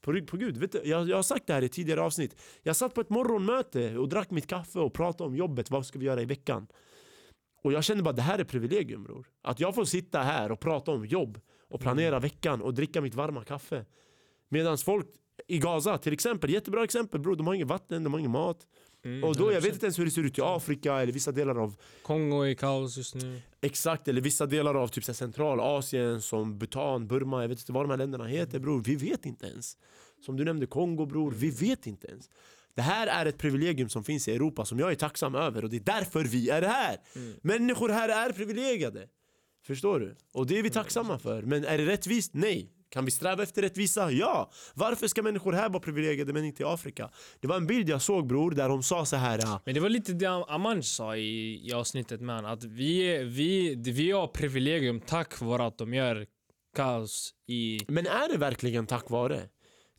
[0.00, 2.36] På, på gud, vet du, jag, jag har sagt det här i tidigare avsnitt.
[2.62, 5.98] Jag satt på ett morgonmöte och drack mitt kaffe och pratade om jobbet, vad ska
[5.98, 6.66] vi göra i veckan?
[7.62, 9.26] Och jag kände bara det här är privilegium bror.
[9.42, 13.14] Att jag får sitta här och prata om jobb och planera veckan och dricka mitt
[13.14, 13.84] varma kaffe.
[14.48, 15.06] Medan folk
[15.46, 18.66] i Gaza till exempel, jättebra exempel bror, de har inget vatten, de har ingen mat.
[19.04, 19.64] Mm, Och då, jag 100%.
[19.64, 22.46] vet inte ens hur det ser ut i Afrika eller vissa delar av Kongo är
[22.48, 23.40] i kaos just nu.
[23.60, 27.90] Exakt, eller vissa delar av typ Centralasien som Bhutan, Burma, jag vet inte vad de
[27.90, 28.82] här länderna heter bror.
[28.84, 29.76] Vi vet inte ens.
[30.20, 32.30] Som du nämnde Kongo bror, vi vet inte ens.
[32.76, 35.70] Det här är ett privilegium som finns i Europa som jag är tacksam över och
[35.70, 36.96] det är därför vi är här.
[37.42, 39.06] Människor här är privilegierade.
[39.66, 40.16] Förstår du?
[40.32, 41.42] Och det är vi tacksamma för.
[41.42, 42.30] Men är det rättvist?
[42.34, 42.72] Nej.
[42.88, 44.10] Kan vi sträva efter rättvisa?
[44.10, 44.50] Ja!
[44.74, 47.10] Varför ska människor här vara privilegierade men inte i Afrika?
[47.40, 49.40] Det var en bild jag såg bror där de sa så här.
[49.46, 53.24] ah, Men det var lite det Amanj sa i, i avsnittet med han, att vi,
[53.24, 56.26] vi, vi har privilegium tack vare att de gör
[56.76, 57.80] kaos i...
[57.88, 59.42] Men är det verkligen tack vare?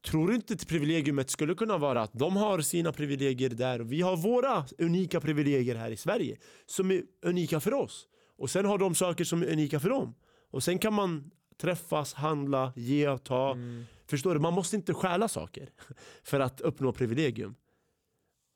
[0.08, 3.92] Tror du inte att privilegiumet skulle kunna vara att de har sina privilegier där och
[3.92, 8.08] vi har våra unika privilegier här i Sverige som är unika för oss.
[8.38, 10.16] Och sen har de saker som är unika för dem.
[10.52, 11.32] Och sen kan man
[11.62, 13.52] träffas, handla, ge, ta.
[13.52, 13.86] Mm.
[14.10, 14.40] Förstår du?
[14.40, 15.70] Man måste inte stjäla saker
[16.24, 17.56] för att uppnå privilegium.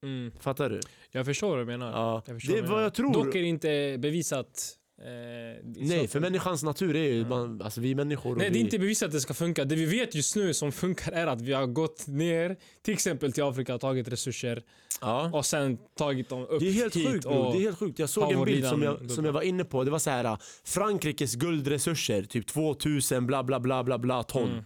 [0.03, 0.79] Mm, Fattar du?
[1.11, 1.91] jag förstår vad du menar.
[1.91, 2.23] Ja.
[2.25, 3.13] Jag förstår Det är vad jag tror.
[3.13, 4.77] Dock är det inte bevisat.
[5.01, 8.79] Eh, Nej, för människans natur är ju, man, alltså vi människor Nej, det är inte
[8.79, 9.65] bevisat att det ska funka.
[9.65, 13.33] Det vi vet just nu som funkar är att vi har gått ner, till exempel
[13.33, 14.63] till Afrika, och tagit resurser
[15.01, 15.29] ja.
[15.33, 17.07] och sen tagit dem upp Det är helt hit.
[17.07, 17.99] sjukt och, det är helt sjukt.
[17.99, 19.83] Jag såg en bild som jag, som jag var inne på.
[19.83, 24.51] Det var så här äh, Frankrikes guldresurser, typ 2000 bla bla bla bla bla ton.
[24.51, 24.63] Mm.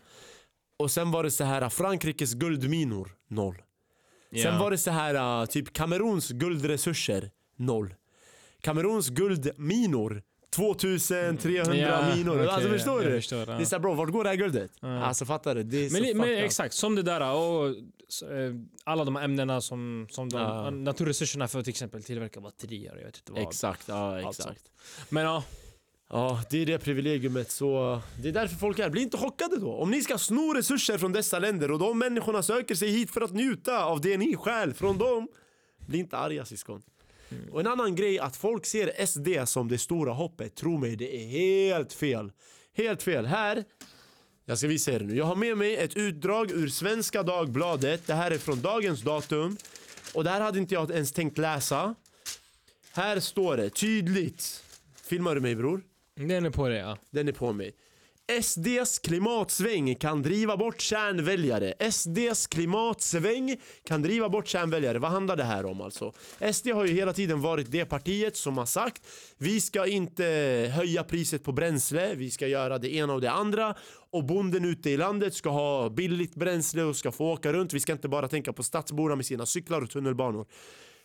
[0.80, 3.56] Och sen var det så här äh, Frankrikes guldminor, noll.
[4.32, 4.60] Sen Ja.
[4.60, 7.94] var det så här äh, typ Kameruns guldresurser, noll.
[8.66, 10.22] Kameruns guldminor,
[10.56, 12.36] 2300 Ja, minor.
[12.36, 13.12] okej, alltså förstår du?
[13.12, 13.46] förstår, ja.
[13.46, 14.72] Det är såhär bro, vart går det här guldet?
[14.80, 15.04] Ja.
[15.06, 15.64] Alltså fattar du?
[15.64, 16.46] Det är så Men, men fucked up.
[16.46, 17.76] exakt, som det där och
[18.08, 20.70] så, eh, alla de här ämnena som, som de, Ja.
[20.70, 23.42] naturresurserna för till exempel tillverka batterier och jag vet inte vad.
[23.42, 24.72] Exakt, ja Allt exakt.
[25.10, 25.44] Men ja,
[26.10, 27.52] Ja, det är det privilegiumet.
[27.52, 28.90] Så det är därför folk är.
[28.90, 29.72] Bli inte chockade då.
[29.74, 33.22] Om ni ska sno resurser från dessa länder och de människorna söker sig hit för
[33.22, 35.28] att njuta av det ni stjäl från dem.
[35.88, 36.82] Bli inte arga syskon.
[37.52, 40.56] Och en annan grej, att folk ser SD som det stora hoppet.
[40.56, 42.32] Tro mig, det är helt fel.
[42.78, 43.26] Helt fel.
[43.26, 43.64] Här,
[44.46, 45.16] jag ska visa er nu.
[45.18, 48.08] Jag har med mig ett utdrag ur Svenska Dagbladet.
[48.08, 49.58] Det här är från dagens datum.
[50.14, 51.96] Och det här hade inte jag ens tänkt läsa.
[52.92, 54.64] Här står det tydligt.
[55.10, 55.82] Filmar du mig bror?
[56.16, 56.98] den är på det ja.
[57.10, 57.76] Den är på mig.
[58.42, 61.92] SDs klimatsväng kan driva bort kärnväljare.
[61.92, 65.00] SDs klimatsväng kan driva bort kärnväljare.
[65.00, 66.14] Vad handlar det här om alltså?
[66.54, 69.08] SD har ju hela tiden varit det partiet som har sagt
[69.38, 70.26] vi ska inte
[70.76, 73.76] höja priset på bränsle, vi ska göra det ena och det andra
[74.10, 77.74] och bonden ute i landet ska ha billigt bränsle och ska få åka runt.
[77.74, 80.46] Vi ska inte bara tänka på stadsborna med sina cyklar och tunnelbanor.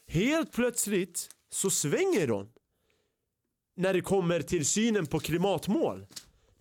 [0.08, 2.48] Helt plötsligt så svänger de
[3.76, 6.06] när det kommer till synen på klimatmål.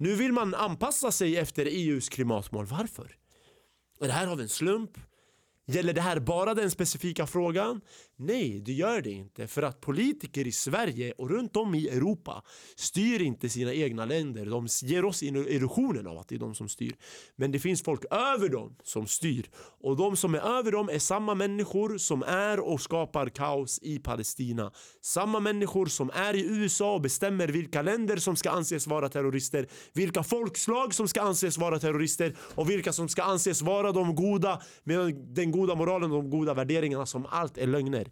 [0.02, 2.66] Nu vill man anpassa sig efter EUs klimatmål.
[2.66, 3.16] Varför?
[4.02, 4.92] Är det här av en slump?
[5.72, 7.82] Gäller det här bara den specifika frågan?
[8.16, 9.48] Nej, det gör det inte.
[9.48, 12.44] För att politiker i Sverige och runt om i Europa
[12.76, 14.46] styr inte sina egna länder.
[14.46, 16.96] De ger oss illusionen av att det är de som styr.
[17.36, 19.50] Men det finns folk över dem som styr.
[19.82, 24.00] Och de som är över dem är samma människor som är och skapar kaos i
[24.00, 24.72] Palestina.
[25.02, 29.68] Samma människor som är i USA och bestämmer vilka länder som ska anses vara terrorister,
[29.94, 34.62] vilka folkslag som ska anses vara terrorister och vilka som ska anses vara de goda
[34.84, 38.12] medan den goda moralen och de goda värderingarna som allt är lögner.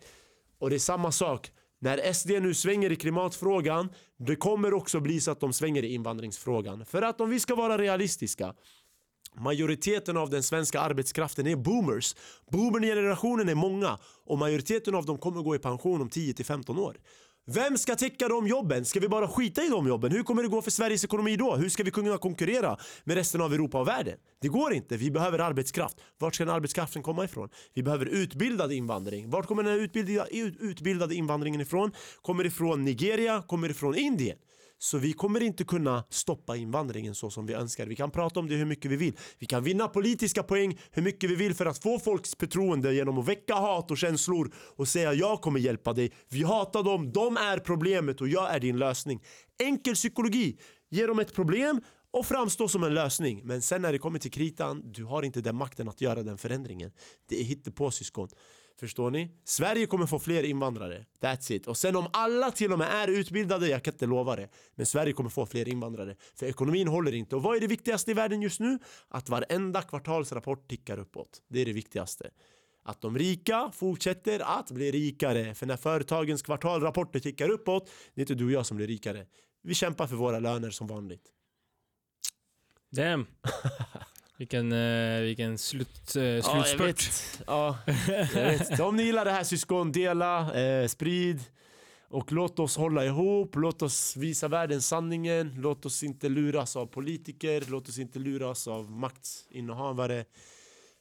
[0.59, 5.21] Och det är samma sak när SD nu svänger i klimatfrågan, det kommer också bli
[5.21, 6.85] så att de svänger i invandringsfrågan.
[6.85, 8.53] För att om vi ska vara realistiska,
[9.35, 12.15] majoriteten av den svenska arbetskraften är boomers.
[12.51, 16.97] Boomergenerationen är många och majoriteten av dem kommer gå i pension om 10-15 år.
[17.49, 18.85] Vem ska täcka de jobben?
[18.85, 20.11] Ska vi bara skita i de jobben?
[20.11, 21.55] Hur kommer det gå för Sveriges ekonomi då?
[21.55, 24.17] Hur ska vi kunna konkurrera med resten av Europa och världen?
[24.41, 24.97] Det går inte.
[24.97, 25.97] Vi behöver arbetskraft.
[26.17, 27.49] Vart ska den arbetskraften komma ifrån?
[27.73, 29.29] Vi behöver utbildad invandring.
[29.29, 29.79] Vart kommer den
[30.59, 31.91] utbildade, invandringen ifrån?
[32.21, 33.43] Kommer ifrån Nigeria?
[33.47, 34.37] Kommer ifrån Indien?
[34.79, 37.85] Så vi kommer inte kunna stoppa invandringen så som vi önskar.
[37.85, 39.17] Vi kan prata om det hur mycket vi vill.
[39.39, 43.17] Vi kan vinna politiska poäng hur mycket vi vill för att få folks förtroende genom
[43.17, 46.11] att väcka hat och känslor och säga jag kommer hjälpa dig.
[46.29, 49.23] Vi hatar dem, de är problemet och jag är din lösning.
[49.63, 50.57] Enkel psykologi.
[50.89, 51.81] Ge dem ett problem
[52.11, 53.41] och framstå som en lösning.
[53.43, 56.37] Men sen när det kommer till kritan, du har inte den makten att göra den
[56.37, 56.91] förändringen.
[57.29, 58.29] Det är hittepåsyskon.
[58.79, 59.29] Förstår ni?
[59.43, 61.05] Sverige kommer få fler invandrare.
[61.19, 61.67] That's it.
[61.67, 64.49] Och sen om alla till och med är utbildade, jag kan inte lova det.
[64.75, 66.15] Men Sverige kommer få fler invandrare.
[66.35, 67.35] För ekonomin håller inte.
[67.35, 68.79] Och vad är det viktigaste i världen just nu?
[69.07, 71.41] Att varenda kvartalsrapport tickar uppåt.
[71.47, 72.29] Det är det viktigaste.
[72.83, 75.55] Att de rika fortsätter att bli rikare.
[75.55, 79.25] För när företagens kvartalrapporter tickar uppåt, det är inte du och jag som blir rikare.
[79.63, 81.23] Vi kämpar för våra löner som vanligt.
[82.89, 83.25] Damn.
[84.37, 87.07] Vilken, eh, vilken slut, eh, Ja, jag slutspurt.
[87.07, 87.43] vet.
[87.47, 88.79] Ja, jag vet.
[88.79, 91.43] Om ni gillar det här syskon, dela, eh, sprid.
[92.09, 95.53] Och låt oss hålla ihop, låt oss visa världen sanningen.
[95.57, 100.25] Låt oss inte luras av politiker, låt oss inte luras av maktinnehavare.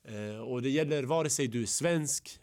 [0.09, 2.41] Eh, och det gäller vare sig du är svensk,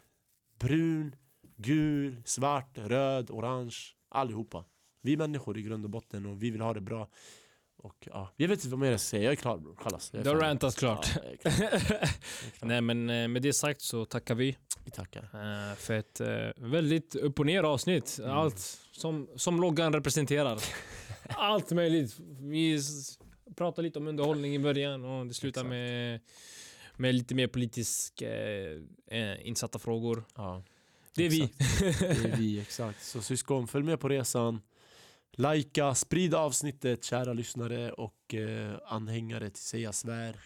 [0.59, 1.15] brun,
[1.57, 3.75] gul, svart, röd, orange.
[4.09, 4.65] Allihopa.
[5.01, 7.09] Vi är människor i grund och botten och vi vill ha det bra.
[7.83, 9.23] Och ja, jag vet inte vad mer jag ska säga.
[9.23, 9.75] Jag är klar bror.
[9.83, 10.09] Kallas.
[10.11, 11.07] Du har rantat klart.
[11.15, 11.79] Ja, klar.
[11.79, 12.67] Klar.
[12.67, 15.23] Nej men eh, med det sagt så tackar vi Vi tackar.
[15.23, 18.19] eh, för ett eh, väldigt upp och ner avsnitt.
[18.19, 18.31] Mm.
[18.31, 18.59] Allt
[18.91, 20.59] som, som loggan representerar.
[21.29, 22.19] Allt möjligt.
[22.39, 22.81] Vi
[23.55, 25.69] pratar lite om underhållning i början och det slutar Exakt.
[25.69, 26.19] med,
[26.97, 28.21] med lite mer politiskt
[29.07, 30.23] eh, insatta frågor.
[30.35, 30.63] Ja.
[31.15, 31.49] Det är vi.
[31.79, 33.03] Det är vi, exakt.
[33.05, 34.61] Så syskon, följ med på resan.
[35.35, 40.39] Lajka, sprid avsnittet kära lyssnare och eh, anhängare till Säga Svär.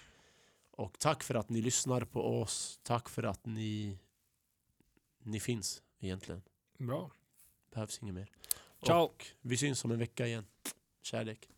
[0.72, 2.80] Och tack för att ni lyssnar på oss.
[2.84, 4.00] Tack för att ni,
[5.24, 6.42] ni finns egentligen.
[6.78, 7.12] Bra.
[7.74, 8.32] Behövs inget mer.
[8.86, 9.04] Ciao.
[9.04, 10.46] Och vi syns om en vecka igen.
[11.02, 11.50] Kärlek.